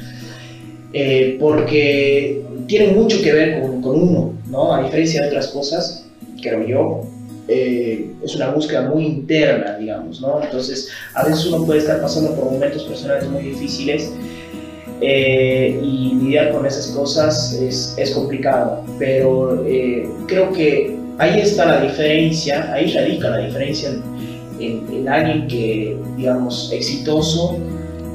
porque 1.40 2.42
tienen 2.68 2.96
mucho 2.96 3.22
que 3.22 3.32
ver 3.32 3.62
con, 3.62 3.86
uno, 3.86 4.34
¿no? 4.50 4.74
A 4.74 4.84
diferencia 4.84 5.22
de 5.22 5.28
otras 5.28 5.48
cosas, 5.50 6.07
creo 6.42 6.66
yo, 6.66 7.02
eh, 7.48 8.12
es 8.24 8.36
una 8.36 8.52
búsqueda 8.52 8.90
muy 8.90 9.06
interna, 9.06 9.78
digamos, 9.78 10.22
¿no? 10.22 10.42
Entonces, 10.44 10.90
a 11.14 11.24
veces 11.24 11.46
uno 11.46 11.66
puede 11.66 11.80
estar 11.80 12.02
pasando 12.02 12.36
por 12.36 12.52
momentos 12.52 12.84
personales 12.84 13.30
muy 13.30 13.44
difíciles 13.44 14.12
eh, 15.00 15.80
y 15.82 16.16
lidiar 16.16 16.52
con 16.52 16.66
esas 16.66 16.88
cosas 16.88 17.54
es, 17.54 17.96
es 17.98 18.12
complicado, 18.12 18.84
pero 18.98 19.64
eh, 19.66 20.10
creo 20.28 20.52
que 20.52 20.98
ahí 21.20 21.40
está 21.40 21.66
la 21.66 21.82
diferencia, 21.82 22.74
ahí 22.74 22.92
radica 22.92 23.30
la 23.30 23.38
diferencia 23.38 23.90
en, 23.90 24.04
en, 24.60 24.94
en 24.94 25.08
alguien 25.08 25.48
que, 25.48 25.98
digamos, 26.18 26.72
exitoso, 26.74 27.60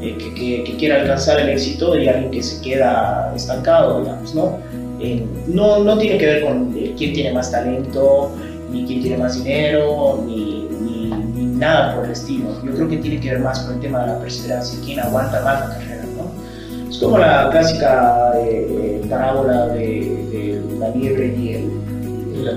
eh, 0.00 0.16
que, 0.18 0.34
que, 0.34 0.64
que, 0.64 0.76
quiere 0.76 0.94
alcanzar 0.96 1.38
el 1.38 1.50
éxito 1.50 1.96
y 1.96 2.08
alguien 2.08 2.32
que 2.32 2.42
se 2.42 2.60
queda 2.60 3.32
estancado, 3.36 4.00
digamos, 4.00 4.34
¿no? 4.34 4.58
Eh, 5.02 5.26
no, 5.48 5.82
no 5.82 5.98
tiene 5.98 6.16
que 6.16 6.26
ver 6.26 6.44
con 6.44 6.72
eh, 6.76 6.94
quién 6.96 7.12
tiene 7.12 7.32
más 7.32 7.50
talento, 7.50 8.30
ni 8.70 8.86
quién 8.86 9.02
tiene 9.02 9.16
más 9.16 9.34
dinero, 9.42 10.22
ni, 10.24 10.68
ni, 10.80 11.10
ni, 11.10 11.56
nada 11.56 11.96
por 11.96 12.04
el 12.04 12.12
estilo. 12.12 12.50
Yo 12.64 12.72
creo 12.72 12.88
que 12.88 12.98
tiene 12.98 13.18
que 13.18 13.30
ver 13.30 13.40
más 13.40 13.58
con 13.60 13.74
el 13.74 13.80
tema 13.80 14.02
de 14.02 14.06
la 14.12 14.20
perseverancia, 14.20 14.78
quién 14.84 15.00
aguanta 15.00 15.42
más 15.42 15.68
la 15.68 15.74
carrera, 15.74 16.04
¿no? 16.16 16.88
Es 16.88 16.98
como 16.98 17.18
la 17.18 17.48
clásica 17.50 18.32
eh, 18.38 19.02
parábola 19.10 19.66
de, 19.68 19.82
de, 20.30 20.78
la 20.78 20.90
liebre 20.90 21.34
y, 21.36 21.48
el, 21.54 22.44
la, 22.44 22.52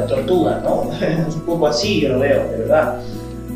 la, 0.00 0.06
tortuga, 0.06 0.60
¿no? 0.62 0.88
es 1.28 1.34
un 1.34 1.42
poco 1.42 1.66
así, 1.66 2.02
yo 2.02 2.10
lo 2.10 2.20
veo, 2.20 2.48
de 2.48 2.58
verdad. 2.58 3.00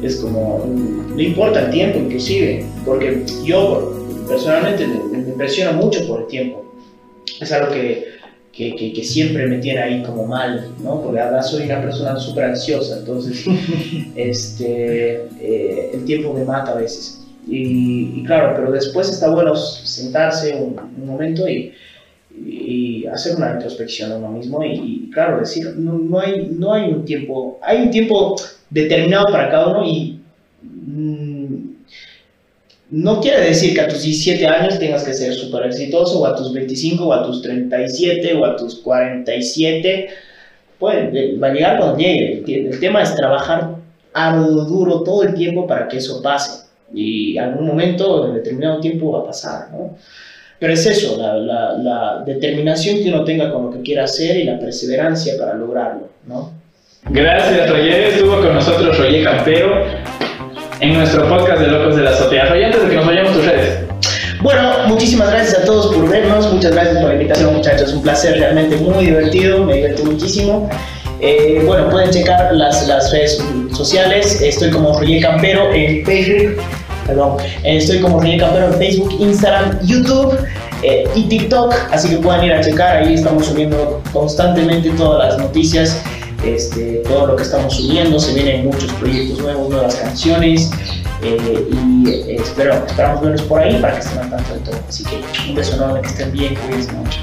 Es 0.03 0.17
como, 0.17 0.65
no 0.67 1.23
importa 1.23 1.67
el 1.67 1.71
tiempo 1.71 2.01
inclusive, 2.01 2.67
porque 2.85 3.25
yo 3.45 3.95
personalmente 4.29 4.85
me, 4.85 5.17
me 5.17 5.29
impresiona 5.29 5.71
mucho 5.71 6.05
por 6.09 6.23
el 6.23 6.27
tiempo. 6.27 6.65
Es 7.41 7.53
algo 7.53 7.73
que, 7.73 8.16
que, 8.57 8.75
que, 8.75 8.93
que, 8.93 9.05
siempre 9.05 9.47
me 9.47 9.59
tiene 9.59 9.81
ahí 9.81 10.03
como 10.03 10.27
mal, 10.27 10.71
¿no? 10.83 11.03
Porque 11.03 11.21
además 11.21 11.51
soy 11.51 11.65
una 11.65 11.83
persona 11.83 12.19
súper 12.19 12.45
ansiosa, 12.45 12.99
entonces 12.99 13.45
este, 14.17 15.27
eh, 15.41 15.91
el 15.93 16.05
tiempo 16.07 16.33
me 16.33 16.45
mata 16.45 16.73
a 16.73 16.77
veces. 16.77 17.23
Y, 17.47 18.21
y, 18.21 18.25
claro, 18.25 18.55
pero 18.57 18.73
después 18.73 19.09
está 19.11 19.31
bueno 19.31 19.55
sentarse 19.55 20.55
un, 20.57 20.77
un 20.79 21.07
momento 21.07 21.47
y, 21.47 21.73
y, 22.35 23.07
hacer 23.07 23.37
una 23.37 23.53
introspección 23.53 24.11
a 24.13 24.17
uno 24.17 24.31
mismo 24.31 24.65
y, 24.65 25.05
y 25.07 25.11
claro, 25.11 25.39
decir, 25.39 25.75
no, 25.77 25.93
no, 25.99 26.19
hay, 26.19 26.49
no 26.51 26.73
hay 26.73 26.91
un 26.91 27.05
tiempo, 27.05 27.61
hay 27.63 27.83
un 27.83 27.91
tiempo 27.91 28.37
determinado 28.71 29.27
para 29.31 29.51
cada 29.51 29.69
uno 29.69 29.85
y 29.85 30.16
no 32.91 33.21
quiere 33.21 33.41
decir 33.41 33.75
que 33.75 33.81
a 33.81 33.89
tus 33.89 34.03
17 34.03 34.47
años 34.47 34.79
tengas 34.79 35.03
que 35.03 35.13
ser 35.13 35.35
súper 35.35 35.67
exitoso, 35.67 36.21
o 36.21 36.27
a 36.27 36.37
tus 36.37 36.53
25, 36.53 37.05
o 37.05 37.13
a 37.13 37.25
tus 37.25 37.43
37, 37.43 38.35
o 38.35 38.45
a 38.45 38.57
tus 38.57 38.77
47. 38.77 40.09
Pues 40.79 40.97
va 41.43 41.49
a 41.49 41.53
llegar 41.53 41.79
cuando 41.79 41.99
llegue. 41.99 42.45
El 42.47 42.79
tema 42.79 43.03
es 43.03 43.15
trabajar 43.17 43.77
arduo, 44.13 44.65
duro 44.65 45.03
todo 45.03 45.25
el 45.25 45.35
tiempo 45.35 45.67
para 45.67 45.89
que 45.89 45.99
eso 45.99 46.23
pase. 46.23 46.67
Y 46.95 47.37
algún 47.39 47.67
momento, 47.67 48.29
en 48.29 48.35
determinado 48.35 48.81
tiempo, 48.81 49.11
va 49.11 49.21
a 49.21 49.27
pasar, 49.27 49.69
¿no? 49.73 49.97
Pero 50.59 50.73
es 50.73 50.87
eso, 50.87 51.19
la, 51.19 51.35
la, 51.35 51.73
la 51.73 52.23
determinación 52.25 53.03
que 53.03 53.11
uno 53.11 53.25
tenga 53.25 53.53
con 53.53 53.65
lo 53.65 53.71
que 53.73 53.83
quiera 53.83 54.05
hacer 54.05 54.37
y 54.37 54.45
la 54.45 54.59
perseverancia 54.59 55.35
para 55.39 55.55
lograrlo, 55.55 56.09
¿no? 56.27 56.53
Gracias, 57.11 57.69
Roger. 57.69 58.05
Estuvo 58.05 58.41
con 58.41 58.55
nosotros 58.55 58.97
Roger 58.99 59.25
Campero 59.25 59.85
en 60.81 60.95
nuestro 60.95 61.29
podcast 61.29 61.61
de 61.61 61.69
Locos 61.69 61.97
de 61.97 62.03
la 62.03 62.11
Azotea. 62.11 62.47
Roger, 62.47 62.65
antes 62.67 62.83
de 62.83 62.89
que 62.91 62.97
nos 62.97 63.07
vayamos 63.07 63.33
tus 63.33 63.45
redes. 63.45 63.79
Bueno, 64.43 64.73
muchísimas 64.87 65.31
gracias 65.31 65.63
a 65.63 65.65
todos 65.65 65.95
por 65.95 66.09
vernos, 66.09 66.53
muchas 66.53 66.73
gracias 66.73 66.99
por 66.99 67.09
la 67.09 67.15
invitación 67.15 67.55
muchachos, 67.55 67.93
un 67.95 68.03
placer 68.03 68.39
realmente 68.39 68.77
muy 68.77 69.07
divertido, 69.07 69.65
me 69.65 69.75
divertí 69.75 70.03
muchísimo. 70.03 70.69
Eh, 71.21 71.63
bueno, 71.65 71.89
pueden 71.89 72.11
checar 72.11 72.53
las, 72.53 72.87
las, 72.87 73.11
redes 73.11 73.43
sociales, 73.73 74.41
estoy 74.43 74.71
como 74.71 74.99
Roger 75.01 75.23
Campero 75.23 75.73
en 75.73 76.05
Facebook, 76.05 76.63
perdón, 77.07 77.39
estoy 77.65 78.01
como 78.01 78.21
Roger 78.21 78.41
Campero 78.41 78.67
en 78.67 78.75
Facebook, 78.75 79.17
Instagram, 79.19 79.81
YouTube 79.83 80.39
eh, 80.83 81.09
y 81.15 81.23
TikTok, 81.25 81.75
así 81.91 82.11
que 82.11 82.17
pueden 82.19 82.45
ir 82.45 82.53
a 82.53 82.61
checar, 82.61 82.99
ahí 82.99 83.15
estamos 83.15 83.47
subiendo 83.47 84.03
constantemente 84.13 84.91
todas 84.91 85.31
las 85.31 85.39
noticias 85.39 86.03
este, 86.45 87.03
todo 87.07 87.29
lo 87.29 87.37
que 87.37 87.43
estamos 87.43 87.75
subiendo, 87.77 88.19
se 88.19 88.35
vienen 88.35 88.67
muchos 88.67 88.93
proyectos 88.95 89.39
nuevos, 89.41 89.69
nuevas 89.71 89.95
canciones 89.97 90.71
eh, 91.23 91.69
y 91.71 92.09
eh, 92.09 92.37
espero, 92.41 92.75
esperamos 92.87 93.23
verlos 93.23 93.43
por 93.43 93.61
ahí 93.61 93.81
para 93.81 93.95
que 93.95 94.01
estén 94.01 94.19
al 94.19 94.31
tanto 94.31 94.55
de 94.55 94.61
todo. 94.61 94.77
Así 94.89 95.05
que 95.05 95.23
un 95.49 95.55
beso 95.55 95.75
enorme, 95.75 96.01
que 96.03 96.09
estén 96.09 96.33
bien, 96.33 96.55
cuídense 96.55 96.93
mucho. 96.93 97.21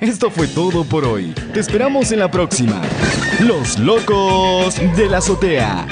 Esto 0.00 0.30
fue 0.30 0.46
todo 0.46 0.84
por 0.84 1.04
hoy. 1.04 1.34
Te 1.52 1.60
esperamos 1.60 2.12
en 2.12 2.18
la 2.18 2.30
próxima. 2.30 2.80
Los 3.40 3.78
locos 3.78 4.76
de 4.96 5.08
la 5.08 5.18
azotea. 5.18 5.86